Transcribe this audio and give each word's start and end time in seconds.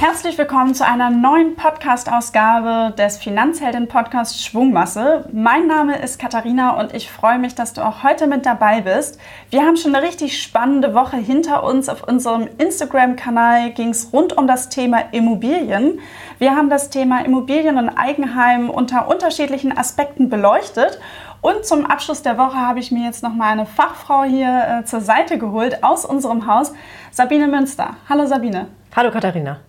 Herzlich 0.00 0.36
willkommen 0.36 0.74
zu 0.74 0.84
einer 0.84 1.10
neuen 1.10 1.54
Podcast-Ausgabe 1.54 2.92
des 2.96 3.18
Finanzhelden-Podcasts 3.18 4.44
Schwungmasse. 4.44 5.28
Mein 5.32 5.68
Name 5.68 6.02
ist 6.02 6.18
Katharina 6.18 6.80
und 6.80 6.94
ich 6.94 7.12
freue 7.12 7.38
mich, 7.38 7.54
dass 7.54 7.74
du 7.74 7.86
auch 7.86 8.02
heute 8.02 8.26
mit 8.26 8.44
dabei 8.44 8.80
bist. 8.80 9.20
Wir 9.50 9.62
haben 9.62 9.76
schon 9.76 9.94
eine 9.94 10.04
richtig 10.04 10.42
spannende 10.42 10.94
Woche 10.94 11.16
hinter 11.16 11.62
uns. 11.62 11.88
Auf 11.88 12.02
unserem 12.02 12.48
Instagram-Kanal 12.58 13.70
ging 13.70 13.90
es 13.90 14.12
rund 14.12 14.36
um 14.36 14.48
das 14.48 14.68
Thema 14.68 14.98
Immobilien. 15.12 16.00
Wir 16.40 16.56
haben 16.56 16.70
das 16.70 16.90
Thema 16.90 17.24
Immobilien 17.24 17.78
und 17.78 17.88
Eigenheim 17.90 18.68
unter 18.68 19.06
unterschiedlichen 19.06 19.76
Aspekten 19.78 20.28
beleuchtet. 20.28 20.98
Und 21.44 21.66
zum 21.66 21.84
Abschluss 21.84 22.22
der 22.22 22.38
Woche 22.38 22.56
habe 22.56 22.78
ich 22.78 22.90
mir 22.90 23.04
jetzt 23.04 23.22
noch 23.22 23.34
mal 23.34 23.52
eine 23.52 23.66
Fachfrau 23.66 24.22
hier 24.22 24.80
äh, 24.80 24.84
zur 24.86 25.02
Seite 25.02 25.36
geholt 25.36 25.84
aus 25.84 26.06
unserem 26.06 26.46
Haus, 26.46 26.72
Sabine 27.10 27.48
Münster. 27.48 27.98
Hallo 28.08 28.24
Sabine. 28.24 28.68
Hallo 28.96 29.10
Katharina. 29.10 29.60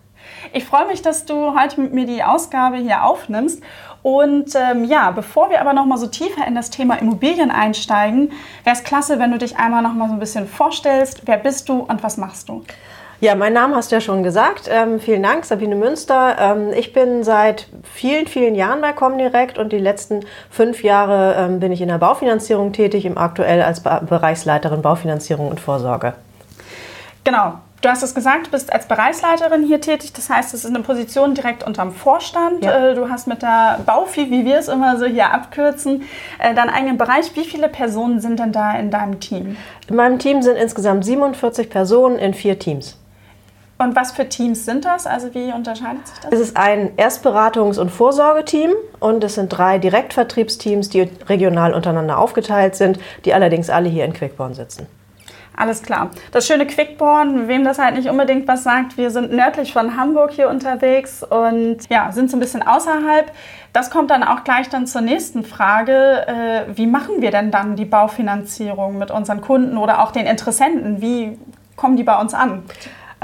Ich 0.54 0.64
freue 0.64 0.88
mich, 0.88 1.02
dass 1.02 1.26
du 1.26 1.54
heute 1.54 1.82
mit 1.82 1.94
mir 1.94 2.06
die 2.06 2.24
Ausgabe 2.24 2.78
hier 2.78 3.04
aufnimmst. 3.04 3.62
Und 4.04 4.56
ähm, 4.56 4.86
ja, 4.86 5.12
bevor 5.12 5.50
wir 5.50 5.60
aber 5.60 5.74
noch 5.74 5.86
mal 5.86 5.98
so 5.98 6.08
tiefer 6.08 6.48
in 6.48 6.56
das 6.56 6.70
Thema 6.70 6.96
Immobilien 6.96 7.52
einsteigen, 7.52 8.32
wäre 8.64 8.78
es 8.78 8.86
klasse, 8.86 9.20
wenn 9.20 9.34
du 9.34 9.38
dich 9.38 9.58
einmal 9.58 9.82
noch 9.82 9.92
mal 9.92 10.08
so 10.08 10.14
ein 10.14 10.20
bisschen 10.20 10.48
vorstellst. 10.48 11.24
Wer 11.26 11.36
bist 11.36 11.68
du 11.68 11.80
und 11.80 12.04
was 12.04 12.16
machst 12.16 12.48
du? 12.48 12.64
Ja, 13.26 13.34
mein 13.34 13.54
Name 13.54 13.76
hast 13.76 13.92
du 13.92 13.96
ja 13.96 14.02
schon 14.02 14.22
gesagt. 14.22 14.70
Ähm, 14.72 15.00
vielen 15.00 15.24
Dank, 15.24 15.46
Sabine 15.46 15.74
Münster. 15.74 16.36
Ähm, 16.38 16.72
ich 16.78 16.94
bin 16.94 17.24
seit 17.24 17.68
vielen, 17.82 18.28
vielen 18.28 18.54
Jahren 18.54 18.82
bei 18.82 18.94
Comdirect 18.94 19.58
und 19.58 19.74
die 19.74 19.80
letzten 19.80 20.20
fünf 20.52 20.84
Jahre 20.84 21.34
ähm, 21.36 21.60
bin 21.60 21.72
ich 21.72 21.82
in 21.82 21.88
der 21.88 21.98
Baufinanzierung 21.98 22.72
tätig, 22.72 23.04
im 23.04 23.18
aktuell 23.18 23.64
als 23.64 23.82
Bereichsleiterin 23.82 24.84
Baufinanzierung 24.84 25.50
und 25.50 25.60
Vorsorge. 25.60 26.14
Genau, 27.24 27.54
Du 27.82 27.90
hast 27.90 28.02
es 28.02 28.16
gesagt, 28.16 28.48
du 28.48 28.52
bist 28.52 28.74
als 28.74 28.88
Bereichsleiterin 28.88 29.64
hier 29.64 29.80
tätig. 29.82 30.14
Das 30.14 30.30
heißt, 30.30 30.54
es 30.56 30.64
ist 30.64 30.74
eine 30.74 30.84
Position 30.84 31.36
direkt 31.36 31.64
unterm 31.64 31.92
Vorstand. 31.92 32.64
Ja. 32.64 32.92
Äh, 32.92 32.96
du 32.96 33.10
hast 33.10 33.28
mit 33.28 33.42
der 33.42 33.80
Baufi, 33.86 34.30
wie 34.32 34.46
wir 34.46 34.58
es 34.58 34.68
immer 34.68 34.98
so 34.98 35.06
hier 35.06 35.32
abkürzen, 35.32 36.04
äh, 36.40 36.54
deinen 36.54 36.70
eigenen 36.70 36.98
Bereich. 36.98 37.36
Wie 37.36 37.44
viele 37.44 37.70
Personen 37.70 38.22
sind 38.22 38.40
denn 38.40 38.52
da 38.52 38.76
in 38.78 38.92
deinem 38.92 39.20
Team? 39.20 39.58
In 39.88 39.96
meinem 39.96 40.20
Team 40.20 40.44
sind 40.44 40.58
insgesamt 40.58 41.06
47 41.06 41.70
Personen 41.70 42.18
in 42.18 42.36
vier 42.36 42.58
Teams. 42.58 42.98
Und 43.78 43.96
was 43.96 44.14
für 44.14 44.30
Teams 44.30 44.64
sind 44.64 44.86
das? 44.86 45.06
Also 45.06 45.34
wie 45.34 45.52
unterscheidet 45.52 46.08
sich 46.08 46.18
das? 46.20 46.32
Es 46.32 46.40
ist 46.40 46.58
ein 46.58 46.96
Erstberatungs- 46.96 47.78
und 47.78 47.90
Vorsorgeteam 47.90 48.72
und 49.00 49.24
es 49.24 49.36
sind 49.36 49.50
drei 49.50 49.80
Direktvertriebsteams, 49.80 50.90
die 50.90 51.10
regional 51.28 51.74
untereinander 51.74 52.18
aufgeteilt 52.18 52.76
sind, 52.76 53.00
die 53.26 53.34
allerdings 53.34 53.70
alle 53.70 53.90
hier 53.90 54.06
in 54.06 54.14
Quickborn 54.14 54.54
sitzen. 54.54 54.88
Alles 55.58 55.82
klar. 55.82 56.10
Das 56.32 56.48
schöne 56.48 56.68
Quickborn, 56.68 57.48
wem 57.48 57.64
das 57.64 57.80
halt 57.80 57.96
nicht 57.96 58.10
unbedingt 58.10 58.48
was 58.48 58.64
sagt, 58.64 58.98
wir 58.98 59.10
sind 59.10 59.32
nördlich 59.32 59.72
von 59.72 59.96
Hamburg 59.98 60.32
hier 60.32 60.50
unterwegs 60.50 61.24
und 61.24 61.78
ja, 61.90 62.12
sind 62.12 62.30
so 62.30 62.38
ein 62.38 62.42
bisschen 62.42 62.62
außerhalb. 62.62 63.32
Das 63.72 63.90
kommt 63.90 64.12
dann 64.12 64.24
auch 64.24 64.44
gleich 64.44 64.70
dann 64.70 64.86
zur 64.86 65.02
nächsten 65.02 65.44
Frage. 65.44 66.28
Äh, 66.28 66.78
wie 66.78 66.88
machen 66.88 67.22
wir 67.22 67.32
denn 67.32 67.52
dann 67.52 67.76
die 67.76 67.86
Baufinanzierung 67.86 68.98
mit 68.98 69.12
unseren 69.12 69.42
Kunden 69.42 69.78
oder 69.78 70.04
auch 70.04 70.12
den 70.12 70.26
Interessenten? 70.26 71.02
Wie 71.02 71.38
kommen 71.78 71.96
die 71.96 72.04
bei 72.04 72.20
uns 72.20 72.34
an? 72.34 72.64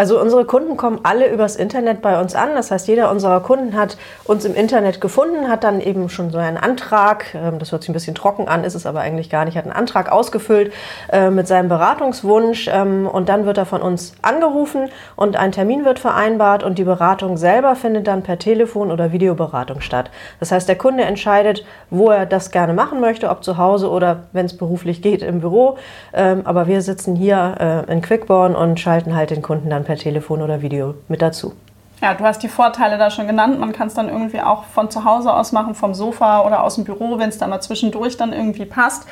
Also 0.01 0.19
unsere 0.19 0.45
Kunden 0.45 0.77
kommen 0.77 1.01
alle 1.03 1.31
übers 1.31 1.55
Internet 1.55 2.01
bei 2.01 2.19
uns 2.19 2.33
an. 2.33 2.55
Das 2.55 2.71
heißt, 2.71 2.87
jeder 2.87 3.11
unserer 3.11 3.39
Kunden 3.39 3.77
hat 3.77 3.97
uns 4.23 4.45
im 4.45 4.55
Internet 4.55 4.99
gefunden, 4.99 5.47
hat 5.47 5.63
dann 5.63 5.79
eben 5.79 6.09
schon 6.09 6.31
so 6.31 6.39
einen 6.39 6.57
Antrag, 6.57 7.35
ähm, 7.35 7.59
das 7.59 7.71
hört 7.71 7.83
sich 7.83 7.89
ein 7.91 7.93
bisschen 7.93 8.15
trocken 8.15 8.47
an, 8.47 8.63
ist 8.63 8.73
es 8.73 8.87
aber 8.87 9.01
eigentlich 9.01 9.29
gar 9.29 9.45
nicht, 9.45 9.57
hat 9.57 9.65
einen 9.65 9.73
Antrag 9.73 10.11
ausgefüllt 10.11 10.73
äh, 11.11 11.29
mit 11.29 11.47
seinem 11.47 11.69
Beratungswunsch 11.69 12.67
ähm, 12.73 13.05
und 13.05 13.29
dann 13.29 13.45
wird 13.45 13.59
er 13.59 13.67
von 13.67 13.83
uns 13.83 14.13
angerufen 14.23 14.89
und 15.15 15.35
ein 15.35 15.51
Termin 15.51 15.85
wird 15.85 15.99
vereinbart 15.99 16.63
und 16.63 16.79
die 16.79 16.83
Beratung 16.83 17.37
selber 17.37 17.75
findet 17.75 18.07
dann 18.07 18.23
per 18.23 18.39
Telefon 18.39 18.89
oder 18.89 19.11
Videoberatung 19.11 19.81
statt. 19.81 20.09
Das 20.39 20.51
heißt, 20.51 20.67
der 20.67 20.79
Kunde 20.79 21.03
entscheidet, 21.03 21.63
wo 21.91 22.09
er 22.09 22.25
das 22.25 22.49
gerne 22.49 22.73
machen 22.73 23.01
möchte, 23.01 23.29
ob 23.29 23.43
zu 23.43 23.59
Hause 23.59 23.91
oder 23.91 24.23
wenn 24.31 24.47
es 24.47 24.57
beruflich 24.57 25.03
geht 25.03 25.21
im 25.21 25.41
Büro. 25.41 25.77
Ähm, 26.11 26.41
aber 26.45 26.65
wir 26.65 26.81
sitzen 26.81 27.15
hier 27.15 27.85
äh, 27.87 27.91
in 27.93 28.01
Quickborn 28.01 28.55
und 28.55 28.79
schalten 28.79 29.15
halt 29.15 29.29
den 29.29 29.43
Kunden 29.43 29.69
dann 29.69 29.81
dann 29.81 29.85
per 29.91 29.97
Telefon 29.97 30.41
oder 30.41 30.61
Video 30.61 30.95
mit 31.09 31.21
dazu. 31.21 31.53
Ja, 32.01 32.13
du 32.13 32.23
hast 32.23 32.41
die 32.41 32.47
Vorteile 32.47 32.97
da 32.97 33.11
schon 33.11 33.27
genannt. 33.27 33.59
Man 33.59 33.73
kann 33.73 33.87
es 33.87 33.93
dann 33.93 34.07
irgendwie 34.07 34.39
auch 34.41 34.63
von 34.63 34.89
zu 34.89 35.03
Hause 35.03 35.33
aus 35.33 35.51
machen, 35.51 35.75
vom 35.75 35.93
Sofa 35.93 36.45
oder 36.47 36.63
aus 36.63 36.75
dem 36.75 36.85
Büro, 36.85 37.19
wenn 37.19 37.27
es 37.27 37.37
da 37.37 37.45
mal 37.45 37.59
zwischendurch 37.59 38.15
dann 38.15 38.31
irgendwie 38.31 38.63
passt. 38.63 39.05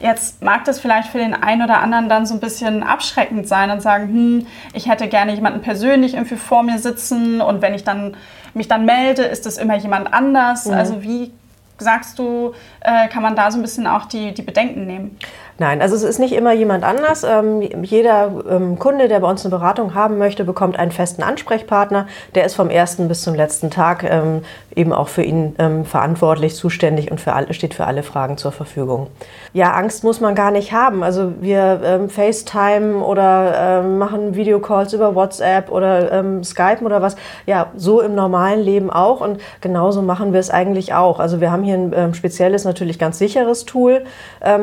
Jetzt 0.00 0.42
mag 0.42 0.66
das 0.66 0.80
vielleicht 0.80 1.08
für 1.08 1.16
den 1.16 1.32
einen 1.32 1.62
oder 1.62 1.80
anderen 1.80 2.10
dann 2.10 2.26
so 2.26 2.34
ein 2.34 2.40
bisschen 2.40 2.82
abschreckend 2.82 3.48
sein 3.48 3.70
und 3.70 3.80
sagen, 3.80 4.08
hm, 4.08 4.46
ich 4.74 4.86
hätte 4.86 5.08
gerne 5.08 5.34
jemanden 5.34 5.62
persönlich 5.62 6.12
irgendwie 6.12 6.36
vor 6.36 6.62
mir 6.62 6.78
sitzen 6.78 7.40
und 7.40 7.62
wenn 7.62 7.72
ich 7.72 7.84
dann 7.84 8.14
mich 8.52 8.68
dann 8.68 8.84
melde, 8.84 9.22
ist 9.22 9.46
es 9.46 9.56
immer 9.56 9.76
jemand 9.76 10.12
anders. 10.12 10.66
Mhm. 10.66 10.74
Also 10.74 11.02
wie 11.02 11.32
sagst 11.78 12.18
du, 12.18 12.52
äh, 12.80 13.08
kann 13.08 13.22
man 13.22 13.34
da 13.34 13.50
so 13.50 13.58
ein 13.58 13.62
bisschen 13.62 13.86
auch 13.86 14.04
die, 14.06 14.34
die 14.34 14.42
Bedenken 14.42 14.86
nehmen? 14.86 15.16
Nein, 15.60 15.82
also 15.82 15.96
es 15.96 16.04
ist 16.04 16.20
nicht 16.20 16.34
immer 16.34 16.52
jemand 16.52 16.84
anders. 16.84 17.24
Ähm, 17.24 17.62
jeder 17.82 18.30
ähm, 18.48 18.78
Kunde, 18.78 19.08
der 19.08 19.18
bei 19.18 19.28
uns 19.28 19.44
eine 19.44 19.50
Beratung 19.50 19.92
haben 19.92 20.16
möchte, 20.16 20.44
bekommt 20.44 20.78
einen 20.78 20.92
festen 20.92 21.24
Ansprechpartner. 21.24 22.06
Der 22.36 22.44
ist 22.44 22.54
vom 22.54 22.70
ersten 22.70 23.08
bis 23.08 23.22
zum 23.22 23.34
letzten 23.34 23.68
Tag 23.68 24.04
ähm, 24.04 24.42
eben 24.76 24.92
auch 24.92 25.08
für 25.08 25.24
ihn 25.24 25.56
ähm, 25.58 25.84
verantwortlich, 25.84 26.54
zuständig 26.54 27.10
und 27.10 27.20
für 27.20 27.32
alle, 27.32 27.52
steht 27.54 27.74
für 27.74 27.86
alle 27.86 28.04
Fragen 28.04 28.36
zur 28.36 28.52
Verfügung. 28.52 29.08
Ja, 29.52 29.72
Angst 29.72 30.04
muss 30.04 30.20
man 30.20 30.36
gar 30.36 30.52
nicht 30.52 30.72
haben. 30.72 31.02
Also 31.02 31.32
wir 31.40 31.80
ähm, 31.82 32.08
FaceTime 32.08 33.04
oder 33.04 33.80
ähm, 33.80 33.98
machen 33.98 34.36
Videocalls 34.36 34.92
über 34.92 35.16
WhatsApp 35.16 35.72
oder 35.72 36.22
Skype 36.44 36.84
oder 36.84 37.02
was. 37.02 37.16
Ja, 37.46 37.72
so 37.76 38.00
im 38.00 38.14
normalen 38.14 38.60
Leben 38.60 38.90
auch 38.90 39.20
und 39.20 39.40
genauso 39.60 40.02
machen 40.02 40.32
wir 40.32 40.38
es 40.38 40.50
eigentlich 40.50 40.94
auch. 40.94 41.18
Also 41.18 41.40
wir 41.40 41.50
haben 41.50 41.64
hier 41.64 41.74
ein 41.74 42.14
spezielles, 42.14 42.64
natürlich 42.64 42.98
ganz 42.98 43.18
sicheres 43.18 43.64
Tool, 43.64 44.04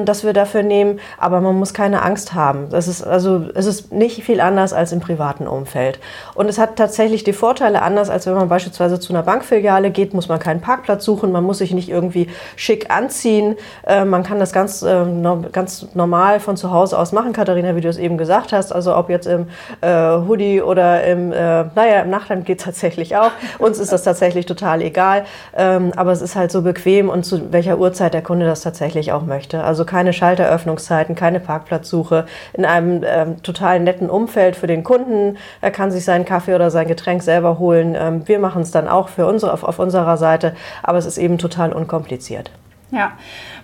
das 0.05 0.23
wir 0.23 0.33
dafür 0.33 0.63
nehmen 0.63 0.84
nehmen, 0.85 0.99
aber 1.17 1.41
man 1.41 1.55
muss 1.55 1.73
keine 1.73 2.01
Angst 2.01 2.33
haben. 2.33 2.69
Das 2.69 2.87
ist 2.87 3.03
also 3.03 3.45
es 3.53 3.65
ist 3.65 3.91
nicht 3.91 4.23
viel 4.23 4.41
anders 4.41 4.73
als 4.73 4.91
im 4.91 4.99
privaten 4.99 5.47
Umfeld. 5.47 5.99
Und 6.33 6.47
es 6.47 6.57
hat 6.57 6.75
tatsächlich 6.75 7.23
die 7.23 7.33
Vorteile 7.33 7.81
anders, 7.81 8.09
als 8.09 8.25
wenn 8.25 8.33
man 8.33 8.49
beispielsweise 8.49 8.99
zu 8.99 9.13
einer 9.13 9.23
Bankfiliale 9.23 9.91
geht, 9.91 10.13
muss 10.13 10.27
man 10.27 10.39
keinen 10.39 10.61
Parkplatz 10.61 11.03
suchen, 11.05 11.31
man 11.31 11.43
muss 11.43 11.59
sich 11.59 11.73
nicht 11.73 11.89
irgendwie 11.89 12.29
schick 12.55 12.91
anziehen. 12.91 13.55
Äh, 13.85 14.05
man 14.05 14.23
kann 14.23 14.39
das 14.39 14.53
ganz, 14.53 14.81
äh, 14.81 15.05
ganz 15.51 15.87
normal 15.93 16.39
von 16.39 16.57
zu 16.57 16.71
Hause 16.71 16.97
aus 16.97 17.11
machen, 17.11 17.33
Katharina, 17.33 17.75
wie 17.75 17.81
du 17.81 17.89
es 17.89 17.97
eben 17.97 18.17
gesagt 18.17 18.53
hast. 18.53 18.73
Also 18.73 18.95
ob 18.95 19.09
jetzt 19.09 19.27
im 19.27 19.47
äh, 19.81 19.87
Hoodie 19.87 20.61
oder 20.61 21.03
im, 21.03 21.31
äh, 21.31 21.65
naja, 21.75 22.01
im 22.01 22.09
Nachthemd 22.09 22.45
geht 22.45 22.61
tatsächlich 22.61 23.15
auch. 23.15 23.31
Uns 23.59 23.79
ist 23.79 23.91
das 23.91 24.03
tatsächlich 24.03 24.45
total 24.45 24.81
egal. 24.81 25.25
Ähm, 25.55 25.91
aber 25.95 26.11
es 26.11 26.21
ist 26.21 26.35
halt 26.35 26.51
so 26.51 26.61
bequem 26.61 27.09
und 27.09 27.25
zu 27.25 27.51
welcher 27.51 27.77
Uhrzeit 27.77 28.13
der 28.13 28.21
Kunde 28.21 28.45
das 28.45 28.61
tatsächlich 28.61 29.11
auch 29.11 29.23
möchte. 29.23 29.63
Also 29.63 29.85
keine 29.85 30.13
Schalteröffnung 30.13 30.74
Öffnungszeiten, 30.75 31.15
keine 31.15 31.39
Parkplatzsuche, 31.39 32.25
in 32.53 32.65
einem 32.65 33.03
ähm, 33.05 33.41
total 33.43 33.79
netten 33.79 34.09
Umfeld 34.09 34.55
für 34.55 34.67
den 34.67 34.83
Kunden. 34.83 35.37
Er 35.61 35.71
kann 35.71 35.91
sich 35.91 36.03
seinen 36.03 36.25
Kaffee 36.25 36.55
oder 36.55 36.69
sein 36.69 36.87
Getränk 36.87 37.23
selber 37.23 37.59
holen. 37.59 37.95
Ähm, 37.97 38.27
wir 38.27 38.39
machen 38.39 38.61
es 38.61 38.71
dann 38.71 38.87
auch 38.87 39.09
für 39.09 39.25
unsere, 39.25 39.53
auf, 39.53 39.63
auf 39.63 39.79
unserer 39.79 40.17
Seite, 40.17 40.53
aber 40.83 40.97
es 40.97 41.05
ist 41.05 41.17
eben 41.17 41.37
total 41.37 41.73
unkompliziert. 41.73 42.51
Ja, 42.95 43.11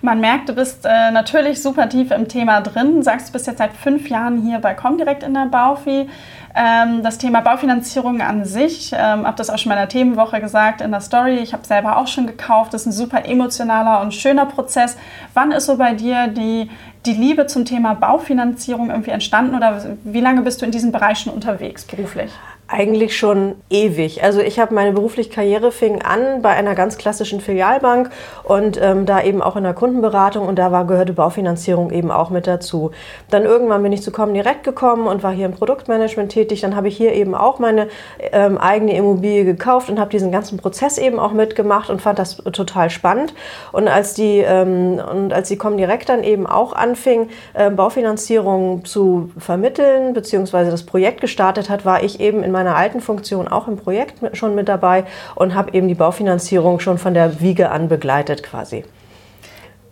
man 0.02 0.20
merkt, 0.20 0.50
du 0.50 0.52
bist 0.52 0.84
äh, 0.84 1.10
natürlich 1.10 1.62
super 1.62 1.88
tief 1.88 2.10
im 2.10 2.28
Thema 2.28 2.60
drin. 2.60 3.02
Sagst, 3.02 3.28
du 3.28 3.32
bist 3.32 3.46
jetzt 3.46 3.58
seit 3.58 3.72
fünf 3.72 4.10
Jahren 4.10 4.42
hier 4.42 4.58
bei 4.58 4.74
Comdirect 4.74 5.22
in 5.22 5.32
der 5.32 5.46
Baufi. 5.46 6.06
Ähm, 6.54 7.02
das 7.02 7.16
Thema 7.16 7.40
Baufinanzierung 7.40 8.20
an 8.20 8.44
sich, 8.44 8.92
ähm, 8.92 9.26
habe 9.26 9.38
das 9.38 9.48
auch 9.48 9.56
schon 9.56 9.72
in 9.72 9.78
meiner 9.78 9.88
Themenwoche 9.88 10.42
gesagt 10.42 10.82
in 10.82 10.90
der 10.90 11.00
Story. 11.00 11.36
Ich 11.38 11.54
habe 11.54 11.66
selber 11.66 11.96
auch 11.96 12.08
schon 12.08 12.26
gekauft. 12.26 12.74
Das 12.74 12.82
ist 12.82 12.88
ein 12.88 12.92
super 12.92 13.24
emotionaler 13.24 14.02
und 14.02 14.12
schöner 14.12 14.44
Prozess. 14.44 14.98
Wann 15.32 15.50
ist 15.50 15.64
so 15.64 15.78
bei 15.78 15.94
dir 15.94 16.26
die, 16.26 16.68
die 17.06 17.14
Liebe 17.14 17.46
zum 17.46 17.64
Thema 17.64 17.94
Baufinanzierung 17.94 18.90
irgendwie 18.90 19.12
entstanden 19.12 19.54
oder 19.54 19.96
wie 20.04 20.20
lange 20.20 20.42
bist 20.42 20.60
du 20.60 20.66
in 20.66 20.72
diesen 20.72 20.92
Bereichen 20.92 21.30
unterwegs 21.30 21.86
beruflich? 21.86 22.30
Eigentlich 22.68 23.18
schon 23.18 23.56
ewig. 23.68 24.22
Also 24.24 24.40
ich 24.40 24.58
habe 24.58 24.72
meine 24.72 24.92
berufliche 24.92 25.28
Karriere 25.28 25.72
fing 25.72 26.00
an 26.00 26.40
bei 26.40 26.50
einer 26.50 26.74
ganz 26.74 26.96
klassischen 26.96 27.42
Filialbank 27.42 28.08
und 28.44 28.80
ähm, 28.80 29.04
da 29.04 29.22
eben 29.22 29.42
auch 29.42 29.56
in 29.56 29.64
der 29.64 29.74
Kundenberatung 29.74 30.48
und 30.48 30.56
da 30.58 30.72
war 30.72 30.86
gehörte 30.86 31.12
Baufinanzierung 31.12 31.90
eben 31.90 32.10
auch 32.10 32.30
mit 32.30 32.46
dazu. 32.46 32.92
Dann 33.28 33.44
irgendwann 33.44 33.82
bin 33.82 33.92
ich 33.92 34.02
zu 34.02 34.10
Comdirect 34.10 34.64
gekommen 34.64 35.06
und 35.06 35.22
war 35.22 35.32
hier 35.32 35.44
im 35.44 35.52
Produktmanagement 35.52 36.32
tätig. 36.32 36.62
Dann 36.62 36.74
habe 36.74 36.88
ich 36.88 36.96
hier 36.96 37.12
eben 37.12 37.34
auch 37.34 37.58
meine 37.58 37.88
ähm, 38.18 38.56
eigene 38.56 38.96
Immobilie 38.96 39.44
gekauft 39.44 39.90
und 39.90 40.00
habe 40.00 40.08
diesen 40.08 40.32
ganzen 40.32 40.56
Prozess 40.56 40.96
eben 40.96 41.18
auch 41.18 41.32
mitgemacht 41.32 41.90
und 41.90 42.00
fand 42.00 42.18
das 42.18 42.36
total 42.36 42.88
spannend. 42.88 43.34
Und 43.72 43.86
als 43.86 44.14
die 44.14 44.38
ähm, 44.38 44.98
und 45.10 45.34
als 45.34 45.48
die 45.48 45.58
Comdirect 45.58 46.08
dann 46.08 46.24
eben 46.24 46.46
auch 46.46 46.72
anfing, 46.72 47.28
äh, 47.52 47.68
Baufinanzierung 47.68 48.86
zu 48.86 49.30
vermitteln 49.36 50.14
beziehungsweise 50.14 50.70
das 50.70 50.86
Projekt 50.86 51.20
gestartet 51.20 51.68
hat, 51.68 51.84
war 51.84 52.02
ich 52.02 52.18
eben 52.18 52.42
in 52.42 52.50
meiner 52.50 52.61
meiner 52.62 52.76
alten 52.76 53.00
Funktion 53.00 53.48
auch 53.48 53.68
im 53.68 53.76
Projekt 53.76 54.36
schon 54.36 54.54
mit 54.54 54.68
dabei 54.68 55.04
und 55.34 55.54
habe 55.54 55.72
eben 55.74 55.88
die 55.88 55.94
Baufinanzierung 55.94 56.80
schon 56.80 56.98
von 56.98 57.14
der 57.14 57.40
Wiege 57.40 57.70
an 57.70 57.88
begleitet 57.88 58.42
quasi. 58.42 58.84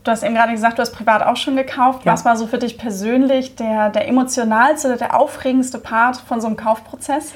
Du 0.05 0.11
hast 0.11 0.23
eben 0.23 0.35
gerade 0.35 0.53
gesagt, 0.53 0.79
du 0.79 0.83
hast 0.83 0.93
privat 0.93 1.23
auch 1.23 1.37
schon 1.37 1.57
gekauft. 1.57 2.07
Ja. 2.07 2.13
Was 2.13 2.25
war 2.25 2.37
so 2.37 2.47
für 2.47 2.59
dich 2.59 2.79
persönlich 2.79 3.57
der, 3.57 3.91
der 3.91 4.09
emotionalste 4.09 4.89
oder 4.89 4.97
der 4.97 5.19
aufregendste 5.19 5.79
Part 5.79 6.17
von 6.17 6.41
so 6.41 6.47
einem 6.47 6.57
Kaufprozess? 6.57 7.35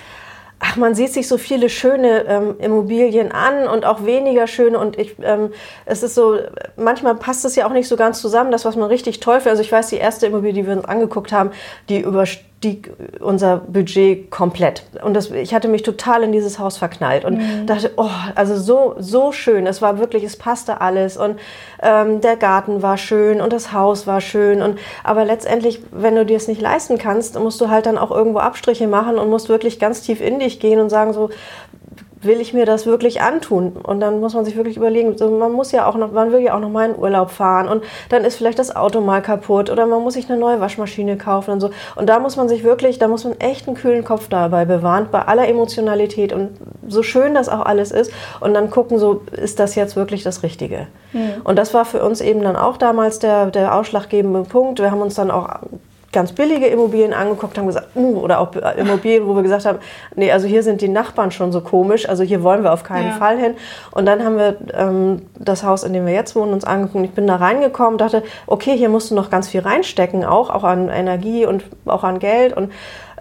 ach, 0.60 0.76
man 0.76 0.94
sieht 0.94 1.12
sich 1.12 1.28
so 1.28 1.36
viele 1.36 1.68
schöne 1.68 2.24
ähm, 2.26 2.56
Immobilien 2.58 3.32
an 3.32 3.66
und 3.68 3.84
auch 3.84 4.06
weniger 4.06 4.46
schöne. 4.46 4.78
Und 4.78 4.98
ich, 4.98 5.16
ähm, 5.22 5.50
es 5.84 6.02
ist 6.02 6.14
so, 6.14 6.38
manchmal 6.76 7.16
passt 7.16 7.44
es 7.44 7.56
ja 7.56 7.66
auch 7.66 7.72
nicht 7.72 7.88
so 7.88 7.96
ganz 7.96 8.20
zusammen, 8.20 8.50
das, 8.50 8.64
was 8.64 8.76
man 8.76 8.88
richtig 8.88 9.20
toll 9.20 9.40
findet. 9.40 9.50
Also 9.50 9.62
ich 9.62 9.72
weiß, 9.72 9.88
die 9.88 9.96
erste 9.96 10.26
Immobilie, 10.26 10.54
die 10.54 10.66
wir 10.66 10.76
uns 10.76 10.84
angeguckt 10.84 11.32
haben, 11.32 11.50
die 11.88 12.00
übersteigt 12.00 12.53
stieg 12.64 12.92
unser 13.20 13.58
Budget 13.58 14.30
komplett. 14.30 14.84
Und 15.02 15.12
das, 15.12 15.30
ich 15.30 15.52
hatte 15.52 15.68
mich 15.68 15.82
total 15.82 16.22
in 16.22 16.32
dieses 16.32 16.58
Haus 16.58 16.78
verknallt 16.78 17.26
und 17.26 17.36
mhm. 17.36 17.66
dachte, 17.66 17.92
oh, 17.98 18.08
also 18.34 18.56
so, 18.56 18.94
so 18.98 19.32
schön. 19.32 19.66
Es 19.66 19.82
war 19.82 19.98
wirklich, 19.98 20.24
es 20.24 20.36
passte 20.36 20.80
alles 20.80 21.18
und 21.18 21.38
ähm, 21.82 22.22
der 22.22 22.36
Garten 22.36 22.80
war 22.80 22.96
schön 22.96 23.42
und 23.42 23.52
das 23.52 23.74
Haus 23.74 24.06
war 24.06 24.22
schön. 24.22 24.62
Und, 24.62 24.78
aber 25.02 25.26
letztendlich, 25.26 25.82
wenn 25.90 26.14
du 26.14 26.24
dir 26.24 26.38
es 26.38 26.48
nicht 26.48 26.62
leisten 26.62 26.96
kannst, 26.96 27.38
musst 27.38 27.60
du 27.60 27.68
halt 27.68 27.84
dann 27.84 27.98
auch 27.98 28.10
irgendwo 28.10 28.38
Abstriche 28.38 28.88
machen 28.88 29.18
und 29.18 29.28
musst 29.28 29.50
wirklich 29.50 29.78
ganz 29.78 30.00
tief 30.00 30.22
in 30.22 30.38
dich 30.38 30.58
gehen 30.58 30.80
und 30.80 30.88
sagen 30.88 31.12
so, 31.12 31.28
will 32.24 32.40
ich 32.40 32.52
mir 32.52 32.66
das 32.66 32.86
wirklich 32.86 33.20
antun? 33.20 33.72
Und 33.82 34.00
dann 34.00 34.20
muss 34.20 34.34
man 34.34 34.44
sich 34.44 34.56
wirklich 34.56 34.76
überlegen, 34.76 35.16
so, 35.16 35.30
man 35.30 35.52
muss 35.52 35.72
ja 35.72 35.86
auch 35.86 35.96
noch, 35.96 36.12
man 36.12 36.32
will 36.32 36.40
ja 36.40 36.54
auch 36.54 36.60
noch 36.60 36.70
mal 36.70 36.90
in 36.90 36.98
Urlaub 36.98 37.30
fahren 37.30 37.68
und 37.68 37.84
dann 38.08 38.24
ist 38.24 38.36
vielleicht 38.36 38.58
das 38.58 38.74
Auto 38.74 39.00
mal 39.00 39.22
kaputt 39.22 39.70
oder 39.70 39.86
man 39.86 40.02
muss 40.02 40.14
sich 40.14 40.28
eine 40.28 40.38
neue 40.38 40.60
Waschmaschine 40.60 41.16
kaufen 41.16 41.50
und 41.52 41.60
so. 41.60 41.70
Und 41.96 42.08
da 42.08 42.18
muss 42.18 42.36
man 42.36 42.48
sich 42.48 42.64
wirklich, 42.64 42.98
da 42.98 43.08
muss 43.08 43.24
man 43.24 43.38
echt 43.40 43.66
einen 43.66 43.76
kühlen 43.76 44.04
Kopf 44.04 44.28
dabei 44.28 44.64
bewahren, 44.64 45.08
bei 45.10 45.22
aller 45.22 45.48
Emotionalität 45.48 46.32
und 46.32 46.50
so 46.88 47.02
schön 47.02 47.34
das 47.34 47.48
auch 47.48 47.64
alles 47.64 47.90
ist 47.90 48.12
und 48.40 48.54
dann 48.54 48.70
gucken, 48.70 48.98
so 48.98 49.22
ist 49.32 49.58
das 49.58 49.74
jetzt 49.74 49.96
wirklich 49.96 50.22
das 50.22 50.42
Richtige. 50.42 50.86
Mhm. 51.12 51.42
Und 51.44 51.56
das 51.56 51.74
war 51.74 51.84
für 51.84 52.04
uns 52.04 52.20
eben 52.20 52.42
dann 52.42 52.56
auch 52.56 52.76
damals 52.76 53.18
der, 53.18 53.46
der 53.46 53.74
ausschlaggebende 53.74 54.42
Punkt. 54.42 54.80
Wir 54.80 54.90
haben 54.90 55.02
uns 55.02 55.14
dann 55.14 55.30
auch 55.30 55.48
ganz 56.14 56.32
billige 56.32 56.66
Immobilien 56.66 57.12
angeguckt, 57.12 57.58
haben 57.58 57.66
gesagt, 57.66 57.88
uh, 57.94 58.20
oder 58.20 58.40
auch 58.40 58.52
Immobilien, 58.76 59.26
wo 59.26 59.34
wir 59.34 59.42
gesagt 59.42 59.66
haben, 59.66 59.78
nee, 60.16 60.32
also 60.32 60.46
hier 60.46 60.62
sind 60.62 60.80
die 60.80 60.88
Nachbarn 60.88 61.30
schon 61.30 61.52
so 61.52 61.60
komisch, 61.60 62.08
also 62.08 62.22
hier 62.22 62.42
wollen 62.42 62.62
wir 62.62 62.72
auf 62.72 62.84
keinen 62.84 63.08
ja. 63.08 63.14
Fall 63.14 63.38
hin. 63.38 63.54
Und 63.90 64.06
dann 64.06 64.24
haben 64.24 64.38
wir 64.38 64.56
ähm, 64.72 65.22
das 65.38 65.62
Haus, 65.64 65.84
in 65.84 65.92
dem 65.92 66.06
wir 66.06 66.14
jetzt 66.14 66.34
wohnen, 66.34 66.52
uns 66.52 66.64
angeguckt. 66.64 67.04
Ich 67.04 67.12
bin 67.12 67.26
da 67.26 67.36
reingekommen, 67.36 67.98
dachte, 67.98 68.22
okay, 68.46 68.76
hier 68.76 68.88
musst 68.88 69.10
du 69.10 69.14
noch 69.14 69.28
ganz 69.28 69.48
viel 69.48 69.60
reinstecken, 69.60 70.24
auch, 70.24 70.48
auch 70.48 70.64
an 70.64 70.88
Energie 70.88 71.44
und 71.44 71.64
auch 71.84 72.04
an 72.04 72.18
Geld. 72.18 72.56
Und 72.56 72.72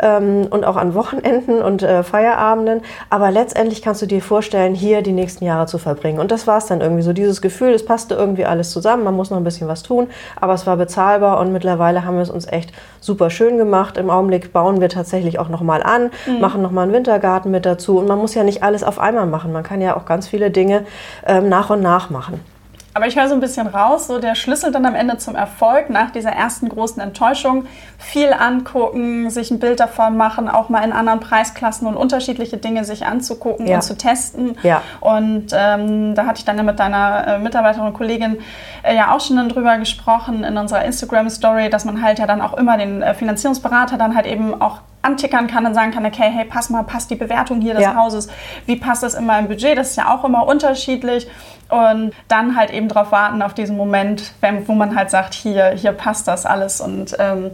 ähm, 0.01 0.47
und 0.49 0.65
auch 0.65 0.75
an 0.75 0.93
Wochenenden 0.95 1.61
und 1.61 1.83
äh, 1.83 2.03
Feierabenden. 2.03 2.81
Aber 3.09 3.31
letztendlich 3.31 3.81
kannst 3.81 4.01
du 4.01 4.05
dir 4.05 4.21
vorstellen, 4.21 4.75
hier 4.75 5.01
die 5.01 5.11
nächsten 5.11 5.45
Jahre 5.45 5.65
zu 5.65 5.77
verbringen. 5.77 6.19
Und 6.19 6.31
das 6.31 6.47
war 6.47 6.57
es 6.57 6.65
dann 6.65 6.81
irgendwie 6.81 7.03
so, 7.03 7.13
dieses 7.13 7.41
Gefühl, 7.41 7.73
es 7.73 7.85
passte 7.85 8.15
irgendwie 8.15 8.45
alles 8.45 8.71
zusammen, 8.71 9.03
man 9.03 9.15
muss 9.15 9.29
noch 9.29 9.37
ein 9.37 9.43
bisschen 9.43 9.67
was 9.67 9.83
tun, 9.83 10.07
aber 10.39 10.53
es 10.53 10.65
war 10.65 10.77
bezahlbar 10.77 11.39
und 11.39 11.51
mittlerweile 11.51 12.05
haben 12.05 12.15
wir 12.15 12.23
es 12.23 12.29
uns 12.29 12.47
echt 12.47 12.71
super 12.99 13.29
schön 13.29 13.57
gemacht. 13.57 13.97
Im 13.97 14.09
Augenblick 14.09 14.53
bauen 14.53 14.81
wir 14.81 14.89
tatsächlich 14.89 15.39
auch 15.39 15.49
nochmal 15.49 15.83
an, 15.83 16.11
mhm. 16.25 16.39
machen 16.39 16.61
nochmal 16.61 16.83
einen 16.83 16.93
Wintergarten 16.93 17.51
mit 17.51 17.65
dazu 17.65 17.99
und 17.99 18.07
man 18.07 18.19
muss 18.19 18.33
ja 18.35 18.43
nicht 18.43 18.63
alles 18.63 18.83
auf 18.83 18.99
einmal 18.99 19.25
machen. 19.25 19.51
Man 19.51 19.63
kann 19.63 19.81
ja 19.81 19.95
auch 19.95 20.05
ganz 20.05 20.27
viele 20.27 20.51
Dinge 20.51 20.85
ähm, 21.25 21.49
nach 21.49 21.69
und 21.69 21.81
nach 21.81 22.09
machen. 22.09 22.52
Aber 22.95 23.07
ich 23.07 23.17
höre 23.17 23.27
so 23.27 23.33
ein 23.33 23.39
bisschen 23.39 23.65
raus, 23.65 24.07
so 24.07 24.19
der 24.19 24.35
Schlüssel 24.35 24.71
dann 24.71 24.85
am 24.85 24.93
Ende 24.93 25.17
zum 25.17 25.35
Erfolg 25.35 25.89
nach 25.89 26.11
dieser 26.11 26.31
ersten 26.31 26.69
großen 26.69 27.01
Enttäuschung. 27.01 27.65
Viel 27.97 28.33
angucken, 28.33 29.31
sich 29.31 29.49
ein 29.49 29.59
Bild 29.59 29.79
davon 29.79 30.15
machen, 30.15 30.47
auch 30.47 30.69
mal 30.69 30.83
in 30.83 30.91
anderen 30.91 31.19
Preisklassen 31.19 31.87
und 31.87 31.95
unterschiedliche 31.95 32.57
Dinge 32.57 32.85
sich 32.85 33.05
anzugucken 33.05 33.65
ja. 33.65 33.75
und 33.75 33.81
zu 33.81 33.97
testen. 33.97 34.57
Ja. 34.61 34.83
Und 34.99 35.47
ähm, 35.53 36.13
da 36.13 36.27
hatte 36.27 36.39
ich 36.39 36.45
dann 36.45 36.57
ja 36.57 36.63
mit 36.63 36.79
deiner 36.79 37.27
äh, 37.27 37.39
Mitarbeiterin 37.39 37.87
und 37.87 37.93
Kollegin 37.93 38.37
äh, 38.83 38.95
ja 38.95 39.11
auch 39.13 39.21
schon 39.21 39.49
drüber 39.49 39.77
gesprochen 39.77 40.43
in 40.43 40.57
unserer 40.57 40.85
Instagram-Story, 40.85 41.71
dass 41.71 41.85
man 41.85 42.03
halt 42.03 42.19
ja 42.19 42.27
dann 42.27 42.41
auch 42.41 42.53
immer 42.53 42.77
den 42.77 43.01
äh, 43.01 43.15
Finanzierungsberater 43.15 43.97
dann 43.97 44.15
halt 44.15 44.27
eben 44.27 44.61
auch 44.61 44.81
antickern 45.03 45.47
kann 45.47 45.65
und 45.65 45.73
sagen 45.73 45.91
kann, 45.91 46.05
okay, 46.05 46.31
hey, 46.33 46.45
pass 46.45 46.69
mal, 46.69 46.83
passt 46.83 47.11
die 47.11 47.15
Bewertung 47.15 47.61
hier 47.61 47.73
des 47.73 47.83
ja. 47.83 47.95
Hauses, 47.95 48.27
wie 48.65 48.77
passt 48.77 49.03
das 49.03 49.13
in 49.13 49.25
meinem 49.25 49.47
Budget? 49.47 49.77
Das 49.77 49.91
ist 49.91 49.97
ja 49.97 50.13
auch 50.13 50.23
immer 50.23 50.47
unterschiedlich. 50.47 51.27
Und 51.69 52.13
dann 52.27 52.55
halt 52.55 52.71
eben 52.71 52.87
darauf 52.87 53.11
warten, 53.11 53.41
auf 53.41 53.53
diesen 53.53 53.77
Moment, 53.77 54.33
wo 54.65 54.73
man 54.73 54.95
halt 54.95 55.09
sagt, 55.09 55.33
hier, 55.33 55.71
hier 55.71 55.91
passt 55.91 56.27
das 56.27 56.45
alles 56.45 56.81
und 56.81 57.15
ähm, 57.19 57.51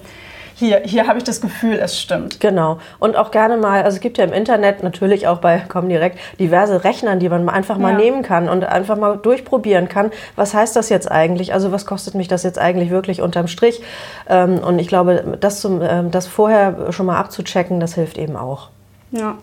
hier, 0.59 0.81
hier 0.83 1.07
habe 1.07 1.17
ich 1.17 1.23
das 1.23 1.39
Gefühl, 1.39 1.79
es 1.81 1.99
stimmt. 1.99 2.39
Genau. 2.39 2.79
Und 2.99 3.15
auch 3.15 3.31
gerne 3.31 3.57
mal, 3.57 3.83
also 3.83 3.95
es 3.95 4.01
gibt 4.01 4.17
ja 4.17 4.25
im 4.25 4.33
Internet 4.33 4.83
natürlich 4.83 5.27
auch 5.27 5.39
bei 5.39 5.59
Comdirect 5.59 6.19
diverse 6.37 6.83
Rechner, 6.83 7.15
die 7.15 7.29
man 7.29 7.47
einfach 7.47 7.77
mal 7.77 7.93
ja. 7.93 7.97
nehmen 7.97 8.21
kann 8.21 8.49
und 8.49 8.65
einfach 8.65 8.97
mal 8.97 9.17
durchprobieren 9.17 9.87
kann. 9.87 10.11
Was 10.35 10.53
heißt 10.53 10.75
das 10.75 10.89
jetzt 10.89 11.09
eigentlich? 11.09 11.53
Also 11.53 11.71
was 11.71 11.85
kostet 11.85 12.13
mich 12.13 12.27
das 12.27 12.43
jetzt 12.43 12.59
eigentlich 12.59 12.89
wirklich 12.89 13.21
unterm 13.21 13.47
Strich? 13.47 13.81
Ähm, 14.27 14.59
und 14.59 14.79
ich 14.79 14.87
glaube, 14.87 15.37
das, 15.39 15.61
zum, 15.61 15.81
ähm, 15.81 16.11
das 16.11 16.27
vorher 16.27 16.91
schon 16.91 17.05
mal 17.05 17.17
abzuchecken, 17.17 17.79
das 17.79 17.95
hilft 17.95 18.17
eben 18.17 18.35
auch. 18.35 18.69
Ja 19.11 19.37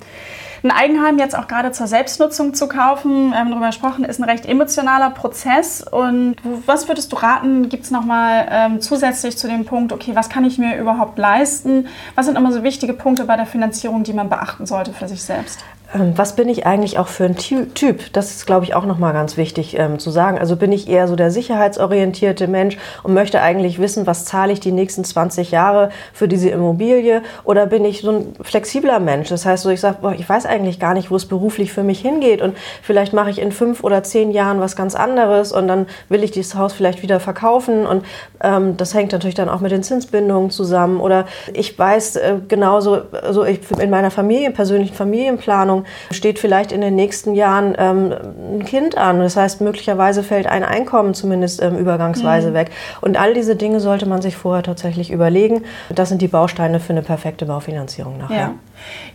ein 0.62 0.70
Eigenheim 0.70 1.18
jetzt 1.18 1.36
auch 1.36 1.48
gerade 1.48 1.72
zur 1.72 1.86
Selbstnutzung 1.86 2.54
zu 2.54 2.68
kaufen, 2.68 3.30
wir 3.30 3.38
haben 3.38 3.50
darüber 3.50 3.66
gesprochen, 3.66 4.04
ist 4.04 4.20
ein 4.20 4.24
recht 4.24 4.46
emotionaler 4.46 5.10
Prozess. 5.10 5.82
Und 5.82 6.36
was 6.66 6.88
würdest 6.88 7.12
du 7.12 7.16
raten? 7.16 7.68
Gibt 7.68 7.84
es 7.84 7.90
nochmal 7.90 8.46
ähm, 8.50 8.80
zusätzlich 8.80 9.36
zu 9.36 9.48
dem 9.48 9.64
Punkt, 9.64 9.92
okay, 9.92 10.14
was 10.14 10.28
kann 10.28 10.44
ich 10.44 10.58
mir 10.58 10.78
überhaupt 10.78 11.18
leisten? 11.18 11.88
Was 12.14 12.26
sind 12.26 12.36
immer 12.36 12.52
so 12.52 12.62
wichtige 12.62 12.92
Punkte 12.92 13.24
bei 13.24 13.36
der 13.36 13.46
Finanzierung, 13.46 14.02
die 14.02 14.12
man 14.12 14.28
beachten 14.28 14.66
sollte 14.66 14.92
für 14.92 15.08
sich 15.08 15.22
selbst? 15.22 15.60
Ähm, 15.94 16.12
was 16.16 16.34
bin 16.34 16.48
ich 16.48 16.66
eigentlich 16.66 16.98
auch 16.98 17.06
für 17.06 17.24
ein 17.24 17.36
Typ? 17.36 18.12
Das 18.12 18.30
ist, 18.30 18.46
glaube 18.46 18.64
ich, 18.64 18.74
auch 18.74 18.84
nochmal 18.84 19.12
ganz 19.12 19.36
wichtig 19.36 19.78
ähm, 19.78 19.98
zu 19.98 20.10
sagen. 20.10 20.38
Also 20.38 20.56
bin 20.56 20.72
ich 20.72 20.88
eher 20.88 21.06
so 21.06 21.14
der 21.14 21.30
sicherheitsorientierte 21.30 22.48
Mensch 22.48 22.76
und 23.02 23.14
möchte 23.14 23.40
eigentlich 23.40 23.78
wissen, 23.78 24.06
was 24.06 24.24
zahle 24.24 24.52
ich 24.52 24.60
die 24.60 24.72
nächsten 24.72 25.04
20 25.04 25.52
Jahre 25.52 25.90
für 26.12 26.26
diese 26.26 26.48
Immobilie? 26.50 27.22
Oder 27.44 27.66
bin 27.66 27.84
ich 27.84 28.00
so 28.00 28.10
ein 28.10 28.34
flexibler 28.42 28.98
Mensch? 28.98 29.28
Das 29.28 29.46
heißt, 29.46 29.62
so 29.62 29.70
ich 29.70 29.80
sage, 29.80 30.14
ich 30.18 30.28
weiß 30.28 30.46
eigentlich 30.46 30.80
gar 30.80 30.94
nicht, 30.94 31.10
wo 31.10 31.16
es 31.16 31.26
beruflich 31.26 31.72
für 31.72 31.84
mich 31.84 32.00
hingeht 32.00 32.42
und 32.42 32.56
vielleicht 32.82 33.12
mache 33.12 33.30
ich 33.30 33.38
in 33.38 33.52
fünf 33.52 33.84
oder 33.84 34.02
zehn 34.02 34.32
Jahren 34.32 34.60
was 34.60 34.74
ganz 34.74 34.94
anderes 34.94 35.52
und 35.52 35.68
dann 35.68 35.86
will 36.08 36.24
ich 36.24 36.32
dieses 36.32 36.56
Haus 36.56 36.72
vielleicht 36.72 37.02
wieder 37.02 37.20
verkaufen 37.20 37.86
und 37.86 38.04
ähm, 38.42 38.76
das 38.76 38.94
hängt 38.94 39.12
natürlich 39.12 39.34
dann 39.34 39.48
auch 39.48 39.60
mit 39.60 39.70
den 39.70 39.82
Zinsbindungen 39.82 40.50
zusammen. 40.50 41.00
Oder 41.00 41.26
ich 41.52 41.78
weiß 41.78 42.16
äh, 42.16 42.34
genauso, 42.48 43.02
also 43.12 43.44
ich, 43.44 43.60
in 43.78 43.90
meiner 43.90 44.10
Familie, 44.10 44.50
persönlichen 44.50 44.94
Familienplanung, 44.94 45.75
steht 46.10 46.38
vielleicht 46.38 46.72
in 46.72 46.80
den 46.80 46.94
nächsten 46.94 47.34
Jahren 47.34 47.74
ähm, 47.78 48.14
ein 48.54 48.64
Kind 48.64 48.96
an. 48.96 49.18
Das 49.20 49.36
heißt, 49.36 49.60
möglicherweise 49.60 50.22
fällt 50.22 50.46
ein 50.46 50.64
Einkommen 50.64 51.14
zumindest 51.14 51.62
ähm, 51.62 51.76
übergangsweise 51.76 52.50
mhm. 52.50 52.54
weg. 52.54 52.70
Und 53.00 53.18
all 53.18 53.34
diese 53.34 53.56
Dinge 53.56 53.80
sollte 53.80 54.06
man 54.06 54.22
sich 54.22 54.36
vorher 54.36 54.62
tatsächlich 54.62 55.10
überlegen. 55.10 55.64
Das 55.94 56.08
sind 56.08 56.22
die 56.22 56.28
Bausteine 56.28 56.80
für 56.80 56.92
eine 56.92 57.02
perfekte 57.02 57.46
Baufinanzierung 57.46 58.18
nachher. 58.18 58.36
Ja. 58.36 58.54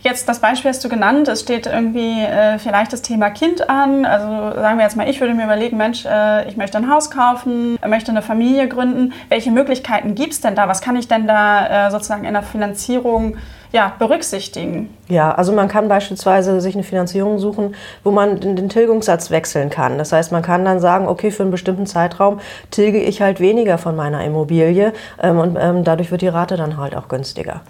Jetzt 0.00 0.28
das 0.28 0.40
Beispiel 0.40 0.70
hast 0.70 0.84
du 0.84 0.88
genannt, 0.88 1.28
es 1.28 1.40
steht 1.40 1.66
irgendwie 1.66 2.20
äh, 2.20 2.58
vielleicht 2.58 2.92
das 2.92 3.02
Thema 3.02 3.30
Kind 3.30 3.68
an. 3.68 4.04
Also 4.04 4.60
sagen 4.60 4.78
wir 4.78 4.84
jetzt 4.84 4.96
mal, 4.96 5.08
ich 5.08 5.20
würde 5.20 5.34
mir 5.34 5.44
überlegen, 5.44 5.76
Mensch, 5.76 6.04
äh, 6.04 6.48
ich 6.48 6.56
möchte 6.56 6.78
ein 6.78 6.90
Haus 6.90 7.10
kaufen, 7.10 7.78
möchte 7.86 8.10
eine 8.10 8.22
Familie 8.22 8.68
gründen. 8.68 9.12
Welche 9.28 9.50
Möglichkeiten 9.50 10.14
gibt 10.14 10.32
es 10.32 10.40
denn 10.40 10.54
da? 10.54 10.68
Was 10.68 10.80
kann 10.80 10.96
ich 10.96 11.08
denn 11.08 11.26
da 11.26 11.86
äh, 11.86 11.90
sozusagen 11.90 12.24
in 12.24 12.34
der 12.34 12.42
Finanzierung 12.42 13.36
ja, 13.72 13.94
berücksichtigen? 13.98 14.90
Ja, 15.08 15.34
also 15.34 15.52
man 15.52 15.68
kann 15.68 15.88
beispielsweise 15.88 16.60
sich 16.60 16.74
eine 16.74 16.84
Finanzierung 16.84 17.38
suchen, 17.38 17.74
wo 18.04 18.10
man 18.10 18.40
den 18.40 18.68
Tilgungssatz 18.68 19.30
wechseln 19.30 19.70
kann. 19.70 19.98
Das 19.98 20.12
heißt, 20.12 20.30
man 20.30 20.42
kann 20.42 20.64
dann 20.64 20.78
sagen, 20.78 21.08
okay, 21.08 21.30
für 21.30 21.42
einen 21.42 21.50
bestimmten 21.50 21.86
Zeitraum 21.86 22.40
tilge 22.70 23.00
ich 23.00 23.22
halt 23.22 23.40
weniger 23.40 23.78
von 23.78 23.96
meiner 23.96 24.24
Immobilie 24.24 24.92
ähm, 25.20 25.38
und 25.38 25.58
ähm, 25.60 25.84
dadurch 25.84 26.10
wird 26.10 26.22
die 26.22 26.28
Rate 26.28 26.56
dann 26.56 26.76
halt 26.76 26.94
auch 26.94 27.08
günstiger. 27.08 27.62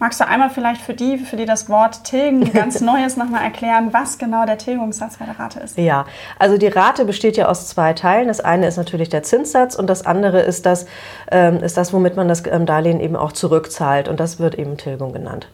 Magst 0.00 0.20
du 0.20 0.28
einmal 0.28 0.48
vielleicht 0.48 0.80
für 0.80 0.94
die, 0.94 1.18
für 1.18 1.36
die 1.36 1.44
das 1.44 1.68
Wort 1.68 2.04
Tilgen 2.04 2.52
ganz 2.52 2.80
Neues 2.82 3.16
nochmal 3.16 3.42
erklären, 3.42 3.88
was 3.92 4.16
genau 4.16 4.46
der 4.46 4.56
Tilgungssatz 4.56 5.16
bei 5.16 5.24
der 5.24 5.36
Rate 5.40 5.58
ist? 5.58 5.76
Ja, 5.76 6.06
also 6.38 6.56
die 6.56 6.68
Rate 6.68 7.04
besteht 7.04 7.36
ja 7.36 7.48
aus 7.48 7.66
zwei 7.66 7.94
Teilen. 7.94 8.28
Das 8.28 8.38
eine 8.40 8.68
ist 8.68 8.76
natürlich 8.76 9.08
der 9.08 9.24
Zinssatz 9.24 9.74
und 9.74 9.88
das 9.90 10.06
andere 10.06 10.40
ist 10.40 10.66
das, 10.66 10.86
ähm, 11.32 11.64
ist 11.64 11.76
das 11.76 11.92
womit 11.92 12.14
man 12.14 12.28
das 12.28 12.44
ähm, 12.46 12.64
Darlehen 12.64 13.00
eben 13.00 13.16
auch 13.16 13.32
zurückzahlt. 13.32 14.08
Und 14.08 14.20
das 14.20 14.38
wird 14.38 14.54
eben 14.54 14.76
Tilgung 14.76 15.12
genannt. 15.12 15.48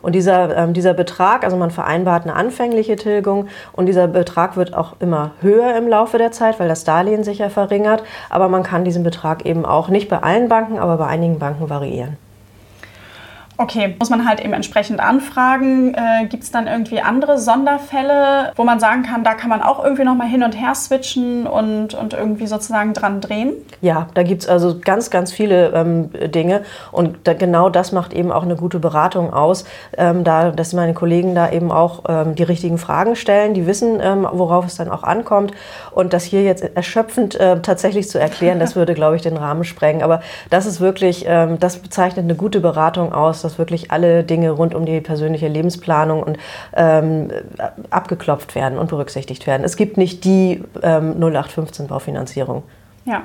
Und 0.00 0.14
dieser, 0.14 0.56
ähm, 0.56 0.74
dieser 0.74 0.94
Betrag, 0.94 1.42
also 1.42 1.56
man 1.56 1.72
vereinbart 1.72 2.22
eine 2.22 2.34
anfängliche 2.34 2.94
Tilgung 2.94 3.48
und 3.72 3.86
dieser 3.86 4.06
Betrag 4.06 4.56
wird 4.56 4.74
auch 4.74 4.94
immer 5.00 5.32
höher 5.40 5.76
im 5.76 5.88
Laufe 5.88 6.18
der 6.18 6.30
Zeit, 6.30 6.60
weil 6.60 6.68
das 6.68 6.84
Darlehen 6.84 7.24
sich 7.24 7.38
ja 7.38 7.48
verringert. 7.48 8.04
Aber 8.30 8.48
man 8.48 8.62
kann 8.62 8.84
diesen 8.84 9.02
Betrag 9.02 9.44
eben 9.44 9.64
auch 9.64 9.88
nicht 9.88 10.08
bei 10.08 10.22
allen 10.22 10.48
Banken, 10.48 10.78
aber 10.78 10.98
bei 10.98 11.08
einigen 11.08 11.40
Banken 11.40 11.68
variieren. 11.68 12.16
Okay, 13.60 13.96
muss 13.98 14.08
man 14.08 14.26
halt 14.26 14.38
eben 14.38 14.52
entsprechend 14.52 15.00
anfragen. 15.00 15.92
Äh, 15.92 16.26
Gibt 16.26 16.44
es 16.44 16.52
dann 16.52 16.68
irgendwie 16.68 17.00
andere 17.00 17.38
Sonderfälle, 17.38 18.52
wo 18.54 18.62
man 18.62 18.78
sagen 18.78 19.02
kann, 19.02 19.24
da 19.24 19.34
kann 19.34 19.50
man 19.50 19.62
auch 19.62 19.82
irgendwie 19.82 20.04
nochmal 20.04 20.28
hin 20.28 20.44
und 20.44 20.52
her 20.52 20.76
switchen 20.76 21.48
und, 21.48 21.92
und 21.92 22.14
irgendwie 22.14 22.46
sozusagen 22.46 22.94
dran 22.94 23.20
drehen? 23.20 23.54
Ja, 23.80 24.06
da 24.14 24.22
gibt 24.22 24.42
es 24.42 24.48
also 24.48 24.78
ganz, 24.78 25.10
ganz 25.10 25.32
viele 25.32 25.72
ähm, 25.74 26.10
Dinge 26.30 26.62
und 26.92 27.16
da, 27.24 27.34
genau 27.34 27.68
das 27.68 27.90
macht 27.90 28.12
eben 28.12 28.30
auch 28.30 28.44
eine 28.44 28.54
gute 28.54 28.78
Beratung 28.78 29.32
aus, 29.32 29.64
ähm, 29.96 30.22
da, 30.22 30.52
dass 30.52 30.72
meine 30.72 30.94
Kollegen 30.94 31.34
da 31.34 31.50
eben 31.50 31.72
auch 31.72 32.04
ähm, 32.08 32.36
die 32.36 32.44
richtigen 32.44 32.78
Fragen 32.78 33.16
stellen, 33.16 33.54
die 33.54 33.66
wissen, 33.66 33.98
ähm, 34.00 34.24
worauf 34.30 34.66
es 34.66 34.76
dann 34.76 34.88
auch 34.88 35.02
ankommt 35.02 35.52
und 35.90 36.12
das 36.12 36.22
hier 36.22 36.44
jetzt 36.44 36.62
erschöpfend 36.76 37.34
äh, 37.34 37.60
tatsächlich 37.60 38.08
zu 38.08 38.20
erklären, 38.20 38.60
das 38.60 38.76
würde, 38.76 38.94
glaube 38.94 39.16
ich, 39.16 39.22
den 39.22 39.36
Rahmen 39.36 39.64
sprengen. 39.64 40.04
Aber 40.04 40.20
das 40.48 40.64
ist 40.64 40.80
wirklich, 40.80 41.24
ähm, 41.26 41.58
das 41.58 41.78
bezeichnet 41.78 42.24
eine 42.24 42.36
gute 42.36 42.60
Beratung 42.60 43.12
aus, 43.12 43.47
dass 43.48 43.58
wirklich 43.58 43.90
alle 43.90 44.24
Dinge 44.24 44.50
rund 44.50 44.74
um 44.74 44.84
die 44.84 45.00
persönliche 45.00 45.48
Lebensplanung 45.48 46.22
und 46.22 46.38
ähm, 46.74 47.30
abgeklopft 47.88 48.54
werden 48.54 48.78
und 48.78 48.90
berücksichtigt 48.90 49.46
werden. 49.46 49.64
Es 49.64 49.76
gibt 49.76 49.96
nicht 49.96 50.24
die 50.24 50.62
ähm, 50.82 51.14
0815 51.18 51.86
Baufinanzierung. 51.86 52.62
Ja, 53.08 53.22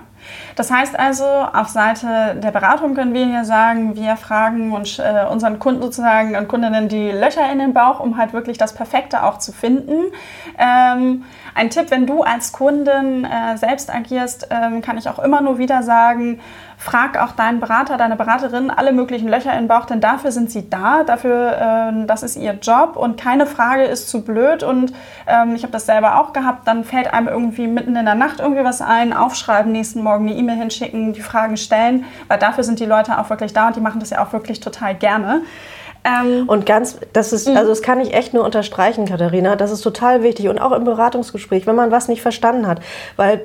das 0.56 0.72
heißt 0.72 0.98
also, 0.98 1.26
auf 1.26 1.68
Seite 1.68 2.38
der 2.42 2.52
Beratung 2.52 2.94
können 2.94 3.14
wir 3.14 3.26
hier 3.26 3.44
sagen, 3.44 3.98
wir 3.98 4.16
fragen 4.16 4.72
uns, 4.72 4.98
äh, 4.98 5.26
unseren 5.30 5.60
Kunden 5.60 5.82
sozusagen 5.82 6.38
und 6.38 6.48
Kundinnen 6.48 6.88
die 6.88 7.12
Löcher 7.12 7.52
in 7.52 7.60
den 7.60 7.74
Bauch, 7.74 8.00
um 8.00 8.18
halt 8.18 8.32
wirklich 8.32 8.58
das 8.58 8.74
Perfekte 8.74 9.24
auch 9.24 9.40
zu 9.40 9.52
finden. 9.52 10.06
Ähm, 10.58 11.26
ein 11.54 11.70
Tipp, 11.70 11.92
wenn 11.92 12.08
du 12.08 12.24
als 12.24 12.54
Kundin 12.54 13.26
äh, 13.26 13.58
selbst 13.58 13.94
agierst, 13.94 14.48
ähm, 14.52 14.82
kann 14.82 14.98
ich 14.98 15.10
auch 15.10 15.20
immer 15.20 15.42
nur 15.42 15.58
wieder 15.58 15.84
sagen, 15.84 16.40
frag 16.84 17.18
auch 17.18 17.32
deinen 17.32 17.62
Berater, 17.62 17.96
deine 17.96 18.18
Beraterin 18.18 18.70
alle 18.70 18.92
möglichen 18.92 19.30
Löcher 19.30 19.58
im 19.58 19.70
Bauch, 19.70 19.86
denn 19.86 20.02
dafür 20.02 20.34
sind 20.34 20.52
sie 20.52 20.70
da, 20.70 21.04
dafür, 21.04 21.92
äh, 21.94 22.06
das 22.06 22.24
ist 22.24 22.36
ihr 22.36 22.58
Job 22.62 22.98
und 22.98 23.20
keine 23.20 23.46
Frage 23.46 23.84
ist 23.84 24.10
zu 24.10 24.22
blöd 24.22 24.64
und 24.64 24.94
ähm, 25.26 25.56
ich 25.56 25.64
habe 25.64 25.72
das 25.72 25.86
selber 25.86 26.20
auch 26.20 26.34
gehabt, 26.34 26.68
dann 26.68 26.84
fällt 26.84 27.14
einem 27.14 27.30
irgendwie 27.30 27.68
mitten 27.68 27.96
in 27.96 28.04
der 28.04 28.16
Nacht 28.16 28.42
irgendwie 28.42 28.66
was 28.66 28.82
ein, 28.82 29.14
aufschreiben, 29.14 29.72
nächsten 29.72 30.04
Morgen 30.04 30.28
eine 30.28 30.38
E-Mail 30.38 30.58
hinschicken, 30.58 31.14
die 31.14 31.22
Fragen 31.22 31.56
stellen, 31.56 32.04
weil 32.28 32.38
dafür 32.38 32.66
sind 32.66 32.82
die 32.82 32.86
Leute 32.86 33.18
auch 33.18 33.30
wirklich 33.30 33.54
da 33.54 33.68
und 33.68 33.78
die 33.78 33.82
machen 33.82 34.02
das 34.02 34.10
ja 34.10 34.22
auch 34.22 34.34
wirklich 34.34 34.60
total 34.60 34.94
gerne. 34.94 35.42
Ähm, 36.04 36.50
und 36.50 36.66
ganz, 36.66 36.98
das 37.14 37.32
ist, 37.32 37.48
mhm. 37.48 37.56
also 37.56 37.70
das 37.70 37.82
kann 37.82 38.02
ich 38.02 38.14
echt 38.14 38.34
nur 38.34 38.44
unterstreichen, 38.44 39.06
Katharina. 39.06 39.56
Das 39.56 39.72
ist 39.72 39.82
total 39.82 40.22
wichtig 40.22 40.50
und 40.50 40.60
auch 40.60 40.74
im 40.74 40.84
Beratungsgespräch, 40.84 41.66
wenn 41.66 41.76
man 41.76 41.92
was 41.92 42.10
nicht 42.10 42.22
verstanden 42.22 42.68
hat, 42.68 42.82
weil 43.16 43.42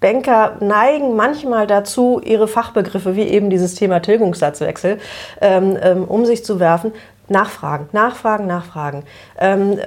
Banker 0.00 0.56
neigen 0.60 1.16
manchmal 1.16 1.66
dazu, 1.66 2.20
ihre 2.22 2.48
Fachbegriffe, 2.48 3.16
wie 3.16 3.22
eben 3.22 3.50
dieses 3.50 3.74
Thema 3.74 4.00
Tilgungssatzwechsel, 4.00 4.98
ähm, 5.40 5.78
ähm, 5.80 6.04
um 6.04 6.26
sich 6.26 6.44
zu 6.44 6.60
werfen. 6.60 6.92
Nachfragen, 7.28 7.88
nachfragen, 7.92 8.46
nachfragen. 8.46 9.04
Ähm, 9.38 9.78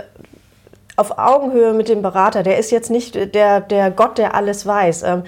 auf 0.97 1.17
Augenhöhe 1.17 1.73
mit 1.73 1.87
dem 1.87 2.01
Berater, 2.01 2.43
der 2.43 2.57
ist 2.57 2.71
jetzt 2.71 2.91
nicht 2.91 3.33
der, 3.33 3.61
der 3.61 3.89
Gott, 3.89 4.17
der 4.17 4.35
alles 4.35 4.65
weiß. 4.65 5.03
Ähm, 5.03 5.23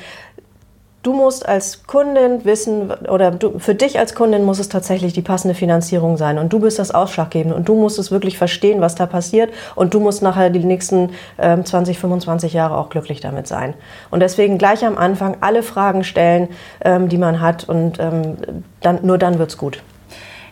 Du 1.03 1.13
musst 1.13 1.47
als 1.47 1.87
Kundin 1.87 2.45
wissen, 2.45 2.91
oder 2.91 3.31
du, 3.31 3.57
für 3.57 3.73
dich 3.73 3.97
als 3.97 4.13
Kundin 4.13 4.43
muss 4.43 4.59
es 4.59 4.69
tatsächlich 4.69 5.13
die 5.13 5.23
passende 5.23 5.55
Finanzierung 5.55 6.15
sein. 6.15 6.37
Und 6.37 6.53
du 6.53 6.59
bist 6.59 6.77
das 6.77 6.91
Ausschlaggebende. 6.91 7.55
Und 7.55 7.67
du 7.67 7.75
musst 7.75 7.97
es 7.97 8.11
wirklich 8.11 8.37
verstehen, 8.37 8.81
was 8.81 8.93
da 8.93 9.07
passiert. 9.07 9.51
Und 9.73 9.95
du 9.95 9.99
musst 9.99 10.21
nachher 10.21 10.51
die 10.51 10.63
nächsten 10.63 11.09
ähm, 11.39 11.65
20, 11.65 11.97
25 11.97 12.53
Jahre 12.53 12.77
auch 12.77 12.89
glücklich 12.89 13.19
damit 13.19 13.47
sein. 13.47 13.73
Und 14.11 14.19
deswegen 14.19 14.59
gleich 14.59 14.85
am 14.85 14.97
Anfang 14.97 15.37
alle 15.41 15.63
Fragen 15.63 16.03
stellen, 16.03 16.49
ähm, 16.85 17.09
die 17.09 17.17
man 17.17 17.41
hat. 17.41 17.67
Und 17.67 17.99
ähm, 17.99 18.37
dann, 18.81 18.99
nur 19.01 19.17
dann 19.17 19.39
wird 19.39 19.49
es 19.49 19.57
gut. 19.57 19.81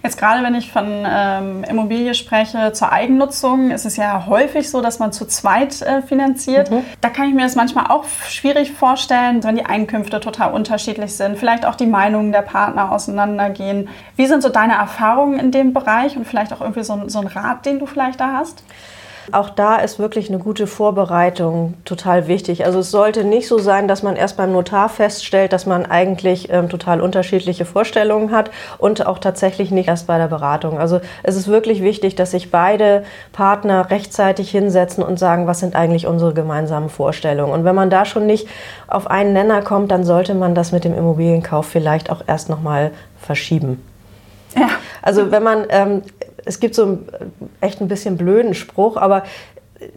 Jetzt 0.02 0.18
gerade, 0.18 0.44
wenn 0.44 0.56
ich 0.56 0.72
von 0.72 1.06
ähm, 1.06 1.64
Immobilie 1.64 2.14
spreche 2.14 2.72
zur 2.72 2.92
Eigennutzung, 2.92 3.72
ist 3.72 3.86
es 3.86 3.98
ja 3.98 4.26
häufig 4.28 4.70
so, 4.70 4.82
dass 4.82 5.00
man 5.00 5.12
zu 5.12 5.26
zweit 5.26 5.82
äh, 5.82 6.02
finanziert. 6.02 6.72
Mhm. 6.72 6.84
Da 7.02 7.10
kann 7.10 7.28
ich 7.28 7.34
mir 7.34 7.44
das 7.44 7.56
manchmal 7.56 7.88
auch 7.88 8.06
schwierig 8.28 8.72
vorstellen, 8.72 9.44
wenn 9.44 9.56
die 9.56 9.66
Einkünfte 9.66 10.20
total 10.20 10.54
unterschiedlich 10.54 11.16
sind, 11.16 11.38
vielleicht 11.38 11.66
auch 11.66 11.76
die 11.76 11.86
Meinungen 11.86 12.32
der 12.32 12.44
Partner 12.44 12.92
auseinandergehen. 12.92 13.90
Wie 14.16 14.28
sind 14.28 14.42
so 14.42 14.50
deine 14.50 14.74
Erfahrungen 14.74 15.38
in 15.38 15.52
dem 15.52 15.74
Bereich 15.74 16.16
und 16.16 16.26
vielleicht 16.26 16.54
auch 16.54 16.62
irgendwie 16.62 16.84
so, 16.84 17.08
so 17.08 17.20
ein 17.20 17.28
Rat, 17.28 17.66
den 17.66 17.80
du 17.80 17.86
vielleicht 17.86 18.22
da 18.22 18.34
hast? 18.38 18.64
Auch 19.34 19.50
da 19.50 19.78
ist 19.78 20.00
wirklich 20.00 20.30
eine 20.30 20.40
gute 20.40 20.68
Vorbereitung 20.68 21.76
total 21.86 22.28
wichtig. 22.28 22.66
Also 22.66 22.80
es 22.80 22.92
sollte 22.92 23.24
nicht 23.24 23.48
so 23.48 23.58
sein, 23.58 23.88
dass 23.88 24.04
man 24.04 24.16
erst 24.16 24.38
beim 24.38 24.52
Notar 24.52 24.90
feststellt, 24.90 25.54
dass 25.54 25.66
man 25.66 25.86
eigentlich 25.86 26.50
ähm, 26.52 26.70
total 26.70 27.02
unterschiedliche 27.02 27.66
Vorstellungen 27.66 28.32
hat 28.32 28.52
und 28.78 29.06
auch 29.06 29.20
tatsächlich 29.20 29.72
nicht 29.72 29.88
erst 29.88 30.08
bei 30.08 30.18
der 30.18 30.28
Beratung. 30.28 30.80
Also 30.80 31.02
es 31.24 31.36
ist 31.36 31.48
wirklich 31.48 31.82
wichtig, 31.82 32.16
dass 32.16 32.32
sich 32.32 32.52
beide 32.52 33.04
Partner 33.32 33.90
rechtzeitig 33.90 34.52
hinsetzen 34.52 35.04
und 35.04 35.20
sagen, 35.20 35.48
was 35.48 35.60
sind 35.60 35.76
eigentlich 35.76 36.08
unsere 36.08 36.34
gemeinsamen 36.34 36.90
Vorstellungen. 36.90 37.54
Und 37.54 37.64
wenn 37.64 37.76
man 37.76 37.90
da 37.90 38.06
schon 38.06 38.26
nicht 38.26 38.48
auf 38.88 39.08
einen 39.08 39.34
Nenner 39.34 39.62
kommt, 39.62 39.92
dann 39.92 40.04
sollte 40.04 40.34
man 40.34 40.56
das 40.56 40.72
mit 40.72 40.84
dem 40.84 40.98
Immobilienkauf 40.98 41.66
vielleicht 41.66 42.10
auch 42.10 42.24
erst 42.28 42.50
noch 42.50 42.62
mal 42.62 42.92
verschieben. 43.18 43.84
Ja. 44.58 44.70
Also 45.02 45.32
wenn 45.32 45.44
man 45.44 45.66
ähm, 45.70 46.02
es 46.50 46.60
gibt 46.60 46.74
so 46.74 46.84
einen, 46.84 47.10
echt 47.62 47.80
ein 47.80 47.88
bisschen 47.88 48.18
blöden 48.18 48.56
Spruch, 48.56 48.98
aber 48.98 49.24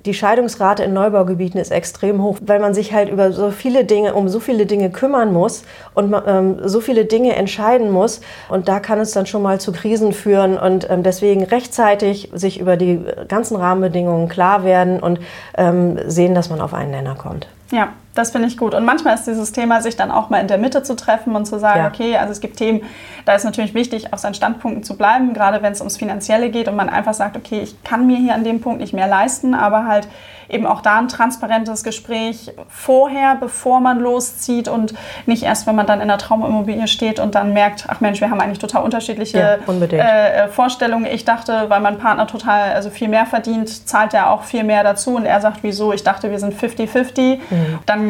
die 0.05 0.15
Scheidungsrate 0.15 0.85
in 0.85 0.93
Neubaugebieten 0.93 1.59
ist 1.59 1.73
extrem 1.73 2.23
hoch, 2.23 2.39
weil 2.43 2.61
man 2.61 2.75
sich 2.75 2.93
halt 2.93 3.09
über 3.09 3.33
so 3.33 3.51
viele 3.51 3.85
Dinge, 3.85 4.15
um 4.15 4.29
so 4.29 4.39
viele 4.39 4.67
Dinge 4.67 4.91
kümmern 4.91 5.33
muss 5.33 5.65
und 5.95 6.15
ähm, 6.27 6.59
so 6.63 6.81
viele 6.81 7.05
Dinge 7.05 7.35
entscheiden 7.35 7.91
muss. 7.91 8.21
Und 8.49 8.69
da 8.69 8.79
kann 8.79 9.01
es 9.01 9.11
dann 9.13 9.27
schon 9.27 9.43
mal 9.43 9.61
zu 9.61 9.73
Krisen 9.73 10.13
führen. 10.13 10.57
Und 10.57 10.89
ähm, 10.89 11.03
deswegen 11.03 11.43
rechtzeitig 11.43 12.31
sich 12.33 12.61
über 12.61 12.77
die 12.77 13.01
ganzen 13.27 13.57
Rahmenbedingungen 13.57 14.29
klar 14.29 14.63
werden 14.63 15.01
und 15.01 15.19
ähm, 15.57 15.99
sehen, 16.07 16.35
dass 16.35 16.49
man 16.49 16.61
auf 16.61 16.75
einen 16.75 16.93
Nenner 16.93 17.17
kommt. 17.17 17.49
Ja, 17.73 17.89
das 18.15 18.31
finde 18.31 18.49
ich 18.49 18.57
gut. 18.57 18.75
Und 18.75 18.85
manchmal 18.85 19.15
ist 19.15 19.27
dieses 19.27 19.53
Thema, 19.53 19.81
sich 19.81 19.97
dann 19.97 20.11
auch 20.11 20.29
mal 20.29 20.39
in 20.39 20.49
der 20.49 20.59
Mitte 20.59 20.83
zu 20.83 20.97
treffen 20.97 21.35
und 21.35 21.47
zu 21.47 21.59
sagen, 21.59 21.81
ja. 21.81 21.89
okay, 21.89 22.17
also 22.17 22.33
es 22.33 22.41
gibt 22.41 22.57
Themen, 22.57 22.83
da 23.25 23.35
ist 23.35 23.45
natürlich 23.45 23.75
wichtig, 23.75 24.13
auf 24.13 24.21
seinen 24.21 24.35
Standpunkten 24.35 24.83
zu 24.83 24.97
bleiben, 24.97 25.33
gerade 25.33 25.63
wenn 25.63 25.73
es 25.73 25.81
ums 25.81 25.97
Finanzielle 25.97 26.51
geht 26.51 26.69
und 26.69 26.77
man 26.77 26.89
einfach 26.89 27.15
sagt, 27.15 27.37
okay, 27.37 27.61
ich 27.61 27.83
kann 27.83 28.07
mir 28.07 28.19
hier 28.19 28.35
an 28.35 28.45
dem 28.45 28.61
Punkt 28.61 28.81
nicht 28.81 28.93
mehr 28.93 29.07
leisten, 29.07 29.55
aber 29.55 29.87
halt 29.87 30.09
eben 30.53 30.67
auch 30.67 30.83
da 30.83 30.99
ein 30.99 31.09
transparentes 31.09 31.83
Gespräch 31.83 32.53
vorher, 32.69 33.37
bevor 33.37 33.81
man 33.81 34.01
loszieht 34.01 34.69
und 34.69 34.95
nicht 35.27 35.43
erst, 35.43 35.67
wenn 35.67 35.75
man 35.75 35.87
dann 35.87 36.01
in 36.01 36.09
der 36.09 36.19
Traumimmobilie 36.19 36.89
steht 36.89 37.19
und 37.21 37.35
dann 37.35 37.53
merkt, 37.53 37.87
ach 37.89 38.01
Mensch, 38.01 38.21
wir 38.21 38.31
haben 38.31 38.41
eigentlich 38.41 38.59
total 38.59 38.83
unterschiedliche 38.83 39.39
ja, 39.39 39.87
äh, 39.87 40.49
Vorstellungen. 40.49 41.07
Ich 41.07 41.25
dachte, 41.25 41.67
weil 41.69 41.81
mein 41.81 41.99
Partner 41.99 42.27
total 42.27 42.73
also 42.73 42.91
viel 42.91 43.09
mehr 43.09 43.27
verdient, 43.27 43.89
zahlt 43.89 44.13
er 44.15 44.31
auch 44.31 44.43
viel 44.43 44.65
mehr 44.65 44.85
dazu 44.85 45.17
und 45.17 45.25
er 45.25 45.41
sagt, 45.41 45.59
wieso? 45.63 45.93
Ich 45.93 46.05
dachte, 46.05 46.31
wir 46.31 46.39
sind 46.39 46.55
50-50. 46.55 47.39
Mhm. 47.51 47.79
Dann 47.87 48.02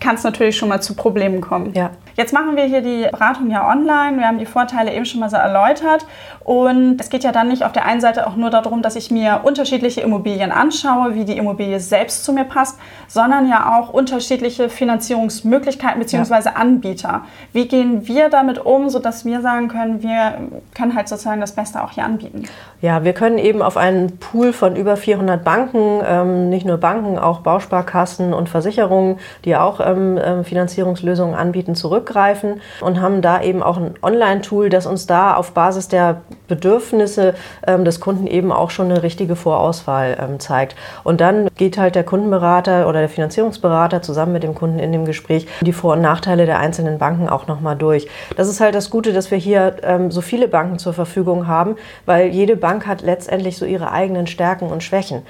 kann 0.00 0.14
es 0.16 0.22
natürlich 0.22 0.56
schon 0.56 0.68
mal 0.68 0.80
zu 0.80 0.94
Problemen 0.94 1.40
kommen. 1.40 1.72
Ja. 1.74 1.90
Jetzt 2.18 2.32
machen 2.32 2.56
wir 2.56 2.64
hier 2.64 2.82
die 2.82 3.06
Beratung 3.12 3.48
ja 3.48 3.70
online. 3.70 4.18
Wir 4.18 4.26
haben 4.26 4.40
die 4.40 4.44
Vorteile 4.44 4.92
eben 4.92 5.04
schon 5.04 5.20
mal 5.20 5.30
so 5.30 5.36
erläutert. 5.36 6.04
Und 6.42 7.00
es 7.00 7.10
geht 7.10 7.22
ja 7.22 7.30
dann 7.30 7.46
nicht 7.46 7.62
auf 7.62 7.70
der 7.70 7.84
einen 7.84 8.00
Seite 8.00 8.26
auch 8.26 8.34
nur 8.34 8.50
darum, 8.50 8.82
dass 8.82 8.96
ich 8.96 9.12
mir 9.12 9.42
unterschiedliche 9.44 10.00
Immobilien 10.00 10.50
anschaue, 10.50 11.14
wie 11.14 11.24
die 11.24 11.36
Immobilie 11.36 11.78
selbst 11.78 12.24
zu 12.24 12.32
mir 12.32 12.42
passt, 12.42 12.76
sondern 13.06 13.48
ja 13.48 13.78
auch 13.78 13.90
unterschiedliche 13.90 14.68
Finanzierungsmöglichkeiten 14.68 16.00
bzw. 16.00 16.46
Ja. 16.46 16.52
Anbieter. 16.54 17.22
Wie 17.52 17.68
gehen 17.68 18.08
wir 18.08 18.30
damit 18.30 18.58
um, 18.66 18.88
sodass 18.88 19.24
wir 19.24 19.40
sagen 19.40 19.68
können, 19.68 20.02
wir 20.02 20.38
können 20.74 20.96
halt 20.96 21.06
sozusagen 21.06 21.40
das 21.40 21.52
Beste 21.52 21.84
auch 21.84 21.92
hier 21.92 22.04
anbieten? 22.04 22.48
Ja, 22.80 23.04
wir 23.04 23.12
können 23.12 23.38
eben 23.38 23.62
auf 23.62 23.76
einen 23.76 24.18
Pool 24.18 24.52
von 24.52 24.74
über 24.74 24.96
400 24.96 25.44
Banken, 25.44 26.00
ähm, 26.04 26.48
nicht 26.48 26.66
nur 26.66 26.78
Banken, 26.78 27.16
auch 27.16 27.40
Bausparkassen 27.40 28.34
und 28.34 28.48
Versicherungen, 28.48 29.18
die 29.44 29.54
auch 29.54 29.78
ähm, 29.78 30.18
ähm 30.20 30.44
Finanzierungslösungen 30.44 31.36
anbieten, 31.36 31.76
zurück 31.76 32.07
zurückgreifen 32.08 32.60
und 32.80 33.00
haben 33.00 33.22
da 33.22 33.42
eben 33.42 33.62
auch 33.62 33.76
ein 33.76 33.94
Online-Tool, 34.02 34.68
das 34.68 34.86
uns 34.86 35.06
da 35.06 35.34
auf 35.34 35.52
Basis 35.52 35.88
der 35.88 36.22
Bedürfnisse 36.48 37.34
ähm, 37.66 37.84
des 37.84 38.00
Kunden 38.00 38.26
eben 38.26 38.52
auch 38.52 38.70
schon 38.70 38.90
eine 38.90 39.02
richtige 39.02 39.36
Vorauswahl 39.36 40.16
ähm, 40.20 40.40
zeigt. 40.40 40.74
Und 41.04 41.20
dann 41.20 41.48
geht 41.56 41.78
halt 41.78 41.94
der 41.94 42.04
Kundenberater 42.04 42.88
oder 42.88 43.00
der 43.00 43.08
Finanzierungsberater 43.08 44.02
zusammen 44.02 44.32
mit 44.32 44.42
dem 44.42 44.54
Kunden 44.54 44.78
in 44.78 44.92
dem 44.92 45.04
Gespräch 45.04 45.46
die 45.60 45.72
Vor- 45.72 45.94
und 45.94 46.00
Nachteile 46.00 46.46
der 46.46 46.58
einzelnen 46.58 46.98
Banken 46.98 47.28
auch 47.28 47.46
nochmal 47.46 47.76
durch. 47.76 48.08
Das 48.36 48.48
ist 48.48 48.60
halt 48.60 48.74
das 48.74 48.90
Gute, 48.90 49.12
dass 49.12 49.30
wir 49.30 49.38
hier 49.38 49.76
ähm, 49.82 50.10
so 50.10 50.20
viele 50.20 50.48
Banken 50.48 50.78
zur 50.78 50.94
Verfügung 50.94 51.46
haben, 51.46 51.76
weil 52.06 52.28
jede 52.28 52.56
Bank 52.56 52.86
hat 52.86 53.02
letztendlich 53.02 53.56
so 53.58 53.66
ihre 53.66 53.92
eigenen 53.92 54.26
Stärken 54.26 54.68
und 54.68 54.82
Schwächen. 54.82 55.22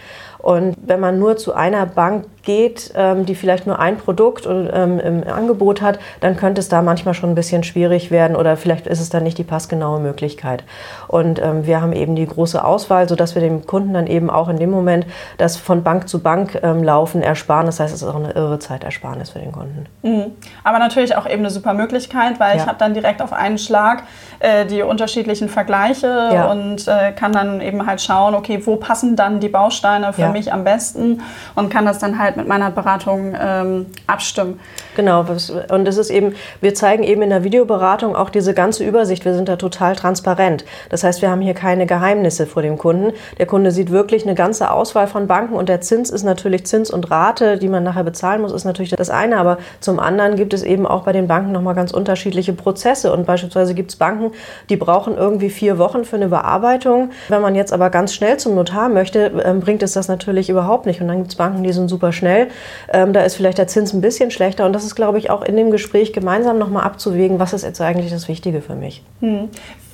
Und 0.49 0.77
wenn 0.81 0.99
man 0.99 1.19
nur 1.19 1.37
zu 1.37 1.53
einer 1.53 1.85
Bank 1.85 2.25
geht, 2.43 2.95
ähm, 2.97 3.27
die 3.27 3.35
vielleicht 3.35 3.67
nur 3.67 3.79
ein 3.79 3.99
Produkt 3.99 4.47
ähm, 4.47 4.99
im 4.99 5.23
Angebot 5.29 5.83
hat, 5.83 5.99
dann 6.21 6.39
könnte 6.39 6.61
es 6.61 6.71
da 6.71 6.81
manchmal 6.81 7.13
schon 7.13 7.29
ein 7.29 7.35
bisschen 7.35 7.65
schwierig 7.65 8.11
werden 8.11 8.35
oder 8.35 8.57
vielleicht 8.57 8.87
ist 8.87 8.99
es 8.99 9.11
dann 9.11 9.25
nicht 9.25 9.37
die 9.37 9.45
passgenaue 9.45 10.01
Möglichkeit. 10.01 10.65
Und 11.07 11.39
ähm, 11.39 11.67
wir 11.67 11.83
haben 11.83 11.93
eben 11.93 12.17
die 12.17 12.27
große 12.27 12.65
Auswahl, 12.65 13.07
sodass 13.11 13.35
wir 13.35 13.43
dem 13.43 13.67
Kunden 13.67 13.93
dann 13.93 14.07
eben 14.07 14.31
auch 14.31 14.49
in 14.49 14.57
dem 14.57 14.71
Moment 14.71 15.05
das 15.37 15.59
von 15.59 15.83
Bank 15.83 16.09
zu 16.09 16.21
Bank 16.21 16.59
laufen 16.63 17.23
ersparen. 17.23 17.67
Das 17.67 17.79
heißt, 17.79 17.95
es 17.95 18.01
ist 18.01 18.09
auch 18.09 18.17
eine 18.17 18.31
irre 18.31 18.59
Zeitersparnis 18.59 19.29
für 19.29 19.41
den 19.41 19.53
Kunden. 19.53 19.85
Mhm. 20.03 20.33
Aber 20.65 20.79
natürlich 20.79 21.15
auch 21.15 21.27
eben 21.27 21.41
eine 21.41 21.51
super 21.51 21.75
Möglichkeit, 21.75 22.41
weil 22.41 22.57
ja. 22.57 22.63
ich 22.63 22.67
habe 22.67 22.79
dann 22.79 22.95
direkt 22.95 23.21
auf 23.21 23.35
einen 23.35 23.59
Schlag 23.59 24.05
äh, 24.39 24.65
die 24.65 24.81
unterschiedlichen 24.81 25.51
Vergleiche 25.51 26.31
ja. 26.33 26.51
und 26.51 26.89
äh, 26.89 27.13
kann 27.13 27.33
dann 27.33 27.61
eben 27.61 27.87
halt 27.87 28.01
schauen, 28.01 28.35
okay, 28.35 28.63
wo 28.65 28.77
passen 28.77 29.15
dann 29.15 29.41
die 29.41 29.51
Bausteine 29.51 30.15
für 30.15 30.23
ja. 30.23 30.29
mich 30.31 30.38
am 30.53 30.65
besten 30.65 31.23
und 31.55 31.71
kann 31.71 31.85
das 31.85 31.99
dann 31.99 32.19
halt 32.19 32.37
mit 32.37 32.49
meiner 32.49 32.71
Beratung 32.71 33.35
ähm, 33.39 33.87
abstimmen. 34.07 34.59
Genau, 34.97 35.25
und 35.71 35.87
es 35.87 35.97
ist 35.97 36.11
eben, 36.11 36.35
wir 36.61 36.75
zeigen 36.75 37.05
eben 37.05 37.23
in 37.23 37.31
der 37.31 37.45
Videoberatung 37.45 38.17
auch 38.17 38.31
diese 38.31 38.55
ganze 38.55 38.85
Übersicht. 38.85 39.25
Wir 39.25 39.35
sind 39.35 39.49
da 39.49 39.57
total 39.57 39.95
transparent. 39.95 40.65
Das 40.91 41.05
heißt, 41.05 41.23
wir 41.23 41.31
haben 41.31 41.41
hier 41.41 41.55
keine 41.55 41.87
Geheimnisse 41.87 42.47
vor 42.47 42.63
dem 42.63 42.79
Kunden. 42.79 43.13
Der 43.39 43.47
Kunde 43.47 43.71
sieht 43.71 43.91
wirklich 43.91 44.25
eine 44.25 44.35
ganze 44.35 44.71
Auswahl 44.71 45.07
von 45.07 45.27
Banken 45.27 45.55
und 45.55 45.69
der 45.69 45.81
Zins 45.81 46.11
ist 46.11 46.25
natürlich 46.25 46.67
Zins 46.67 46.91
und 46.91 47.11
Rate, 47.11 47.59
die 47.59 47.69
man 47.69 47.85
nachher 47.85 48.05
bezahlen 48.05 48.43
muss, 48.43 48.53
ist 48.53 48.65
natürlich 48.65 48.91
das 48.91 49.11
eine. 49.11 49.39
Aber 49.39 49.59
zum 49.81 50.01
anderen 50.01 50.37
gibt 50.37 50.53
es 50.53 50.63
eben 50.63 50.87
auch 50.87 51.05
bei 51.05 51.13
den 51.13 51.29
Banken 51.29 51.53
nochmal 51.53 51.75
ganz 51.75 51.93
unterschiedliche 51.93 52.53
Prozesse. 52.53 53.13
Und 53.13 53.27
beispielsweise 53.27 53.75
gibt 53.75 53.91
es 53.91 53.97
Banken, 53.97 54.33
die 54.69 54.77
brauchen 54.77 55.17
irgendwie 55.17 55.51
vier 55.51 55.79
Wochen 55.79 56.05
für 56.05 56.17
eine 56.17 56.29
Bearbeitung. 56.29 57.11
Wenn 57.29 57.43
man 57.43 57.55
jetzt 57.55 57.73
aber 57.73 57.91
ganz 57.91 58.15
schnell 58.15 58.37
zum 58.37 58.55
Notar 58.55 58.89
möchte, 58.89 59.33
ähm, 59.45 59.61
bringt 59.61 59.83
es 59.83 59.93
das 59.93 60.09
natürlich 60.09 60.18
überhaupt 60.49 60.87
nicht. 60.87 61.01
Und 61.01 61.09
dann 61.09 61.19
gibt 61.19 61.31
es 61.31 61.37
Banken, 61.37 61.63
die 61.63 61.73
sind 61.73 61.89
super 61.89 62.13
schnell. 62.13 62.49
Ähm, 62.93 63.13
da 63.13 63.23
ist 63.23 63.37
vielleicht 63.37 63.59
der 63.59 63.67
Zins 63.67 63.93
ein 63.93 64.01
bisschen 64.01 64.31
schlechter. 64.31 64.67
Und 64.67 64.73
das 64.73 64.85
ist, 64.85 64.95
glaube 64.95 65.19
ich, 65.19 65.31
auch 65.31 65.43
in 65.43 65.57
dem 65.57 65.71
Gespräch 65.71 66.13
gemeinsam 66.13 66.59
nochmal 66.59 66.85
abzuwägen, 66.85 67.39
was 67.39 67.53
ist 67.53 67.65
jetzt 67.65 67.81
eigentlich 67.81 68.11
das 68.11 68.29
Wichtige 68.29 68.61
für 68.61 68.75
mich. 68.75 69.03
Hm. 69.21 69.49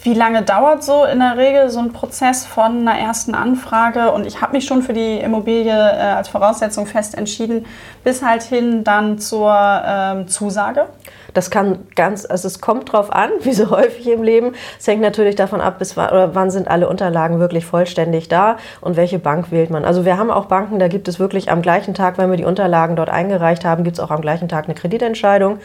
Wie 0.05 0.13
lange 0.13 0.43
dauert 0.43 0.85
so 0.85 1.05
in 1.05 1.19
der 1.19 1.39
Regel 1.39 1.71
so 1.71 1.79
ein 1.81 1.95
Prozess 1.95 2.45
von 2.45 2.87
einer 2.87 2.99
ersten 2.99 3.35
Anfrage 3.35 4.13
und 4.13 4.27
ich 4.27 4.43
habe 4.43 4.53
mich 4.53 4.67
schon 4.67 4.83
für 4.83 4.93
die 4.93 5.19
Immobilie 5.19 5.73
äh, 5.73 5.73
als 5.73 6.29
Voraussetzung 6.29 6.85
fest 6.85 7.17
entschieden, 7.17 7.65
bis 8.05 8.23
halt 8.23 8.43
hin 8.43 8.85
dann 8.85 9.19
zur 9.19 9.57
ähm, 9.57 10.29
Zusage? 10.29 10.89
Das 11.35 11.51
kann 11.51 11.81
ganz, 11.95 12.25
also 12.25 12.47
es 12.47 12.61
kommt 12.61 12.93
drauf 12.93 13.13
an, 13.13 13.31
wie 13.43 13.53
so 13.53 13.71
häufig 13.71 14.09
im 14.09 14.23
Leben. 14.23 14.53
Es 14.79 14.87
hängt 14.87 15.03
natürlich 15.03 15.37
davon 15.37 15.61
ab, 15.61 15.79
bis 15.79 15.99
oder 15.99 16.35
wann 16.35 16.51
sind 16.51 16.69
alle 16.69 16.89
Unterlagen 16.89 17.41
wirklich 17.41 17.67
vollständig 17.67 18.29
da 18.29 18.57
und 18.81 18.97
welche 18.97 19.19
Bank 19.19 19.51
wählt 19.51 19.71
man. 19.71 19.85
Also 19.85 20.05
wir 20.05 20.17
haben 20.17 20.31
auch 20.31 20.47
Banken, 20.47 20.79
da 20.79 20.89
gibt 20.89 21.09
es 21.09 21.19
wirklich 21.19 21.51
am 21.51 21.61
gleichen 21.61 21.95
Tag, 21.95 22.17
wenn 22.19 22.31
wir 22.31 22.37
die 22.37 22.45
Unterlagen 22.45 22.97
dort 22.97 23.11
eingereicht 23.11 23.65
haben, 23.65 23.85
gibt 23.85 23.99
es 23.99 24.01
auch 24.01 24.11
am 24.11 24.21
gleichen 24.21 24.49
Tag 24.49 24.65
eine 24.65 24.75
Kreditentscheidung. 24.75 25.59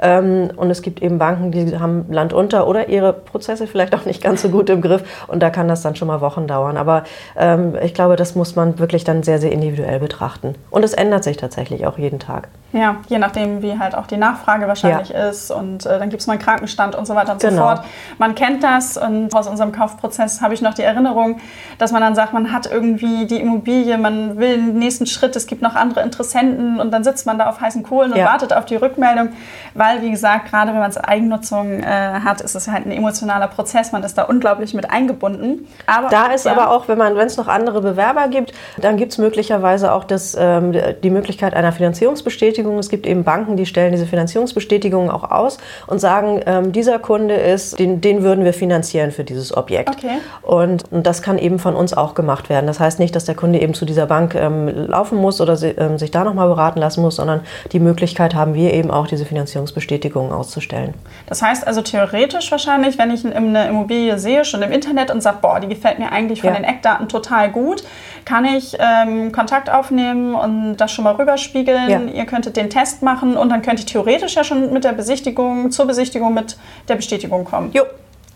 Ähm, 0.00 0.50
und 0.56 0.70
es 0.70 0.82
gibt 0.82 1.02
eben 1.02 1.18
Banken, 1.18 1.50
die 1.50 1.78
haben 1.78 2.06
Land 2.10 2.32
unter 2.32 2.66
oder 2.66 2.88
ihre 2.88 3.12
Prozesse 3.12 3.66
vielleicht 3.66 3.94
auch 3.94 4.04
nicht 4.04 4.22
ganz 4.22 4.42
so 4.42 4.48
gut 4.50 4.68
im 4.70 4.82
Griff. 4.82 5.02
Und 5.26 5.42
da 5.42 5.50
kann 5.50 5.68
das 5.68 5.82
dann 5.82 5.96
schon 5.96 6.08
mal 6.08 6.20
Wochen 6.20 6.46
dauern. 6.46 6.76
Aber 6.76 7.04
ähm, 7.36 7.74
ich 7.82 7.94
glaube, 7.94 8.16
das 8.16 8.34
muss 8.34 8.56
man 8.56 8.78
wirklich 8.78 9.04
dann 9.04 9.22
sehr, 9.22 9.38
sehr 9.38 9.52
individuell 9.52 10.00
betrachten. 10.00 10.54
Und 10.70 10.84
es 10.84 10.92
ändert 10.92 11.24
sich 11.24 11.36
tatsächlich 11.36 11.86
auch 11.86 11.98
jeden 11.98 12.18
Tag. 12.18 12.48
Ja, 12.72 12.96
je 13.08 13.18
nachdem, 13.18 13.62
wie 13.62 13.78
halt 13.78 13.94
auch 13.94 14.06
die 14.06 14.16
Nachfrage 14.16 14.66
wahrscheinlich. 14.66 15.13
Ist. 15.14 15.50
Und 15.50 15.86
äh, 15.86 15.98
dann 15.98 16.10
gibt 16.10 16.20
es 16.20 16.26
mal 16.26 16.34
einen 16.34 16.42
Krankenstand 16.42 16.94
und 16.94 17.06
so 17.06 17.14
weiter 17.14 17.32
und 17.32 17.40
genau. 17.40 17.56
so 17.56 17.62
fort. 17.62 17.84
Man 18.18 18.34
kennt 18.34 18.62
das 18.62 18.96
und 18.96 19.34
aus 19.34 19.46
unserem 19.46 19.72
Kaufprozess 19.72 20.40
habe 20.40 20.54
ich 20.54 20.62
noch 20.62 20.74
die 20.74 20.82
Erinnerung, 20.82 21.40
dass 21.78 21.92
man 21.92 22.02
dann 22.02 22.14
sagt, 22.14 22.32
man 22.32 22.52
hat 22.52 22.70
irgendwie 22.70 23.26
die 23.26 23.40
Immobilie, 23.40 23.96
man 23.98 24.38
will 24.38 24.56
den 24.56 24.78
nächsten 24.78 25.06
Schritt, 25.06 25.36
es 25.36 25.46
gibt 25.46 25.62
noch 25.62 25.74
andere 25.74 26.02
Interessenten 26.02 26.80
und 26.80 26.90
dann 26.90 27.04
sitzt 27.04 27.26
man 27.26 27.38
da 27.38 27.48
auf 27.48 27.60
heißen 27.60 27.82
Kohlen 27.82 28.12
und 28.12 28.18
ja. 28.18 28.26
wartet 28.26 28.52
auf 28.52 28.66
die 28.66 28.76
Rückmeldung, 28.76 29.30
weil, 29.74 30.02
wie 30.02 30.10
gesagt, 30.10 30.50
gerade 30.50 30.72
wenn 30.72 30.80
man 30.80 30.90
es 30.90 30.98
Eigennutzung 30.98 31.80
äh, 31.80 31.84
hat, 31.86 32.40
ist 32.40 32.54
es 32.54 32.68
halt 32.68 32.86
ein 32.86 32.92
emotionaler 32.92 33.48
Prozess, 33.48 33.92
man 33.92 34.02
ist 34.02 34.18
da 34.18 34.24
unglaublich 34.24 34.74
mit 34.74 34.90
eingebunden. 34.90 35.66
Aber, 35.86 36.08
da 36.08 36.26
ist 36.26 36.46
ja. 36.46 36.52
aber 36.52 36.70
auch, 36.70 36.88
wenn 36.88 37.00
es 37.00 37.36
noch 37.36 37.48
andere 37.48 37.80
Bewerber 37.80 38.28
gibt, 38.28 38.52
dann 38.78 38.96
gibt 38.96 39.12
es 39.12 39.18
möglicherweise 39.18 39.92
auch 39.92 40.04
das, 40.04 40.36
ähm, 40.38 40.72
die 41.02 41.10
Möglichkeit 41.10 41.54
einer 41.54 41.72
Finanzierungsbestätigung 41.72 42.24
Finanzierungsbestätigung. 42.34 42.78
Es 42.78 42.88
gibt 42.88 43.06
eben 43.06 43.24
Banken, 43.24 43.56
die 43.56 43.66
stellen 43.66 43.92
diese 43.92 44.06
Finanzierungsbestätigungen 45.04 45.10
auch 45.10 45.30
aus 45.30 45.58
und 45.86 45.98
sagen, 45.98 46.40
ähm, 46.46 46.72
dieser 46.72 46.98
Kunde 46.98 47.34
ist, 47.34 47.78
den, 47.78 48.00
den 48.00 48.22
würden 48.22 48.44
wir 48.44 48.52
finanzieren 48.52 49.10
für 49.10 49.24
dieses 49.24 49.56
Objekt. 49.56 49.90
Okay. 49.90 50.18
Und, 50.42 50.84
und, 50.90 51.06
das 51.06 51.22
kann 51.22 51.38
eben 51.38 51.58
von 51.58 51.74
uns 51.74 51.94
auch 51.94 52.14
gemacht 52.14 52.48
werden. 52.48 52.66
Das 52.66 52.80
heißt 52.80 52.98
nicht, 52.98 53.14
dass 53.14 53.24
der 53.24 53.34
Kunde 53.34 53.60
eben 53.60 53.74
zu 53.74 53.84
dieser 53.84 54.06
Bank 54.06 54.34
ähm, 54.34 54.68
laufen 54.68 55.18
muss 55.18 55.40
oder 55.40 55.56
si, 55.56 55.68
ähm, 55.68 55.98
sich 55.98 56.10
da 56.10 56.24
nochmal 56.24 56.48
beraten 56.48 56.80
lassen 56.80 57.02
muss, 57.02 57.16
sondern 57.16 57.40
die 57.72 57.80
Möglichkeit 57.80 58.34
haben 58.34 58.54
wir 58.54 58.72
eben 58.72 58.90
auch, 58.90 59.06
diese 59.06 59.26
Finanzierungsbestätigungen 59.26 60.32
auszustellen. 60.32 60.94
Das 61.26 61.42
heißt 61.42 61.66
also 61.66 61.82
theoretisch 61.82 62.50
wahrscheinlich, 62.50 62.96
wenn 62.98 63.10
ich 63.10 63.24
eine 63.24 63.68
Immobilie 63.68 64.18
sehe, 64.18 64.44
schon 64.44 64.62
im 64.62 64.72
Internet 64.72 65.10
und 65.10 65.22
sage, 65.22 65.38
boah, 65.42 65.60
die 65.60 65.68
gefällt 65.68 65.98
mir 65.98 66.10
eigentlich 66.10 66.40
von 66.40 66.50
ja. 66.50 66.56
den 66.56 66.64
Eckdaten 66.64 67.08
total 67.08 67.50
gut, 67.50 67.84
kann 68.24 68.44
ich 68.46 68.76
ähm, 68.78 69.32
Kontakt 69.32 69.68
aufnehmen 69.68 70.34
und 70.34 70.76
das 70.78 70.92
schon 70.92 71.04
mal 71.04 71.14
rüberspiegeln. 71.14 71.90
Ja. 71.90 72.00
Ihr 72.00 72.24
könntet 72.24 72.56
den 72.56 72.70
Test 72.70 73.02
machen 73.02 73.36
und 73.36 73.50
dann 73.50 73.62
könnt 73.62 73.80
ihr 73.80 73.86
theoretisch 73.86 74.34
ja 74.36 74.44
schon 74.44 74.72
mit 74.72 74.84
der 74.84 74.92
Besichtigung, 74.94 75.70
zur 75.70 75.86
Besichtigung 75.86 76.34
mit 76.34 76.56
der 76.88 76.96
Bestätigung 76.96 77.44
kommen. 77.44 77.70
Jo, 77.72 77.84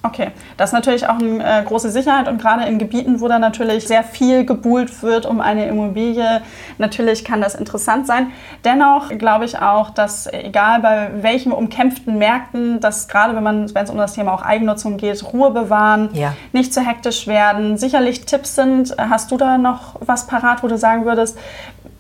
Okay, 0.01 0.29
das 0.57 0.71
ist 0.71 0.75
natürlich 0.75 1.09
auch 1.09 1.19
eine 1.19 1.45
äh, 1.45 1.65
große 1.65 1.91
Sicherheit 1.91 2.29
und 2.29 2.41
gerade 2.41 2.65
in 2.67 2.79
Gebieten, 2.79 3.21
wo 3.21 3.27
dann 3.27 3.41
natürlich 3.41 3.89
sehr 3.89 4.05
viel 4.05 4.47
gebuhlt 4.47 5.03
wird 5.03 5.27
um 5.27 5.41
eine 5.41 5.67
Immobilie, 5.67 6.41
natürlich 6.79 7.25
kann 7.25 7.41
das 7.41 7.57
interessant 7.57 8.07
sein. 8.07 8.29
Dennoch 8.65 9.09
glaube 9.19 9.45
ich 9.45 9.59
auch, 9.59 9.91
dass 9.91 10.33
egal 10.33 10.81
bei 10.81 11.11
welchen 11.23 11.51
umkämpften 11.51 12.17
Märkten, 12.17 12.79
dass 12.79 13.09
gerade 13.09 13.35
wenn 13.35 13.43
man, 13.43 13.75
wenn 13.75 13.85
es 13.85 13.91
um 13.91 13.97
das 13.97 14.13
Thema 14.13 14.35
auch 14.35 14.43
Eigennutzung 14.43 14.99
geht, 14.99 15.33
Ruhe 15.33 15.51
bewahren, 15.51 16.11
ja. 16.13 16.35
nicht 16.53 16.73
zu 16.73 16.81
hektisch 16.81 17.27
werden, 17.27 17.77
sicherlich 17.77 18.25
Tipps 18.25 18.55
sind. 18.55 18.95
Hast 18.99 19.33
du 19.33 19.37
da 19.37 19.59
noch 19.59 19.97
was 19.99 20.29
parat, 20.29 20.63
wo 20.63 20.69
du 20.69 20.79
sagen 20.79 21.07
würdest, 21.07 21.37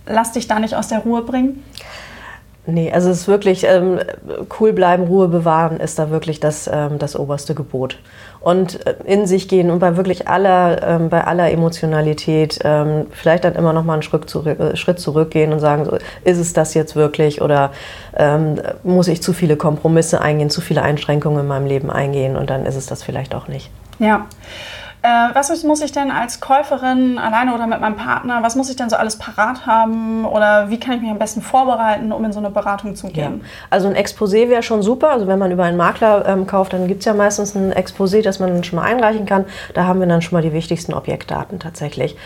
lass 0.06 0.30
dich 0.30 0.46
da 0.46 0.61
nicht 0.61 0.76
aus 0.76 0.87
der 0.87 1.00
Ruhe 1.00 1.22
bringen? 1.22 1.64
Nee, 2.70 2.92
also 2.92 3.09
es 3.09 3.20
ist 3.20 3.28
wirklich 3.28 3.64
ähm, 3.64 3.98
cool 4.61 4.74
bleiben, 4.74 5.04
Ruhe 5.04 5.28
bewahren 5.28 5.81
ist 5.81 5.98
da 5.98 6.11
wirklich 6.11 6.38
das, 6.38 6.68
ähm, 6.70 6.98
das 6.98 7.16
oberste 7.16 7.54
Gebot. 7.54 7.98
Und 8.40 8.85
äh, 8.87 8.94
in 9.07 9.26
sich 9.26 9.48
gehen 9.48 9.70
und 9.70 9.78
bei 9.78 9.96
wirklich 9.96 10.28
aller, 10.28 10.83
ähm, 10.87 11.09
bei 11.09 11.24
aller 11.24 11.50
Emotionalität 11.50 12.59
ähm, 12.64 13.07
vielleicht 13.11 13.44
dann 13.44 13.54
immer 13.54 13.72
noch 13.72 13.85
mal 13.85 13.94
einen 13.94 14.02
Schritt, 14.02 14.28
zurück, 14.28 14.61
äh, 14.61 14.76
Schritt 14.76 15.00
zurückgehen 15.00 15.54
und 15.54 15.61
sagen, 15.61 15.87
so, 15.87 15.96
ist 16.24 16.37
es 16.37 16.52
das 16.52 16.74
jetzt 16.74 16.94
wirklich 16.94 17.40
oder 17.40 17.72
ähm, 18.14 18.61
muss 18.83 19.09
ich 19.09 19.22
zu 19.22 19.33
viele 19.33 19.57
Kompromisse 19.57 20.20
eingehen, 20.20 20.50
zu 20.50 20.61
viele 20.61 20.83
Einschränkungen 20.83 21.40
in 21.40 21.46
meinem 21.46 21.66
Leben 21.66 21.90
eingehen 21.90 22.37
und 22.37 22.50
dann 22.50 22.66
ist 22.66 22.76
es 22.76 22.85
das 22.85 23.02
vielleicht 23.02 23.35
auch 23.35 23.48
nicht. 23.48 23.70
Ja. 23.98 24.26
Äh, 25.02 25.08
was 25.32 25.62
muss 25.62 25.80
ich 25.80 25.92
denn 25.92 26.11
als 26.11 26.40
Käuferin 26.40 27.18
alleine 27.18 27.54
oder 27.54 27.68
mit 27.68 27.80
meinem 27.80 27.94
Partner, 27.94 28.40
was 28.42 28.56
muss 28.56 28.68
ich 28.68 28.74
denn 28.74 28.90
so 28.90 28.96
alles 28.96 29.16
parat 29.16 29.64
haben 29.64 30.24
oder 30.24 30.70
wie 30.70 30.80
kann 30.80 30.94
ich 30.96 31.02
mich 31.02 31.11
am 31.11 31.18
besten 31.18 31.40
vorbereiten, 31.40 32.11
um 32.11 32.24
in 32.24 32.32
so 32.32 32.40
eine 32.40 32.50
Beratung 32.50 32.96
zu 32.96 33.06
gehen? 33.06 33.40
Ja. 33.40 33.48
Also 33.70 33.87
ein 33.87 33.94
Exposé 33.94 34.48
wäre 34.48 34.64
schon 34.64 34.82
super. 34.82 35.11
Also 35.11 35.28
wenn 35.28 35.38
man 35.38 35.52
über 35.52 35.62
einen 35.62 35.76
Makler 35.76 36.26
ähm, 36.26 36.48
kauft, 36.48 36.72
dann 36.72 36.88
gibt 36.88 37.00
es 37.00 37.04
ja 37.04 37.14
meistens 37.14 37.54
ein 37.54 37.72
Exposé, 37.72 38.22
das 38.22 38.40
man 38.40 38.64
schon 38.64 38.76
mal 38.76 38.87
einreichen 38.87 39.24
kann. 39.24 39.44
Da 39.72 39.84
haben 39.84 40.00
wir 40.00 40.06
dann 40.08 40.20
schon 40.20 40.37
mal 40.37 40.42
die 40.42 40.52
wichtigsten 40.52 40.92
Objektdaten 40.92 41.61
tatsächlich. 41.61 42.16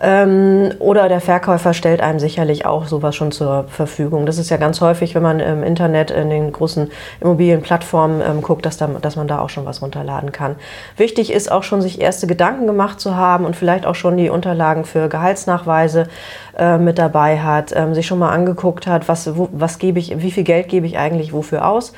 Ähm, 0.00 0.72
oder 0.78 1.10
der 1.10 1.20
Verkäufer 1.20 1.74
stellt 1.74 2.00
einem 2.00 2.18
sicherlich 2.18 2.64
auch 2.64 2.86
sowas 2.86 3.14
schon 3.14 3.32
zur 3.32 3.64
Verfügung. 3.68 4.24
Das 4.24 4.38
ist 4.38 4.48
ja 4.48 4.56
ganz 4.56 4.80
häufig, 4.80 5.14
wenn 5.14 5.22
man 5.22 5.38
im 5.38 5.62
Internet 5.62 6.10
in 6.10 6.30
den 6.30 6.50
großen 6.50 6.90
Immobilienplattformen 7.20 8.22
ähm, 8.22 8.40
guckt, 8.40 8.64
dass, 8.64 8.78
da, 8.78 8.86
dass 8.86 9.16
man 9.16 9.28
da 9.28 9.40
auch 9.40 9.50
schon 9.50 9.66
was 9.66 9.82
runterladen 9.82 10.32
kann. 10.32 10.56
Wichtig 10.96 11.30
ist 11.30 11.52
auch 11.52 11.62
schon, 11.62 11.82
sich 11.82 12.00
erst 12.00 12.22
erste 12.22 12.26
Gedanken 12.32 12.66
gemacht 12.66 12.98
zu 12.98 13.14
haben 13.14 13.44
und 13.44 13.56
vielleicht 13.56 13.84
auch 13.84 13.94
schon 13.94 14.16
die 14.16 14.30
Unterlagen 14.30 14.86
für 14.86 15.10
Gehaltsnachweise 15.10 16.08
äh, 16.56 16.78
mit 16.78 16.98
dabei 16.98 17.40
hat, 17.40 17.76
ähm, 17.76 17.92
sich 17.92 18.06
schon 18.06 18.18
mal 18.18 18.30
angeguckt 18.30 18.86
hat, 18.86 19.06
was, 19.06 19.36
wo, 19.36 19.50
was 19.52 19.78
gebe 19.78 19.98
ich, 19.98 20.22
wie 20.22 20.30
viel 20.30 20.44
Geld 20.44 20.68
gebe 20.68 20.86
ich 20.86 20.96
eigentlich 20.96 21.34
wofür 21.34 21.66
aus. 21.66 21.92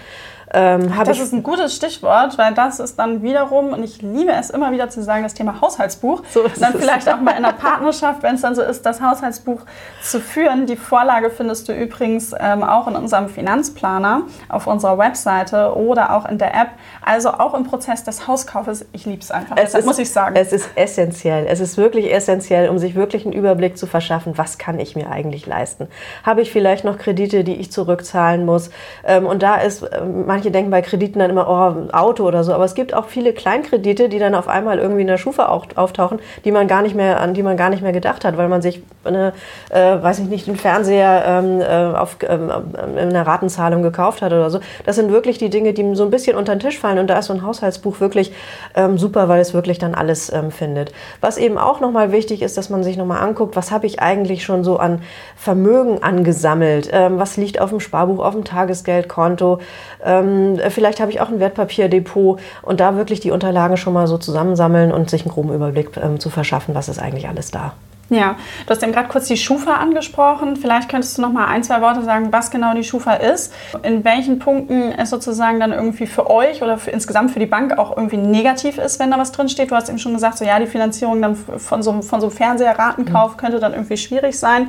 Ähm, 0.55 0.93
das 1.05 1.19
ist 1.19 1.33
ein 1.33 1.43
gutes 1.43 1.75
Stichwort, 1.75 2.38
weil 2.38 2.55
das 2.55 2.79
ist 2.79 2.97
dann 2.97 3.23
wiederum, 3.23 3.73
und 3.73 3.83
ich 3.83 4.01
liebe 4.03 4.31
es 4.31 4.51
immer 4.51 4.71
wieder 4.71 4.88
zu 4.88 5.03
sagen, 5.03 5.25
das 5.25 5.35
Thema 5.35 5.61
Haushaltsbuch. 5.61 6.23
So 6.31 6.45
dann 6.61 6.75
vielleicht 6.75 7.09
auch 7.09 7.21
mal 7.21 7.33
in 7.33 7.43
der 7.43 7.53
Partnerschaft, 7.61 8.23
wenn 8.23 8.37
es 8.37 8.43
dann 8.43 8.55
so 8.55 8.62
ist, 8.62 8.87
das 8.87 9.01
Haushaltsbuch 9.03 9.62
zu 10.01 10.21
führen. 10.21 10.67
Die 10.67 10.77
Vorlage 10.77 11.31
findest 11.31 11.69
du 11.69 11.73
übrigens 11.73 12.33
ähm, 12.38 12.62
auch 12.62 12.87
in 12.87 12.95
unserem 12.95 13.29
Finanzplaner 13.29 14.23
auf 14.49 14.69
unserer 14.69 14.97
Webseite 14.97 15.75
oder 15.75 16.14
auch 16.14 16.29
in 16.29 16.38
der 16.38 16.55
App. 16.55 16.69
Also 17.05 17.31
auch 17.31 17.55
im 17.55 17.64
Prozess 17.64 18.05
des 18.05 18.29
Hauskaufes. 18.29 18.87
Ich 18.93 19.07
liebe 19.07 19.23
es 19.23 19.33
einfach. 19.33 19.57
Es 19.57 19.75
ist, 19.75 19.85
muss 19.85 19.99
ich 19.99 20.11
sagen. 20.11 20.37
Es 20.37 20.53
ist 20.53 20.71
essentiell. 20.77 21.47
Es 21.49 21.59
ist 21.59 21.77
wirklich 21.77 22.12
essentiell, 22.12 22.69
um 22.69 22.79
sich 22.79 22.95
wirklich 22.95 23.25
einen 23.25 23.33
Überblick 23.33 23.77
zu 23.77 23.88
verschaffen, 23.88 24.38
was 24.38 24.59
kann 24.59 24.79
ich 24.79 24.95
mir 24.95 25.11
eigentlich 25.11 25.47
leisten. 25.47 25.88
Habe 26.23 26.43
ich 26.43 26.53
vielleicht 26.53 26.85
noch 26.85 26.97
Kredite, 26.97 27.43
die 27.43 27.57
ich 27.57 27.73
zurückzahlen 27.73 28.47
muss? 28.47 28.71
Ähm, 29.05 29.27
und 29.27 29.43
da 29.43 29.57
ist 29.57 29.83
ähm, 29.93 30.27
manchmal 30.27 30.44
manche 30.45 30.51
denken 30.51 30.71
bei 30.71 30.83
Krediten 30.83 31.21
dann 31.21 31.31
immer, 31.31 31.49
oh, 31.49 31.97
Auto 31.97 32.25
oder 32.25 32.45
so, 32.45 32.53
aber 32.53 32.65
es 32.65 32.75
gibt 32.75 32.93
auch 32.93 33.07
viele 33.07 33.33
Kleinkredite, 33.33 34.11
die 34.11 34.19
dann 34.19 34.35
auf 34.35 34.47
einmal 34.47 34.79
irgendwie 34.79 35.01
in 35.01 35.07
der 35.07 35.17
Schufa 35.17 35.47
auftauchen, 35.47 36.19
die 36.45 36.53
man 36.53 36.69
gar 36.69 36.83
nicht 36.83 36.95
mehr, 36.95 37.21
an 37.21 37.33
die 37.33 37.43
man 37.43 37.57
gar 37.57 37.71
nicht 37.71 37.83
mehr 37.83 37.93
gedacht 37.93 38.25
hat, 38.27 38.37
weil 38.37 38.49
man 38.49 38.61
sich 38.61 38.83
eine, 39.05 39.33
äh, 39.71 40.03
weiß 40.03 40.19
ich 40.19 40.27
nicht, 40.27 40.47
einen 40.47 40.59
Fernseher 40.59 41.25
ähm, 41.27 41.61
äh, 41.61 41.97
auf, 41.97 42.19
ähm, 42.29 42.51
in 42.93 43.09
einer 43.09 43.27
Ratenzahlung 43.27 43.83
gekauft 43.83 44.21
hat 44.21 44.33
oder 44.33 44.51
so. 44.51 44.61
Das 44.85 44.97
sind 44.97 45.11
wirklich 45.11 45.39
die 45.39 45.49
Dinge, 45.49 45.73
die 45.73 45.95
so 45.95 46.05
ein 46.05 46.11
bisschen 46.11 46.37
unter 46.37 46.55
den 46.55 46.61
Tisch 46.61 46.79
fallen 46.79 46.99
und 46.99 47.09
da 47.09 47.19
ist 47.19 47.27
so 47.27 47.33
ein 47.33 47.43
Haushaltsbuch 47.43 48.01
wirklich 48.01 48.33
ähm, 48.75 48.99
super, 48.99 49.29
weil 49.29 49.41
es 49.41 49.55
wirklich 49.55 49.79
dann 49.79 49.95
alles 49.95 50.31
ähm, 50.33 50.51
findet. 50.51 50.93
Was 51.23 51.39
eben 51.39 51.57
auch 51.57 51.81
nochmal 51.81 52.13
wichtig 52.13 52.43
ist, 52.43 52.59
dass 52.59 52.69
man 52.69 52.83
sich 52.83 52.99
nochmal 52.99 53.23
anguckt, 53.23 53.57
was 53.57 53.71
habe 53.71 53.87
ich 53.87 54.01
eigentlich 54.01 54.45
schon 54.45 54.63
so 54.63 54.77
an 54.77 55.01
Vermögen 55.37 56.03
angesammelt, 56.03 56.91
ähm, 56.93 57.19
was 57.19 57.37
liegt 57.39 57.61
auf 57.61 57.71
dem 57.71 57.81
Sparbuch, 57.81 58.23
auf 58.23 58.35
dem 58.35 58.45
Tagesgeldkonto, 58.45 59.61
ähm, 60.05 60.34
vielleicht 60.68 61.01
habe 61.01 61.11
ich 61.11 61.20
auch 61.20 61.29
ein 61.29 61.40
Wertpapierdepot 61.40 62.40
und 62.62 62.81
da 62.81 62.97
wirklich 62.97 63.20
die 63.20 63.31
Unterlagen 63.31 63.77
schon 63.77 63.92
mal 63.92 64.07
so 64.07 64.18
zusammensammeln 64.18 64.92
und 64.92 65.11
sich 65.11 65.23
einen 65.23 65.33
groben 65.33 65.53
Überblick 65.53 65.97
ähm, 65.97 66.20
zu 66.20 66.31
verschaffen, 66.31 66.75
was 66.75 66.88
ist 66.88 66.99
eigentlich 66.99 67.29
alles 67.29 67.51
da. 67.51 67.75
Ja, 68.11 68.37
du 68.67 68.71
hast 68.71 68.83
eben 68.83 68.93
gerade 68.93 69.09
kurz 69.09 69.29
die 69.29 69.37
Schufa 69.37 69.75
angesprochen. 69.75 70.57
Vielleicht 70.57 70.88
könntest 70.88 71.17
du 71.17 71.23
noch 71.23 71.33
mal 71.33 71.47
ein, 71.47 71.62
zwei 71.62 71.81
Worte 71.81 72.03
sagen, 72.03 72.29
was 72.33 72.51
genau 72.51 72.75
die 72.75 72.85
Schufa 72.85 73.14
ist, 73.14 73.53
in 73.83 74.05
welchen 74.05 74.38
Punkten 74.38 74.93
es 74.93 75.11
sozusagen 75.11 75.59
dann 75.59 75.73
irgendwie 75.73 76.07
für 76.07 76.31
euch 76.31 76.62
oder 76.62 76.77
für, 76.77 76.90
insgesamt 76.90 77.31
für 77.31 77.38
die 77.38 77.47
Bank 77.47 77.79
auch 77.79 77.97
irgendwie 77.97 78.19
negativ 78.19 78.79
ist, 78.79 79.01
wenn 79.01 79.11
da 79.11 79.19
was 79.19 79.33
drin 79.33 79.49
steht. 79.49 79.71
Du 79.71 79.75
hast 79.75 79.88
eben 79.88 79.99
schon 79.99 80.12
gesagt, 80.12 80.38
so 80.38 80.45
ja, 80.45 80.59
die 80.59 80.67
Finanzierung 80.67 81.23
dann 81.23 81.35
von 81.35 81.83
so, 81.83 82.03
von 82.03 82.21
so 82.21 82.27
einem 82.27 82.37
Fernseherratenkauf 82.37 83.33
mhm. 83.33 83.37
könnte 83.38 83.59
dann 83.59 83.73
irgendwie 83.73 83.97
schwierig 83.97 84.38
sein. 84.38 84.69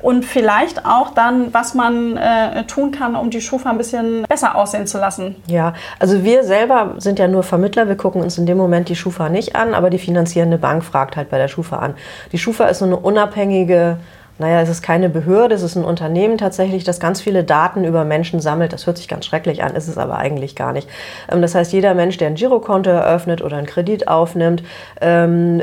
Und 0.00 0.26
vielleicht 0.26 0.84
auch 0.84 1.14
dann, 1.14 1.54
was 1.54 1.72
man 1.72 2.18
äh, 2.18 2.64
tun 2.64 2.90
kann, 2.90 3.16
um 3.16 3.30
die 3.30 3.40
Schufa 3.40 3.70
ein 3.70 3.78
bisschen 3.78 4.24
besser 4.28 4.54
aussehen 4.54 4.86
zu 4.86 4.98
lassen. 4.98 5.36
Ja, 5.46 5.72
also 5.98 6.22
wir 6.22 6.44
selber 6.44 6.96
sind 6.98 7.18
ja 7.18 7.26
nur 7.26 7.42
Vermittler. 7.42 7.88
Wir 7.88 7.96
gucken 7.96 8.22
uns 8.22 8.36
in 8.36 8.44
dem 8.44 8.58
Moment 8.58 8.90
die 8.90 8.96
Schufa 8.96 9.30
nicht 9.30 9.56
an, 9.56 9.72
aber 9.72 9.88
die 9.88 9.98
finanzierende 9.98 10.58
Bank 10.58 10.84
fragt 10.84 11.16
halt 11.16 11.30
bei 11.30 11.38
der 11.38 11.48
Schufa 11.48 11.78
an. 11.78 11.94
Die 12.32 12.38
Schufa 12.38 12.66
ist 12.76 12.80
so 12.80 12.84
eine 12.86 12.96
unabhängige 12.96 13.98
naja, 14.36 14.60
es 14.60 14.68
ist 14.68 14.82
keine 14.82 15.08
Behörde, 15.08 15.54
es 15.54 15.62
ist 15.62 15.76
ein 15.76 15.84
Unternehmen 15.84 16.38
tatsächlich, 16.38 16.82
das 16.82 16.98
ganz 16.98 17.20
viele 17.20 17.44
Daten 17.44 17.84
über 17.84 18.04
Menschen 18.04 18.40
sammelt. 18.40 18.72
Das 18.72 18.86
hört 18.86 18.96
sich 18.96 19.06
ganz 19.06 19.26
schrecklich 19.26 19.62
an, 19.62 19.76
ist 19.76 19.86
es 19.86 19.96
aber 19.96 20.18
eigentlich 20.18 20.56
gar 20.56 20.72
nicht. 20.72 20.88
Ähm, 21.30 21.40
das 21.40 21.54
heißt, 21.54 21.72
jeder 21.72 21.94
Mensch, 21.94 22.16
der 22.16 22.28
ein 22.28 22.34
Girokonto 22.34 22.90
eröffnet 22.90 23.42
oder 23.42 23.56
einen 23.56 23.66
Kredit 23.66 24.08
aufnimmt, 24.08 24.64
ähm, 25.00 25.62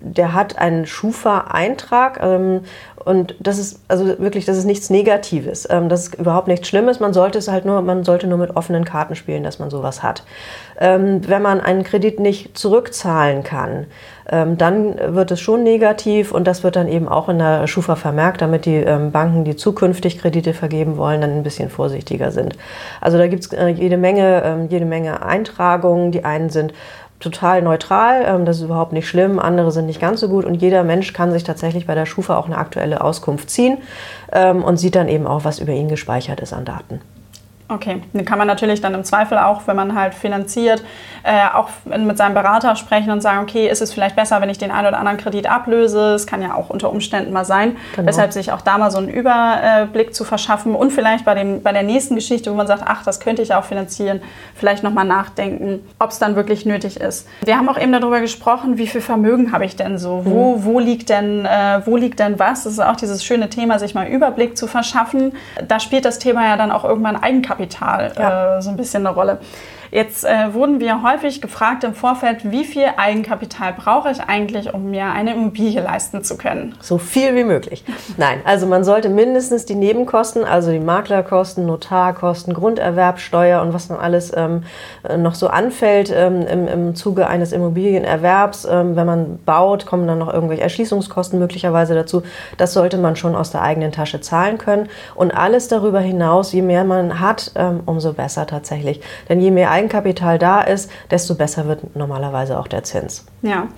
der 0.00 0.34
hat 0.34 0.58
einen 0.58 0.86
Schufa-Eintrag 0.86 2.18
ähm, 2.20 2.62
und 3.08 3.34
das 3.40 3.58
ist 3.58 3.80
also 3.88 4.06
wirklich, 4.18 4.44
das 4.44 4.58
ist 4.58 4.66
nichts 4.66 4.90
Negatives. 4.90 5.62
Das 5.62 6.08
ist 6.08 6.14
überhaupt 6.16 6.46
nichts 6.46 6.68
Schlimmes. 6.68 7.00
Man 7.00 7.14
sollte 7.14 7.38
es 7.38 7.48
halt 7.48 7.64
nur, 7.64 7.80
man 7.80 8.04
sollte 8.04 8.26
nur 8.26 8.36
mit 8.36 8.54
offenen 8.54 8.84
Karten 8.84 9.14
spielen, 9.16 9.42
dass 9.42 9.58
man 9.58 9.70
sowas 9.70 10.02
hat. 10.02 10.24
Wenn 10.78 11.42
man 11.42 11.60
einen 11.60 11.84
Kredit 11.84 12.20
nicht 12.20 12.56
zurückzahlen 12.56 13.42
kann, 13.42 13.86
ähm, 14.30 14.58
dann 14.58 15.14
wird 15.14 15.30
es 15.30 15.40
schon 15.40 15.62
negativ 15.62 16.32
und 16.32 16.46
das 16.46 16.62
wird 16.62 16.76
dann 16.76 16.88
eben 16.88 17.08
auch 17.08 17.28
in 17.30 17.38
der 17.38 17.66
Schufa 17.66 17.96
vermerkt, 17.96 18.42
damit 18.42 18.66
die 18.66 18.76
ähm, 18.76 19.10
Banken, 19.10 19.44
die 19.44 19.56
zukünftig 19.56 20.18
Kredite 20.18 20.52
vergeben 20.52 20.98
wollen, 20.98 21.22
dann 21.22 21.30
ein 21.30 21.42
bisschen 21.42 21.70
vorsichtiger 21.70 22.30
sind. 22.30 22.54
Also 23.00 23.16
da 23.16 23.26
gibt 23.26 23.44
es 23.44 23.52
äh, 23.54 23.68
jede, 23.68 23.96
Menge, 23.96 24.42
ähm, 24.44 24.68
jede 24.68 24.84
Menge 24.84 25.22
Eintragungen. 25.22 26.12
Die 26.12 26.24
einen 26.24 26.50
sind 26.50 26.74
total 27.20 27.62
neutral, 27.62 28.44
das 28.44 28.58
ist 28.58 28.62
überhaupt 28.62 28.92
nicht 28.92 29.08
schlimm, 29.08 29.38
andere 29.38 29.72
sind 29.72 29.86
nicht 29.86 30.00
ganz 30.00 30.20
so 30.20 30.28
gut 30.28 30.44
und 30.44 30.54
jeder 30.54 30.84
Mensch 30.84 31.12
kann 31.12 31.32
sich 31.32 31.44
tatsächlich 31.44 31.86
bei 31.86 31.94
der 31.94 32.06
Schufa 32.06 32.36
auch 32.36 32.46
eine 32.46 32.58
aktuelle 32.58 33.00
Auskunft 33.00 33.50
ziehen 33.50 33.78
und 34.32 34.76
sieht 34.76 34.94
dann 34.94 35.08
eben 35.08 35.26
auch, 35.26 35.44
was 35.44 35.58
über 35.58 35.72
ihn 35.72 35.88
gespeichert 35.88 36.40
ist 36.40 36.52
an 36.52 36.64
Daten. 36.64 37.00
Okay, 37.70 38.00
dann 38.14 38.24
kann 38.24 38.38
man 38.38 38.46
natürlich 38.46 38.80
dann 38.80 38.94
im 38.94 39.04
Zweifel 39.04 39.36
auch, 39.36 39.66
wenn 39.66 39.76
man 39.76 39.94
halt 39.94 40.14
finanziert, 40.14 40.82
äh, 41.22 41.54
auch 41.54 41.68
mit 41.84 42.16
seinem 42.16 42.32
Berater 42.32 42.76
sprechen 42.76 43.10
und 43.10 43.20
sagen, 43.20 43.40
okay, 43.42 43.68
ist 43.68 43.82
es 43.82 43.92
vielleicht 43.92 44.16
besser, 44.16 44.40
wenn 44.40 44.48
ich 44.48 44.56
den 44.56 44.70
einen 44.70 44.88
oder 44.88 44.98
anderen 44.98 45.18
Kredit 45.18 45.50
ablöse? 45.50 46.14
Es 46.14 46.26
kann 46.26 46.40
ja 46.40 46.54
auch 46.54 46.70
unter 46.70 46.90
Umständen 46.90 47.30
mal 47.30 47.44
sein. 47.44 47.76
Genau. 47.94 48.08
Weshalb 48.08 48.32
sich 48.32 48.52
auch 48.52 48.62
da 48.62 48.78
mal 48.78 48.90
so 48.90 48.96
einen 48.96 49.10
Überblick 49.10 50.14
zu 50.14 50.24
verschaffen 50.24 50.74
und 50.74 50.94
vielleicht 50.94 51.26
bei, 51.26 51.34
dem, 51.34 51.62
bei 51.62 51.72
der 51.72 51.82
nächsten 51.82 52.14
Geschichte, 52.14 52.50
wo 52.50 52.54
man 52.54 52.66
sagt, 52.66 52.84
ach, 52.86 53.04
das 53.04 53.20
könnte 53.20 53.42
ich 53.42 53.52
auch 53.52 53.64
finanzieren, 53.64 54.22
vielleicht 54.54 54.82
nochmal 54.82 55.04
nachdenken, 55.04 55.86
ob 55.98 56.10
es 56.10 56.18
dann 56.18 56.36
wirklich 56.36 56.64
nötig 56.64 56.98
ist. 56.98 57.28
Wir 57.44 57.58
haben 57.58 57.68
auch 57.68 57.78
eben 57.78 57.92
darüber 57.92 58.22
gesprochen, 58.22 58.78
wie 58.78 58.86
viel 58.86 59.02
Vermögen 59.02 59.52
habe 59.52 59.66
ich 59.66 59.76
denn 59.76 59.98
so? 59.98 60.22
Wo, 60.24 60.56
mhm. 60.56 60.64
wo, 60.64 60.78
liegt 60.78 61.10
denn, 61.10 61.44
äh, 61.44 61.82
wo 61.84 61.98
liegt 61.98 62.18
denn 62.18 62.38
was? 62.38 62.64
Das 62.64 62.72
ist 62.72 62.80
auch 62.80 62.96
dieses 62.96 63.22
schöne 63.22 63.50
Thema, 63.50 63.78
sich 63.78 63.94
mal 63.94 64.06
Überblick 64.06 64.56
zu 64.56 64.66
verschaffen. 64.66 65.32
Da 65.66 65.80
spielt 65.80 66.06
das 66.06 66.18
Thema 66.18 66.46
ja 66.46 66.56
dann 66.56 66.72
auch 66.72 66.84
irgendwann 66.84 67.16
Eigenkapital 67.16 67.57
Eigenkapital 67.58 68.12
ja. 68.16 68.58
äh, 68.58 68.62
so 68.62 68.70
ein 68.70 68.76
bisschen 68.76 69.06
eine 69.06 69.14
Rolle. 69.14 69.38
Jetzt 69.90 70.24
äh, 70.24 70.52
wurden 70.52 70.80
wir 70.80 71.02
häufig 71.02 71.40
gefragt 71.40 71.84
im 71.84 71.94
Vorfeld, 71.94 72.50
wie 72.50 72.64
viel 72.64 72.84
Eigenkapital 72.96 73.72
brauche 73.72 74.10
ich 74.10 74.20
eigentlich, 74.20 74.74
um 74.74 74.90
mir 74.90 75.06
eine 75.06 75.34
Immobilie 75.34 75.80
leisten 75.80 76.22
zu 76.22 76.36
können? 76.36 76.74
So 76.80 76.98
viel 76.98 77.34
wie 77.34 77.44
möglich. 77.44 77.84
Nein, 78.16 78.40
also 78.44 78.66
man 78.66 78.84
sollte 78.84 79.08
mindestens 79.08 79.64
die 79.64 79.74
Nebenkosten, 79.74 80.44
also 80.44 80.70
die 80.70 80.80
Maklerkosten, 80.80 81.66
Notarkosten, 81.66 82.54
Grunderwerbsteuer 82.54 83.62
und 83.62 83.72
was 83.72 83.88
dann 83.88 83.98
alles 83.98 84.32
ähm, 84.36 84.62
noch 85.16 85.34
so 85.34 85.48
anfällt 85.48 86.12
ähm, 86.14 86.42
im, 86.42 86.68
im 86.68 86.94
Zuge 86.94 87.26
eines 87.26 87.52
Immobilienerwerbs, 87.52 88.66
ähm, 88.70 88.96
wenn 88.96 89.06
man 89.06 89.38
baut, 89.44 89.86
kommen 89.86 90.06
dann 90.06 90.18
noch 90.18 90.32
irgendwelche 90.32 90.62
Erschließungskosten 90.62 91.38
möglicherweise 91.38 91.94
dazu. 91.94 92.22
Das 92.56 92.72
sollte 92.72 92.98
man 92.98 93.16
schon 93.16 93.34
aus 93.34 93.50
der 93.50 93.62
eigenen 93.62 93.92
Tasche 93.92 94.20
zahlen 94.20 94.58
können. 94.58 94.88
Und 95.14 95.30
alles 95.30 95.68
darüber 95.68 96.00
hinaus, 96.00 96.52
je 96.52 96.62
mehr 96.62 96.84
man 96.84 97.20
hat, 97.20 97.52
ähm, 97.54 97.80
umso 97.86 98.12
besser 98.12 98.46
tatsächlich. 98.46 99.00
Denn 99.28 99.40
je 99.40 99.50
mehr 99.50 99.70
Eigenkapital 99.78 100.38
da 100.38 100.60
ist, 100.60 100.90
desto 101.10 101.34
besser 101.34 101.66
wird 101.66 101.96
normalerweise 101.96 102.58
auch 102.58 102.66
der 102.66 102.82
Zins. 102.82 103.24
Ja, 103.42 103.68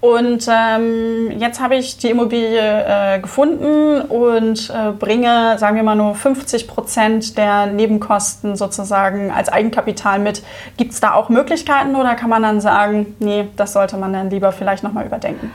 und 0.00 0.46
ähm, 0.48 1.32
jetzt 1.38 1.60
habe 1.60 1.76
ich 1.76 1.96
die 1.96 2.10
Immobilie 2.10 2.60
äh, 2.60 3.18
gefunden 3.20 4.02
und 4.02 4.70
äh, 4.70 4.92
bringe, 4.92 5.58
sagen 5.58 5.76
wir 5.76 5.82
mal, 5.82 5.96
nur 5.96 6.14
50 6.14 6.68
Prozent 6.68 7.38
der 7.38 7.66
Nebenkosten 7.66 8.56
sozusagen 8.56 9.30
als 9.30 9.48
Eigenkapital 9.48 10.18
mit. 10.18 10.42
Gibt 10.76 10.92
es 10.92 11.00
da 11.00 11.14
auch 11.14 11.28
Möglichkeiten 11.28 11.96
oder 11.96 12.14
kann 12.14 12.28
man 12.28 12.42
dann 12.42 12.60
sagen, 12.60 13.16
nee, 13.18 13.48
das 13.56 13.72
sollte 13.72 13.96
man 13.96 14.12
dann 14.12 14.30
lieber 14.30 14.52
vielleicht 14.52 14.82
nochmal 14.82 15.06
überdenken? 15.06 15.50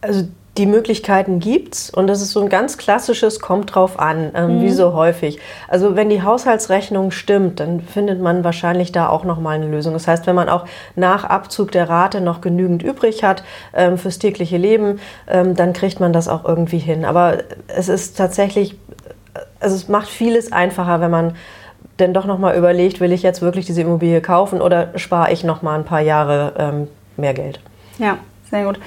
Also 0.00 0.24
die 0.58 0.66
Möglichkeiten 0.66 1.40
gibt's 1.40 1.88
und 1.88 2.08
das 2.08 2.20
ist 2.20 2.32
so 2.32 2.42
ein 2.42 2.50
ganz 2.50 2.76
klassisches 2.76 3.40
kommt 3.40 3.74
drauf 3.74 3.98
an, 3.98 4.32
ähm, 4.34 4.58
mhm. 4.58 4.62
wie 4.62 4.70
so 4.70 4.92
häufig. 4.92 5.38
Also 5.66 5.96
wenn 5.96 6.10
die 6.10 6.22
Haushaltsrechnung 6.22 7.10
stimmt, 7.10 7.60
dann 7.60 7.80
findet 7.80 8.20
man 8.20 8.44
wahrscheinlich 8.44 8.92
da 8.92 9.08
auch 9.08 9.24
noch 9.24 9.40
mal 9.40 9.56
eine 9.56 9.66
Lösung. 9.66 9.94
Das 9.94 10.06
heißt, 10.06 10.26
wenn 10.26 10.34
man 10.34 10.50
auch 10.50 10.66
nach 10.94 11.24
Abzug 11.24 11.72
der 11.72 11.88
Rate 11.88 12.20
noch 12.20 12.42
genügend 12.42 12.82
übrig 12.82 13.24
hat 13.24 13.44
ähm, 13.72 13.96
fürs 13.96 14.18
tägliche 14.18 14.58
Leben, 14.58 15.00
ähm, 15.26 15.56
dann 15.56 15.72
kriegt 15.72 16.00
man 16.00 16.12
das 16.12 16.28
auch 16.28 16.44
irgendwie 16.44 16.78
hin. 16.78 17.06
Aber 17.06 17.38
es 17.68 17.88
ist 17.88 18.18
tatsächlich, 18.18 18.76
also 19.58 19.74
es 19.74 19.88
macht 19.88 20.08
vieles 20.08 20.52
einfacher, 20.52 21.00
wenn 21.00 21.10
man 21.10 21.34
denn 21.98 22.12
doch 22.12 22.26
noch 22.26 22.38
mal 22.38 22.56
überlegt, 22.56 23.00
will 23.00 23.12
ich 23.12 23.22
jetzt 23.22 23.40
wirklich 23.40 23.64
diese 23.64 23.80
Immobilie 23.80 24.20
kaufen 24.20 24.60
oder 24.60 24.98
spare 24.98 25.32
ich 25.32 25.44
noch 25.44 25.62
mal 25.62 25.78
ein 25.78 25.84
paar 25.84 26.00
Jahre 26.00 26.52
ähm, 26.58 26.88
mehr 27.16 27.32
Geld? 27.32 27.58
Ja. 27.98 28.18
Sehr 28.52 28.66
gut. 28.66 28.78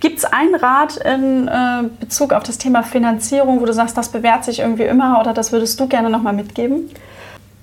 Gibt 0.00 0.16
es 0.16 0.24
einen 0.24 0.54
Rat 0.54 0.96
in 0.96 1.46
äh, 1.46 1.90
Bezug 2.00 2.32
auf 2.32 2.42
das 2.42 2.56
Thema 2.56 2.82
Finanzierung, 2.82 3.60
wo 3.60 3.66
du 3.66 3.74
sagst, 3.74 3.98
das 3.98 4.08
bewährt 4.08 4.44
sich 4.46 4.60
irgendwie 4.60 4.84
immer 4.84 5.20
oder 5.20 5.34
das 5.34 5.52
würdest 5.52 5.78
du 5.78 5.88
gerne 5.88 6.08
nochmal 6.08 6.32
mitgeben? 6.32 6.88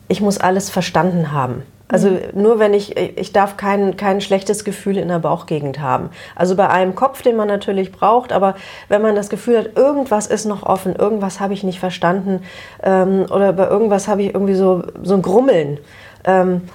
Ich 0.07 0.21
muss 0.21 0.37
alles 0.37 0.69
verstanden 0.69 1.31
haben. 1.31 1.63
Also 1.87 2.09
mhm. 2.09 2.19
nur 2.35 2.59
wenn 2.59 2.75
ich, 2.75 2.95
ich 2.95 3.33
darf 3.33 3.57
kein, 3.57 3.97
kein 3.97 4.21
schlechtes 4.21 4.65
Gefühl 4.65 4.97
in 4.97 5.07
der 5.07 5.17
Bauchgegend 5.17 5.79
haben. 5.79 6.11
Also 6.35 6.55
bei 6.55 6.69
einem 6.69 6.93
Kopf, 6.93 7.23
den 7.23 7.35
man 7.35 7.47
natürlich 7.47 7.91
braucht, 7.91 8.33
aber 8.33 8.53
wenn 8.87 9.01
man 9.01 9.15
das 9.15 9.29
Gefühl 9.29 9.57
hat, 9.57 9.75
irgendwas 9.75 10.27
ist 10.27 10.45
noch 10.45 10.61
offen, 10.61 10.95
irgendwas 10.95 11.39
habe 11.39 11.55
ich 11.55 11.63
nicht 11.63 11.79
verstanden 11.79 12.43
ähm, 12.83 13.25
oder 13.31 13.51
bei 13.51 13.67
irgendwas 13.67 14.07
habe 14.07 14.21
ich 14.21 14.35
irgendwie 14.35 14.53
so, 14.53 14.83
so 15.01 15.15
ein 15.15 15.23
Grummeln, 15.23 15.79
ähm, 16.23 16.69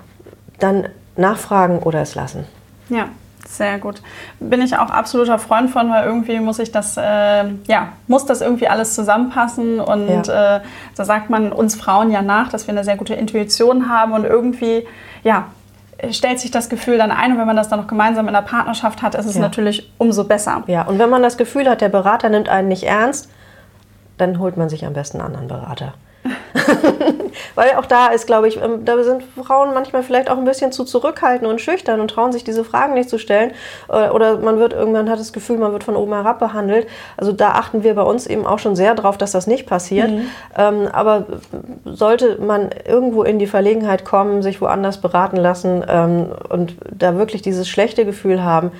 dann 0.58 0.88
nachfragen 1.16 1.78
oder 1.78 2.02
es 2.02 2.16
lassen. 2.16 2.46
Ja, 2.88 3.08
sehr 3.56 3.78
gut. 3.78 4.02
Bin 4.40 4.60
ich 4.62 4.76
auch 4.76 4.90
absoluter 4.90 5.38
Freund 5.38 5.70
von, 5.70 5.90
weil 5.90 6.04
irgendwie 6.04 6.40
muss 6.40 6.58
ich 6.58 6.72
das, 6.72 6.96
äh, 6.96 7.44
ja, 7.66 7.88
muss 8.06 8.26
das 8.26 8.40
irgendwie 8.40 8.68
alles 8.68 8.94
zusammenpassen. 8.94 9.80
Und 9.80 10.26
ja. 10.26 10.56
äh, 10.56 10.60
da 10.96 11.04
sagt 11.04 11.30
man 11.30 11.52
uns 11.52 11.74
Frauen 11.74 12.10
ja 12.10 12.22
nach, 12.22 12.48
dass 12.48 12.66
wir 12.66 12.72
eine 12.72 12.84
sehr 12.84 12.96
gute 12.96 13.14
Intuition 13.14 13.88
haben 13.88 14.12
und 14.12 14.24
irgendwie, 14.24 14.86
ja, 15.22 15.46
stellt 16.10 16.40
sich 16.40 16.50
das 16.50 16.68
Gefühl 16.68 16.98
dann 16.98 17.12
ein 17.12 17.32
und 17.32 17.38
wenn 17.38 17.46
man 17.46 17.56
das 17.56 17.68
dann 17.68 17.80
noch 17.80 17.86
gemeinsam 17.86 18.26
in 18.26 18.34
der 18.34 18.42
Partnerschaft 18.42 19.02
hat, 19.02 19.14
ist 19.14 19.26
es 19.26 19.36
ja. 19.36 19.40
natürlich 19.40 19.92
umso 19.98 20.24
besser. 20.24 20.64
Ja, 20.66 20.82
und 20.82 20.98
wenn 20.98 21.10
man 21.10 21.22
das 21.22 21.36
Gefühl 21.36 21.68
hat, 21.68 21.80
der 21.80 21.88
Berater 21.88 22.28
nimmt 22.28 22.48
einen 22.48 22.68
nicht 22.68 22.84
ernst, 22.84 23.30
dann 24.18 24.38
holt 24.38 24.56
man 24.56 24.68
sich 24.68 24.84
am 24.84 24.94
besten 24.94 25.20
einen 25.20 25.36
anderen 25.36 25.48
Berater. 25.48 25.94
Weil 27.54 27.76
auch 27.76 27.86
da 27.86 28.08
ist, 28.08 28.26
glaube 28.26 28.48
ich, 28.48 28.56
ähm, 28.56 28.84
da 28.84 29.02
sind 29.02 29.22
Frauen 29.44 29.74
manchmal 29.74 30.02
vielleicht 30.02 30.30
auch 30.30 30.38
ein 30.38 30.44
bisschen 30.44 30.72
zu 30.72 30.84
zurückhaltend 30.84 31.50
und 31.50 31.60
schüchtern 31.60 32.00
und 32.00 32.08
trauen 32.08 32.32
sich 32.32 32.44
diese 32.44 32.64
Fragen 32.64 32.94
nicht 32.94 33.08
zu 33.08 33.18
stellen. 33.18 33.52
Äh, 33.88 34.08
oder 34.10 34.38
man 34.38 34.58
wird 34.58 34.72
irgendwann 34.72 35.10
hat 35.10 35.18
das 35.18 35.32
Gefühl, 35.32 35.58
man 35.58 35.72
wird 35.72 35.84
von 35.84 35.96
oben 35.96 36.12
herab 36.12 36.38
behandelt. 36.38 36.86
Also 37.16 37.32
da 37.32 37.52
achten 37.52 37.82
wir 37.82 37.94
bei 37.94 38.02
uns 38.02 38.26
eben 38.26 38.46
auch 38.46 38.58
schon 38.58 38.76
sehr 38.76 38.94
drauf, 38.94 39.18
dass 39.18 39.32
das 39.32 39.46
nicht 39.46 39.66
passiert. 39.66 40.10
Mhm. 40.10 40.26
Ähm, 40.56 40.88
aber 40.92 41.26
sollte 41.84 42.38
man 42.40 42.70
irgendwo 42.86 43.22
in 43.22 43.38
die 43.38 43.46
Verlegenheit 43.46 44.04
kommen, 44.04 44.42
sich 44.42 44.60
woanders 44.60 45.00
beraten 45.00 45.36
lassen 45.36 45.84
ähm, 45.88 46.26
und 46.48 46.76
da 46.90 47.16
wirklich 47.16 47.42
dieses 47.42 47.68
schlechte 47.68 48.04
Gefühl 48.04 48.44
haben, 48.44 48.70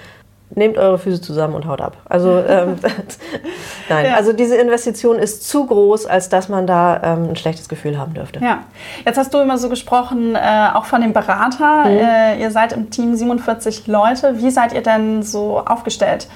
nehmt 0.55 0.79
eure 0.79 0.99
Füße 0.99 1.21
zusammen 1.21 1.55
und 1.55 1.67
haut 1.67 1.81
ab. 1.81 1.97
Also 2.05 2.43
ähm, 2.47 2.77
nein, 3.89 4.07
ja. 4.07 4.15
also 4.15 4.33
diese 4.33 4.57
Investition 4.57 5.19
ist 5.19 5.49
zu 5.49 5.67
groß, 5.67 6.07
als 6.07 6.29
dass 6.29 6.49
man 6.49 6.67
da 6.67 7.01
ähm, 7.03 7.31
ein 7.31 7.37
schlechtes 7.37 7.69
Gefühl 7.69 7.99
haben 7.99 8.15
dürfte. 8.15 8.41
Ja, 8.41 8.65
jetzt 9.05 9.19
hast 9.19 9.33
du 9.35 9.39
immer 9.39 9.59
so 9.59 9.69
gesprochen, 9.69 10.35
äh, 10.35 10.69
auch 10.75 10.85
von 10.85 11.01
dem 11.01 11.13
Berater. 11.13 11.85
Mhm. 11.85 11.99
Äh, 11.99 12.41
ihr 12.41 12.51
seid 12.51 12.73
im 12.73 12.91
Team 12.91 13.15
47 13.15 13.87
Leute. 13.87 14.39
Wie 14.39 14.51
seid 14.51 14.73
ihr 14.73 14.83
denn 14.83 15.23
so 15.23 15.59
aufgestellt? 15.59 16.29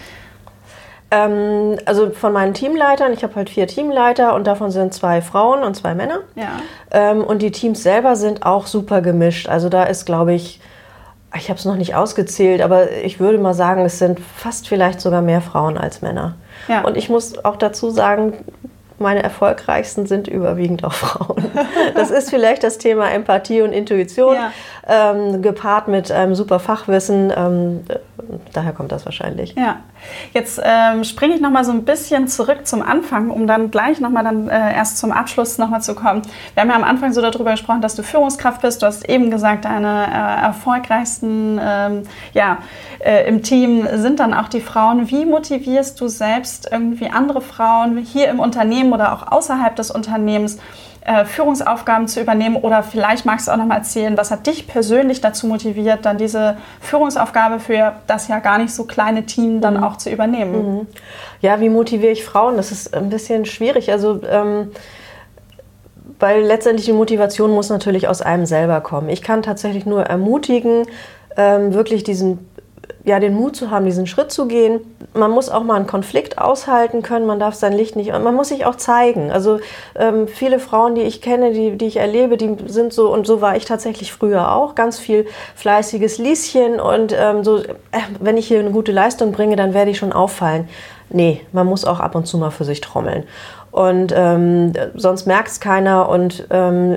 Ähm, 1.10 1.78
also 1.84 2.10
von 2.10 2.32
meinen 2.32 2.54
Teamleitern, 2.54 3.12
ich 3.12 3.22
habe 3.22 3.36
halt 3.36 3.50
vier 3.50 3.68
Teamleiter 3.68 4.34
und 4.34 4.46
davon 4.46 4.70
sind 4.70 4.92
zwei 4.92 5.22
Frauen 5.22 5.62
und 5.62 5.74
zwei 5.76 5.94
Männer. 5.94 6.20
Ja. 6.34 6.48
Ähm, 6.90 7.22
und 7.22 7.42
die 7.42 7.52
Teams 7.52 7.82
selber 7.82 8.16
sind 8.16 8.44
auch 8.44 8.66
super 8.66 9.02
gemischt. 9.02 9.48
Also 9.48 9.68
da 9.68 9.84
ist, 9.84 10.04
glaube 10.04 10.34
ich, 10.34 10.60
ich 11.36 11.48
habe 11.48 11.58
es 11.58 11.64
noch 11.64 11.76
nicht 11.76 11.94
ausgezählt, 11.94 12.60
aber 12.60 12.90
ich 12.90 13.20
würde 13.20 13.38
mal 13.38 13.54
sagen, 13.54 13.84
es 13.84 13.98
sind 13.98 14.20
fast 14.20 14.68
vielleicht 14.68 15.00
sogar 15.00 15.22
mehr 15.22 15.40
Frauen 15.40 15.78
als 15.78 16.02
Männer. 16.02 16.34
Ja. 16.68 16.84
Und 16.84 16.96
ich 16.96 17.08
muss 17.08 17.44
auch 17.44 17.56
dazu 17.56 17.90
sagen, 17.90 18.32
meine 18.98 19.22
erfolgreichsten 19.22 20.06
sind 20.06 20.26
überwiegend 20.26 20.84
auch 20.84 20.92
Frauen. 20.92 21.44
Das 21.94 22.10
ist 22.10 22.30
vielleicht 22.30 22.62
das 22.62 22.78
Thema 22.78 23.10
Empathie 23.10 23.62
und 23.62 23.72
Intuition, 23.72 24.36
ja. 24.36 24.52
ähm, 24.86 25.42
gepaart 25.42 25.88
mit 25.88 26.12
einem 26.12 26.34
super 26.34 26.58
Fachwissen. 26.58 27.32
Ähm, 27.34 27.84
daher 28.52 28.72
kommt 28.72 28.92
das 28.92 29.04
wahrscheinlich. 29.04 29.54
Ja, 29.56 29.80
jetzt 30.32 30.60
ähm, 30.62 31.04
springe 31.04 31.34
ich 31.34 31.40
noch 31.40 31.50
mal 31.50 31.64
so 31.64 31.72
ein 31.72 31.84
bisschen 31.84 32.28
zurück 32.28 32.66
zum 32.66 32.82
Anfang, 32.82 33.30
um 33.30 33.46
dann 33.46 33.70
gleich 33.70 34.00
noch 34.00 34.10
mal 34.10 34.22
dann 34.22 34.48
äh, 34.48 34.74
erst 34.74 34.98
zum 34.98 35.12
Abschluss 35.12 35.58
noch 35.58 35.68
mal 35.68 35.80
zu 35.80 35.94
kommen. 35.94 36.22
Wir 36.54 36.62
haben 36.62 36.70
ja 36.70 36.76
am 36.76 36.84
Anfang 36.84 37.12
so 37.12 37.20
darüber 37.20 37.52
gesprochen, 37.52 37.80
dass 37.80 37.94
du 37.94 38.02
Führungskraft 38.02 38.62
bist. 38.62 38.82
Du 38.82 38.86
hast 38.86 39.08
eben 39.08 39.30
gesagt, 39.30 39.64
deine 39.64 40.06
äh, 40.06 40.46
erfolgreichsten 40.46 41.60
ähm, 41.62 42.02
ja, 42.32 42.58
äh, 42.98 43.28
im 43.28 43.42
Team 43.42 43.86
sind 43.94 44.20
dann 44.20 44.34
auch 44.34 44.48
die 44.48 44.60
Frauen. 44.60 45.10
Wie 45.10 45.24
motivierst 45.24 46.00
du 46.00 46.08
selbst 46.08 46.68
irgendwie 46.70 47.08
andere 47.08 47.40
Frauen 47.40 47.98
hier 47.98 48.28
im 48.28 48.40
Unternehmen 48.40 48.92
oder 48.92 49.12
auch 49.12 49.32
außerhalb 49.32 49.76
des 49.76 49.90
Unternehmens? 49.90 50.58
Äh, 51.06 51.24
Führungsaufgaben 51.24 52.08
zu 52.08 52.20
übernehmen 52.20 52.56
oder 52.56 52.82
vielleicht 52.82 53.26
magst 53.26 53.46
du 53.46 53.52
auch 53.52 53.56
noch 53.56 53.66
mal 53.66 53.76
erzählen, 53.76 54.16
was 54.16 54.32
hat 54.32 54.48
dich 54.48 54.66
persönlich 54.66 55.20
dazu 55.20 55.46
motiviert, 55.46 56.04
dann 56.04 56.18
diese 56.18 56.56
Führungsaufgabe 56.80 57.60
für 57.60 57.92
das 58.08 58.26
ja 58.26 58.40
gar 58.40 58.58
nicht 58.58 58.74
so 58.74 58.82
kleine 58.86 59.24
Team 59.24 59.60
dann 59.60 59.76
mhm. 59.76 59.84
auch 59.84 59.98
zu 59.98 60.10
übernehmen? 60.10 60.78
Mhm. 60.78 60.86
Ja, 61.42 61.60
wie 61.60 61.68
motiviere 61.68 62.10
ich 62.10 62.24
Frauen? 62.24 62.56
Das 62.56 62.72
ist 62.72 62.92
ein 62.92 63.08
bisschen 63.08 63.44
schwierig. 63.44 63.92
Also 63.92 64.20
ähm, 64.28 64.72
weil 66.18 66.42
letztendlich 66.42 66.86
die 66.86 66.92
Motivation 66.92 67.52
muss 67.52 67.68
natürlich 67.68 68.08
aus 68.08 68.20
einem 68.20 68.44
selber 68.44 68.80
kommen. 68.80 69.08
Ich 69.08 69.22
kann 69.22 69.42
tatsächlich 69.42 69.86
nur 69.86 70.02
ermutigen, 70.02 70.86
ähm, 71.36 71.72
wirklich 71.72 72.02
diesen 72.02 72.48
ja, 73.06 73.20
den 73.20 73.34
Mut 73.34 73.54
zu 73.54 73.70
haben, 73.70 73.84
diesen 73.84 74.08
Schritt 74.08 74.32
zu 74.32 74.48
gehen. 74.48 74.80
Man 75.14 75.30
muss 75.30 75.48
auch 75.48 75.62
mal 75.62 75.76
einen 75.76 75.86
Konflikt 75.86 76.38
aushalten 76.38 77.02
können, 77.02 77.24
man 77.24 77.38
darf 77.38 77.54
sein 77.54 77.72
Licht 77.72 77.94
nicht, 77.94 78.10
man 78.10 78.34
muss 78.34 78.48
sich 78.48 78.66
auch 78.66 78.74
zeigen. 78.74 79.30
Also 79.30 79.60
ähm, 79.94 80.26
viele 80.26 80.58
Frauen, 80.58 80.96
die 80.96 81.02
ich 81.02 81.22
kenne, 81.22 81.52
die, 81.52 81.78
die 81.78 81.86
ich 81.86 81.98
erlebe, 81.98 82.36
die 82.36 82.56
sind 82.66 82.92
so, 82.92 83.12
und 83.12 83.24
so 83.24 83.40
war 83.40 83.56
ich 83.56 83.64
tatsächlich 83.64 84.12
früher 84.12 84.52
auch, 84.52 84.74
ganz 84.74 84.98
viel 84.98 85.26
fleißiges 85.54 86.18
Lieschen 86.18 86.80
und 86.80 87.14
ähm, 87.16 87.44
so, 87.44 87.58
äh, 87.58 87.68
wenn 88.18 88.36
ich 88.36 88.48
hier 88.48 88.58
eine 88.58 88.72
gute 88.72 88.90
Leistung 88.90 89.30
bringe, 89.30 89.54
dann 89.54 89.72
werde 89.72 89.92
ich 89.92 89.98
schon 89.98 90.12
auffallen. 90.12 90.68
Nee, 91.08 91.42
man 91.52 91.68
muss 91.68 91.84
auch 91.84 92.00
ab 92.00 92.16
und 92.16 92.26
zu 92.26 92.38
mal 92.38 92.50
für 92.50 92.64
sich 92.64 92.80
trommeln. 92.80 93.22
Und 93.70 94.12
ähm, 94.16 94.72
sonst 94.94 95.26
merkt 95.26 95.48
es 95.48 95.60
keiner 95.60 96.08
und 96.08 96.48
ähm, 96.50 96.96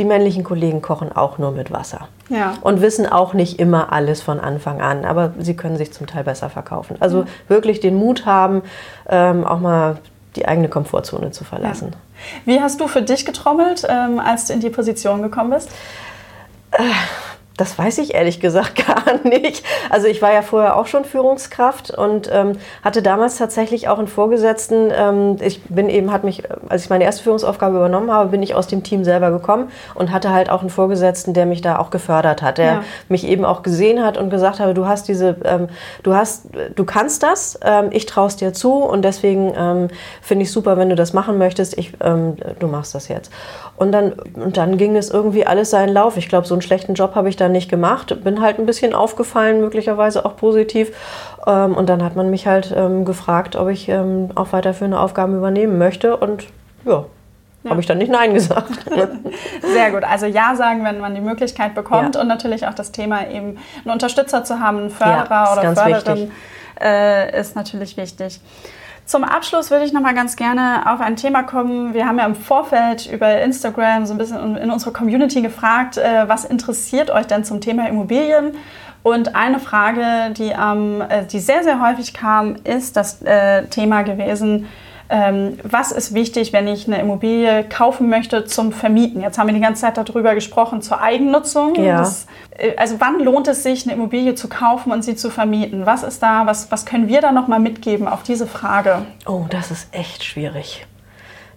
die 0.00 0.04
männlichen 0.04 0.42
Kollegen 0.42 0.82
kochen 0.82 1.12
auch 1.12 1.38
nur 1.38 1.52
mit 1.52 1.70
Wasser. 1.70 2.08
Ja. 2.30 2.54
Und 2.62 2.80
wissen 2.80 3.06
auch 3.06 3.34
nicht 3.34 3.60
immer 3.60 3.92
alles 3.92 4.22
von 4.22 4.40
Anfang 4.40 4.80
an, 4.80 5.04
aber 5.04 5.34
sie 5.38 5.54
können 5.54 5.76
sich 5.76 5.92
zum 5.92 6.06
Teil 6.06 6.24
besser 6.24 6.50
verkaufen. 6.50 6.96
Also 7.00 7.20
ja. 7.20 7.26
wirklich 7.48 7.80
den 7.80 7.96
Mut 7.96 8.24
haben, 8.26 8.62
ähm, 9.08 9.44
auch 9.44 9.60
mal 9.60 9.98
die 10.36 10.48
eigene 10.48 10.68
Komfortzone 10.68 11.32
zu 11.32 11.44
verlassen. 11.44 11.90
Ja. 11.92 11.98
Wie 12.46 12.60
hast 12.60 12.80
du 12.80 12.88
für 12.88 13.02
dich 13.02 13.26
getrommelt, 13.26 13.86
ähm, 13.88 14.18
als 14.18 14.46
du 14.46 14.54
in 14.54 14.60
die 14.60 14.70
Position 14.70 15.22
gekommen 15.22 15.50
bist? 15.50 15.70
Äh, 16.72 16.82
das 17.60 17.78
weiß 17.78 17.98
ich 17.98 18.14
ehrlich 18.14 18.40
gesagt 18.40 18.86
gar 18.86 19.22
nicht. 19.24 19.64
Also 19.90 20.06
ich 20.06 20.22
war 20.22 20.32
ja 20.32 20.42
vorher 20.42 20.76
auch 20.76 20.86
schon 20.86 21.04
Führungskraft 21.04 21.90
und 21.90 22.30
ähm, 22.32 22.52
hatte 22.82 23.02
damals 23.02 23.36
tatsächlich 23.36 23.88
auch 23.88 23.98
einen 23.98 24.08
Vorgesetzten. 24.08 24.90
Ähm, 24.94 25.36
ich 25.40 25.62
bin 25.64 25.90
eben, 25.90 26.10
hat 26.10 26.24
mich, 26.24 26.42
als 26.68 26.84
ich 26.84 26.90
meine 26.90 27.04
erste 27.04 27.22
Führungsaufgabe 27.22 27.76
übernommen 27.76 28.10
habe, 28.10 28.30
bin 28.30 28.42
ich 28.42 28.54
aus 28.54 28.66
dem 28.66 28.82
Team 28.82 29.04
selber 29.04 29.30
gekommen 29.30 29.70
und 29.94 30.10
hatte 30.10 30.32
halt 30.32 30.48
auch 30.48 30.60
einen 30.60 30.70
Vorgesetzten, 30.70 31.34
der 31.34 31.44
mich 31.44 31.60
da 31.60 31.78
auch 31.78 31.90
gefördert 31.90 32.40
hat, 32.40 32.58
der 32.58 32.72
ja. 32.72 32.84
mich 33.08 33.26
eben 33.26 33.44
auch 33.44 33.62
gesehen 33.62 34.02
hat 34.02 34.16
und 34.16 34.30
gesagt 34.30 34.58
habe, 34.58 34.72
du 34.72 34.86
hast 34.86 35.08
diese, 35.08 35.36
ähm, 35.44 35.68
du 36.02 36.14
hast, 36.14 36.46
du 36.74 36.84
kannst 36.84 37.22
das, 37.22 37.60
ähm, 37.62 37.88
ich 37.90 38.06
traue 38.06 38.28
es 38.28 38.36
dir 38.36 38.54
zu 38.54 38.72
und 38.72 39.02
deswegen 39.02 39.52
ähm, 39.54 39.88
finde 40.22 40.44
ich 40.44 40.52
super, 40.52 40.78
wenn 40.78 40.88
du 40.88 40.96
das 40.96 41.12
machen 41.12 41.36
möchtest. 41.36 41.76
Ich, 41.76 41.92
ähm, 42.02 42.36
du 42.58 42.68
machst 42.68 42.94
das 42.94 43.08
jetzt. 43.08 43.30
Und 43.76 43.92
dann, 43.92 44.12
und 44.34 44.56
dann 44.56 44.76
ging 44.76 44.96
es 44.96 45.10
irgendwie 45.10 45.46
alles 45.46 45.70
seinen 45.70 45.92
Lauf. 45.94 46.16
Ich 46.16 46.28
glaube, 46.28 46.46
so 46.46 46.54
einen 46.54 46.60
schlechten 46.60 46.92
Job 46.92 47.14
habe 47.14 47.30
ich 47.30 47.36
da 47.36 47.48
nicht 47.52 47.70
gemacht. 47.70 48.22
Bin 48.24 48.40
halt 48.40 48.58
ein 48.58 48.66
bisschen 48.66 48.94
aufgefallen, 48.94 49.60
möglicherweise 49.60 50.24
auch 50.24 50.36
positiv. 50.36 50.92
Ähm, 51.46 51.74
und 51.74 51.88
dann 51.88 52.02
hat 52.02 52.16
man 52.16 52.30
mich 52.30 52.46
halt 52.46 52.74
ähm, 52.76 53.04
gefragt, 53.04 53.56
ob 53.56 53.68
ich 53.68 53.88
ähm, 53.88 54.30
auch 54.34 54.52
weiterführende 54.52 54.98
Aufgaben 54.98 55.36
übernehmen 55.36 55.78
möchte. 55.78 56.16
Und 56.16 56.46
ja, 56.84 57.04
ja. 57.62 57.70
Habe 57.70 57.80
ich 57.80 57.86
dann 57.86 57.98
nicht 57.98 58.10
Nein 58.10 58.32
gesagt. 58.32 58.70
Sehr 59.62 59.90
gut. 59.90 60.02
Also 60.02 60.24
Ja 60.24 60.54
sagen, 60.56 60.82
wenn 60.84 60.98
man 60.98 61.14
die 61.14 61.20
Möglichkeit 61.20 61.74
bekommt 61.74 62.14
ja. 62.14 62.20
und 62.22 62.28
natürlich 62.28 62.66
auch 62.66 62.74
das 62.74 62.90
Thema 62.90 63.28
eben 63.28 63.58
einen 63.84 63.92
Unterstützer 63.92 64.44
zu 64.44 64.60
haben, 64.60 64.78
einen 64.78 64.90
Förderer 64.90 65.28
ja, 65.30 65.52
oder 65.52 65.74
Förderin 65.74 66.30
äh, 66.80 67.38
ist 67.38 67.56
natürlich 67.56 67.98
wichtig. 67.98 68.40
Zum 69.10 69.24
Abschluss 69.24 69.72
würde 69.72 69.84
ich 69.84 69.92
noch 69.92 70.02
mal 70.02 70.14
ganz 70.14 70.36
gerne 70.36 70.84
auf 70.86 71.00
ein 71.00 71.16
Thema 71.16 71.42
kommen. 71.42 71.94
Wir 71.94 72.06
haben 72.06 72.18
ja 72.20 72.26
im 72.26 72.36
Vorfeld 72.36 73.10
über 73.12 73.40
Instagram 73.40 74.06
so 74.06 74.14
ein 74.14 74.18
bisschen 74.18 74.56
in 74.56 74.70
unsere 74.70 74.92
Community 74.92 75.42
gefragt, 75.42 75.98
äh, 75.98 76.28
was 76.28 76.44
interessiert 76.44 77.10
euch 77.10 77.26
denn 77.26 77.42
zum 77.42 77.60
Thema 77.60 77.88
Immobilien? 77.88 78.52
Und 79.02 79.34
eine 79.34 79.58
Frage, 79.58 80.32
die, 80.34 80.52
ähm, 80.56 81.02
die 81.32 81.40
sehr, 81.40 81.64
sehr 81.64 81.80
häufig 81.80 82.14
kam, 82.14 82.54
ist 82.62 82.96
das 82.96 83.20
äh, 83.22 83.64
Thema 83.64 84.02
gewesen, 84.02 84.68
was 85.10 85.90
ist 85.90 86.14
wichtig, 86.14 86.52
wenn 86.52 86.68
ich 86.68 86.86
eine 86.86 87.00
Immobilie 87.00 87.64
kaufen 87.64 88.08
möchte 88.08 88.44
zum 88.44 88.70
Vermieten? 88.70 89.20
Jetzt 89.20 89.38
haben 89.38 89.48
wir 89.48 89.54
die 89.54 89.60
ganze 89.60 89.80
Zeit 89.80 89.96
darüber 89.96 90.36
gesprochen, 90.36 90.82
zur 90.82 91.00
Eigennutzung. 91.00 91.74
Ja. 91.74 91.98
Das, 91.98 92.26
äh, 92.56 92.76
also 92.76 93.00
wann 93.00 93.18
lohnt 93.18 93.48
es 93.48 93.64
sich, 93.64 93.84
eine 93.84 93.94
Immobilie 93.94 94.36
zu 94.36 94.48
kaufen 94.48 94.92
und 94.92 95.02
sie 95.02 95.16
zu 95.16 95.30
vermieten? 95.30 95.84
Was 95.84 96.04
ist 96.04 96.22
da, 96.22 96.46
was, 96.46 96.70
was 96.70 96.86
können 96.86 97.08
wir 97.08 97.20
da 97.20 97.32
nochmal 97.32 97.58
mitgeben 97.58 98.06
auf 98.06 98.22
diese 98.22 98.46
Frage? 98.46 99.06
Oh, 99.26 99.46
das 99.50 99.72
ist 99.72 99.88
echt 99.92 100.22
schwierig. 100.22 100.86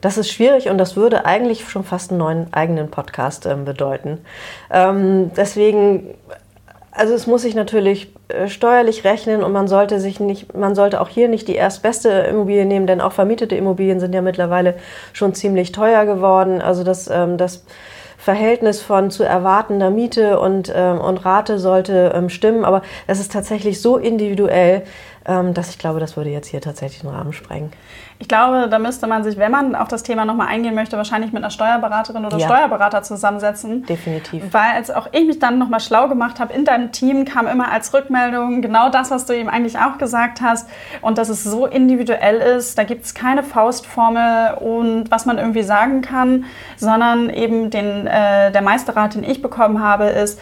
Das 0.02 0.18
ist 0.18 0.32
schwierig 0.32 0.70
und 0.70 0.78
das 0.80 0.96
würde 0.96 1.26
eigentlich 1.26 1.70
schon 1.70 1.84
fast 1.84 2.10
einen 2.10 2.18
neuen 2.18 2.54
eigenen 2.54 2.90
Podcast 2.90 3.46
ähm, 3.46 3.66
bedeuten. 3.66 4.20
Ähm, 4.72 5.32
deswegen 5.38 6.16
also 6.96 7.14
es 7.14 7.28
muss 7.28 7.42
sich 7.42 7.56
natürlich 7.56 8.14
äh, 8.28 8.48
steuerlich 8.48 9.04
rechnen 9.04 9.44
und 9.44 9.52
man 9.52 9.68
sollte 9.68 10.00
sich 10.00 10.20
nicht, 10.20 10.56
man 10.56 10.76
sollte 10.76 11.02
auch 11.02 11.10
hier 11.10 11.28
nicht 11.28 11.48
die 11.48 11.56
erstbeste 11.56 12.10
Immobilie 12.10 12.66
nehmen, 12.66 12.88
denn 12.88 13.02
auch 13.02 13.12
vermietete 13.12 13.56
Immobilien 13.56 14.00
sind 14.00 14.14
ja 14.14 14.22
mittlerweile 14.22 14.76
schon 15.12 15.34
ziemlich 15.34 15.72
teuer 15.72 16.06
geworden. 16.06 16.62
Also 16.62 16.84
das, 16.84 17.10
ähm, 17.10 17.38
das 17.38 17.66
Verhältnis 18.18 18.82
von 18.82 19.12
zu 19.12 19.24
erwartender 19.24 19.90
Miete 19.90 20.40
und, 20.40 20.72
ähm, 20.74 21.02
und 21.02 21.26
Rate 21.26 21.60
sollte 21.60 22.14
ähm, 22.16 22.30
stimmen, 22.30 22.64
aber 22.64 22.84
das 23.08 23.20
ist 23.20 23.32
tatsächlich 23.32 23.82
so 23.82 23.98
individuell, 23.98 24.84
dass 25.26 25.70
ich 25.70 25.80
glaube, 25.80 26.02
das 26.02 26.18
würde 26.18 26.32
jetzt 26.32 26.50
hier 26.50 26.60
tatsächlich 26.60 27.00
den 27.00 27.10
Rahmen 27.10 27.32
sprengen. 27.32 27.72
Ich 28.24 28.30
glaube, 28.30 28.70
da 28.70 28.80
müsste 28.80 29.06
man 29.06 29.22
sich, 29.26 29.38
wenn 29.38 29.52
man 29.52 29.76
auf 29.76 29.90
das 29.90 30.02
Thema 30.02 30.24
nochmal 30.24 30.48
eingehen 30.48 30.76
möchte, 30.76 30.96
wahrscheinlich 30.96 31.34
mit 31.34 31.44
einer 31.44 31.52
Steuerberaterin 31.52 32.26
oder 32.26 32.38
ja. 32.38 32.46
Steuerberater 32.46 33.04
zusammensetzen. 33.04 33.86
Definitiv. 33.86 34.42
Weil 34.54 34.76
als 34.76 34.90
auch 34.92 35.10
ich 35.12 35.28
mich 35.28 35.40
dann 35.40 35.58
nochmal 35.58 35.82
schlau 35.82 36.08
gemacht 36.08 36.40
habe, 36.40 36.54
in 36.54 36.64
deinem 36.64 36.94
Team 36.94 37.26
kam 37.26 37.48
immer 37.48 37.70
als 37.70 37.94
Rückmeldung 37.94 38.62
genau 38.62 38.88
das, 38.88 39.12
was 39.12 39.26
du 39.26 39.36
eben 39.36 39.50
eigentlich 39.50 39.78
auch 39.78 39.98
gesagt 39.98 40.40
hast. 40.40 40.70
Und 41.02 41.18
dass 41.18 41.28
es 41.28 41.44
so 41.44 41.66
individuell 41.66 42.38
ist, 42.38 42.78
da 42.78 42.86
gibt 42.86 43.04
es 43.04 43.14
keine 43.14 43.44
Faustformel 43.44 44.54
und 44.54 45.12
was 45.12 45.26
man 45.26 45.38
irgendwie 45.38 45.64
sagen 45.64 46.02
kann, 46.02 46.46
sondern 46.78 47.30
eben 47.30 47.72
den, 47.72 48.08
äh, 48.08 48.54
der 48.54 48.62
Meisterrat, 48.62 49.16
den 49.16 49.26
ich 49.26 49.42
bekommen 49.42 49.84
habe, 49.84 50.06
ist, 50.06 50.40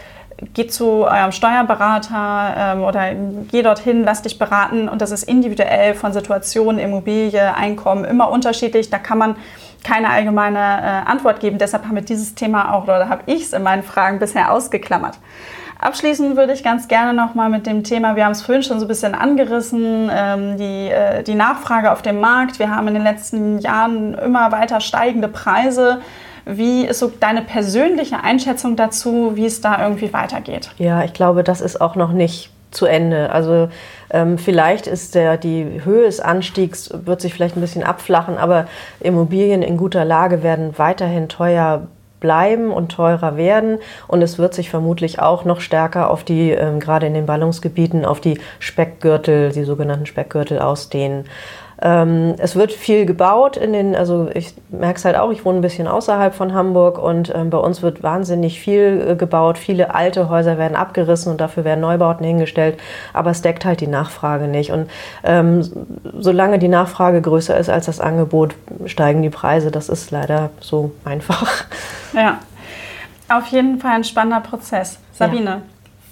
geh 0.54 0.68
zu 0.68 1.06
eurem 1.06 1.32
Steuerberater 1.32 2.54
ähm, 2.58 2.84
oder 2.84 3.14
geh 3.52 3.62
dorthin, 3.62 4.04
lass 4.04 4.22
dich 4.22 4.40
beraten 4.40 4.90
und 4.90 5.02
das 5.02 5.12
ist 5.12 5.24
individuell 5.24 5.94
von 5.94 6.14
Situation, 6.14 6.80
Immobilie, 6.80 7.56
Einkommen 7.56 8.06
immer 8.06 8.30
unterschiedlich. 8.30 8.90
Da 8.90 8.98
kann 8.98 9.18
man 9.18 9.36
keine 9.84 10.10
allgemeine 10.10 10.60
äh, 10.60 11.10
Antwort 11.10 11.40
geben. 11.40 11.58
Deshalb 11.58 11.86
haben 11.86 11.96
wir 11.96 12.04
dieses 12.04 12.36
Thema 12.36 12.74
auch, 12.74 12.84
oder 12.84 13.10
habe 13.10 13.24
ich 13.26 13.44
es 13.44 13.54
in 13.54 13.64
meinen 13.64 13.84
Fragen 13.84 14.20
bisher 14.20 14.52
ausgeklammert. 14.52 15.18
Abschließen 15.80 16.38
würde 16.38 16.54
ich 16.54 16.64
ganz 16.64 16.88
gerne 16.88 17.12
nochmal 17.12 17.50
mit 17.50 17.66
dem 17.66 17.84
Thema, 17.84 18.16
wir 18.16 18.26
haben 18.26 18.34
es 18.34 18.44
vorhin 18.44 18.62
schon 18.62 18.80
so 18.80 18.86
ein 18.86 18.88
bisschen 18.88 19.16
angerissen, 19.16 20.12
ähm, 20.14 20.58
die, 20.58 20.90
äh, 20.90 21.24
die 21.24 21.34
Nachfrage 21.34 21.92
auf 21.92 22.04
dem 22.04 22.20
Markt. 22.20 22.60
Wir 22.60 22.70
haben 22.70 22.88
in 22.88 22.94
den 22.94 23.04
letzten 23.04 23.58
Jahren 23.58 24.14
immer 24.14 24.52
weiter 24.52 24.80
steigende 24.80 25.28
Preise. 25.28 26.02
Wie 26.46 26.86
ist 26.86 27.00
so 27.00 27.12
deine 27.20 27.42
persönliche 27.42 28.24
Einschätzung 28.24 28.76
dazu, 28.76 29.32
wie 29.36 29.46
es 29.46 29.62
da 29.62 29.84
irgendwie 29.84 30.14
weitergeht? 30.14 30.72
Ja, 30.78 31.04
ich 31.04 31.14
glaube, 31.14 31.44
das 31.44 31.62
ist 31.62 31.80
auch 31.82 31.96
noch 31.96 32.12
nicht 32.12 32.52
zu 32.72 32.86
Ende. 32.86 33.32
Also 33.32 33.70
ähm, 34.10 34.38
vielleicht 34.38 34.88
ist 34.88 35.16
der, 35.16 35.38
die 35.38 35.82
Höhe 35.84 36.04
des 36.04 36.20
Anstiegs, 36.20 36.90
wird 37.06 37.22
sich 37.22 37.34
vielleicht 37.34 37.58
ein 37.58 37.62
bisschen 37.62 37.84
abflachen, 37.84 38.38
aber 38.38 38.68
Immobilien 39.00 39.62
in 39.62 39.78
guter 39.78 40.06
Lage 40.06 40.42
werden 40.42 40.78
weiterhin 40.78 41.30
teuer 41.30 41.88
bleiben 42.22 42.72
und 42.72 42.94
teurer 42.94 43.36
werden. 43.36 43.80
Und 44.08 44.22
es 44.22 44.38
wird 44.38 44.54
sich 44.54 44.70
vermutlich 44.70 45.20
auch 45.20 45.44
noch 45.44 45.60
stärker 45.60 46.10
auf 46.10 46.24
die, 46.24 46.52
ähm, 46.52 46.80
gerade 46.80 47.08
in 47.08 47.14
den 47.14 47.26
Ballungsgebieten, 47.26 48.06
auf 48.06 48.22
die 48.22 48.40
Speckgürtel, 48.60 49.52
die 49.52 49.64
sogenannten 49.64 50.06
Speckgürtel 50.06 50.60
ausdehnen. 50.60 51.26
Ähm, 51.82 52.36
es 52.38 52.56
wird 52.56 52.72
viel 52.72 53.06
gebaut 53.06 53.58
in 53.58 53.74
den, 53.74 53.96
also 53.96 54.30
ich 54.34 54.54
merke 54.70 54.98
es 54.98 55.06
halt 55.06 55.18
auch, 55.18 55.32
ich 55.32 55.44
wohne 55.46 55.60
ein 55.60 55.62
bisschen 55.62 55.88
außerhalb 55.88 56.34
von 56.36 56.54
Hamburg 56.54 57.00
und 57.00 57.34
ähm, 57.36 57.50
bei 57.50 57.58
uns 57.58 57.82
wird 57.82 58.04
wahnsinnig 58.04 58.60
viel 58.60 59.08
äh, 59.10 59.16
gebaut. 59.16 59.58
Viele 59.58 59.96
alte 59.96 60.30
Häuser 60.30 60.60
werden 60.60 60.76
abgerissen 60.76 61.32
und 61.32 61.42
dafür 61.42 61.64
werden 61.64 61.82
Neubauten 61.82 62.26
hingestellt, 62.26 62.80
aber 63.14 63.32
es 63.32 63.42
deckt 63.42 63.66
halt 63.66 63.82
die 63.82 63.88
Nachfrage 63.88 64.48
nicht. 64.48 64.72
Und 64.72 64.90
ähm, 65.24 65.68
solange 66.20 66.60
die 66.60 66.68
Nachfrage 66.68 67.20
größer 67.22 67.58
ist 67.58 67.70
als 67.70 67.88
das 67.88 68.00
Angebot, 68.00 68.56
steigen 68.86 69.24
die 69.24 69.32
Preise. 69.32 69.72
Das 69.72 69.90
ist 69.90 70.12
leider 70.12 70.52
so 70.60 70.92
einfach. 71.04 71.66
Ja, 72.14 72.40
auf 73.30 73.48
jeden 73.48 73.80
Fall 73.80 73.96
ein 73.96 74.04
spannender 74.04 74.42
Prozess. 74.42 75.00
Sabine, 75.14 75.46
ja. 75.46 75.62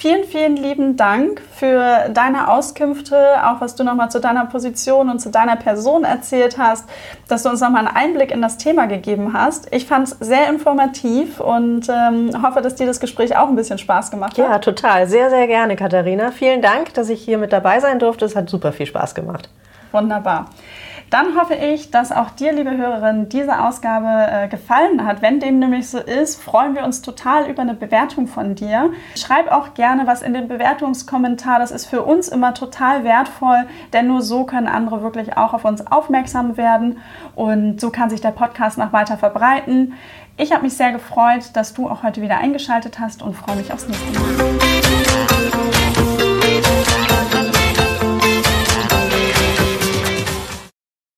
Vielen, 0.01 0.23
vielen 0.23 0.55
lieben 0.55 0.95
Dank 0.95 1.41
für 1.55 2.07
deine 2.13 2.49
Auskünfte, 2.49 3.17
auch 3.45 3.59
was 3.59 3.75
du 3.75 3.83
nochmal 3.83 4.09
zu 4.09 4.21
deiner 4.21 4.45
Position 4.45 5.09
und 5.09 5.19
zu 5.19 5.29
deiner 5.29 5.57
Person 5.57 6.05
erzählt 6.05 6.57
hast, 6.57 6.85
dass 7.27 7.43
du 7.43 7.49
uns 7.49 7.59
nochmal 7.59 7.85
einen 7.85 7.97
Einblick 7.97 8.31
in 8.31 8.41
das 8.41 8.55
Thema 8.55 8.85
gegeben 8.85 9.33
hast. 9.33 9.67
Ich 9.73 9.85
fand 9.85 10.07
es 10.07 10.15
sehr 10.21 10.47
informativ 10.47 11.41
und 11.41 11.89
ähm, 11.89 12.31
hoffe, 12.41 12.61
dass 12.61 12.75
dir 12.75 12.87
das 12.87 13.01
Gespräch 13.01 13.35
auch 13.35 13.49
ein 13.49 13.57
bisschen 13.57 13.77
Spaß 13.77 14.09
gemacht 14.09 14.37
hat. 14.37 14.37
Ja, 14.37 14.59
total. 14.59 15.05
Sehr, 15.09 15.29
sehr 15.29 15.47
gerne, 15.47 15.75
Katharina. 15.75 16.31
Vielen 16.31 16.61
Dank, 16.61 16.93
dass 16.93 17.09
ich 17.09 17.21
hier 17.21 17.37
mit 17.37 17.51
dabei 17.51 17.81
sein 17.81 17.99
durfte. 17.99 18.23
Es 18.23 18.37
hat 18.37 18.49
super 18.49 18.71
viel 18.71 18.85
Spaß 18.85 19.15
gemacht. 19.15 19.49
Wunderbar. 19.91 20.45
Dann 21.09 21.35
hoffe 21.39 21.55
ich, 21.55 21.89
dass 21.89 22.11
auch 22.11 22.29
dir, 22.29 22.51
liebe 22.53 22.77
Hörerin, 22.77 23.29
diese 23.29 23.63
Ausgabe 23.63 24.31
äh, 24.31 24.47
gefallen 24.47 25.05
hat. 25.05 25.21
Wenn 25.21 25.39
dem 25.39 25.59
nämlich 25.59 25.89
so 25.89 25.97
ist, 25.97 26.41
freuen 26.41 26.75
wir 26.75 26.83
uns 26.83 27.01
total 27.01 27.49
über 27.49 27.63
eine 27.63 27.73
Bewertung 27.73 28.27
von 28.27 28.55
dir. 28.55 28.91
Schreib 29.15 29.51
auch 29.51 29.73
gerne 29.73 30.05
was 30.05 30.21
in 30.21 30.33
den 30.33 30.47
Bewertungskommentar. 30.47 31.59
Das 31.59 31.71
ist 31.71 31.87
für 31.87 32.03
uns 32.03 32.27
immer 32.27 32.53
total 32.53 33.03
wertvoll, 33.03 33.65
denn 33.93 34.07
nur 34.07 34.21
so 34.21 34.43
können 34.43 34.67
andere 34.67 35.01
wirklich 35.01 35.35
auch 35.35 35.53
auf 35.53 35.65
uns 35.65 35.85
aufmerksam 35.87 36.57
werden 36.57 36.99
und 37.35 37.81
so 37.81 37.89
kann 37.89 38.09
sich 38.09 38.21
der 38.21 38.31
Podcast 38.31 38.77
noch 38.77 38.93
weiter 38.93 39.17
verbreiten. 39.17 39.93
Ich 40.37 40.53
habe 40.53 40.63
mich 40.63 40.77
sehr 40.77 40.91
gefreut, 40.91 41.51
dass 41.53 41.73
du 41.73 41.89
auch 41.89 42.03
heute 42.03 42.21
wieder 42.21 42.37
eingeschaltet 42.37 42.99
hast 42.99 43.21
und 43.21 43.35
freue 43.35 43.57
mich 43.57 43.73
aufs 43.73 43.87
nächste 43.87 44.19
Mal. 44.19 45.58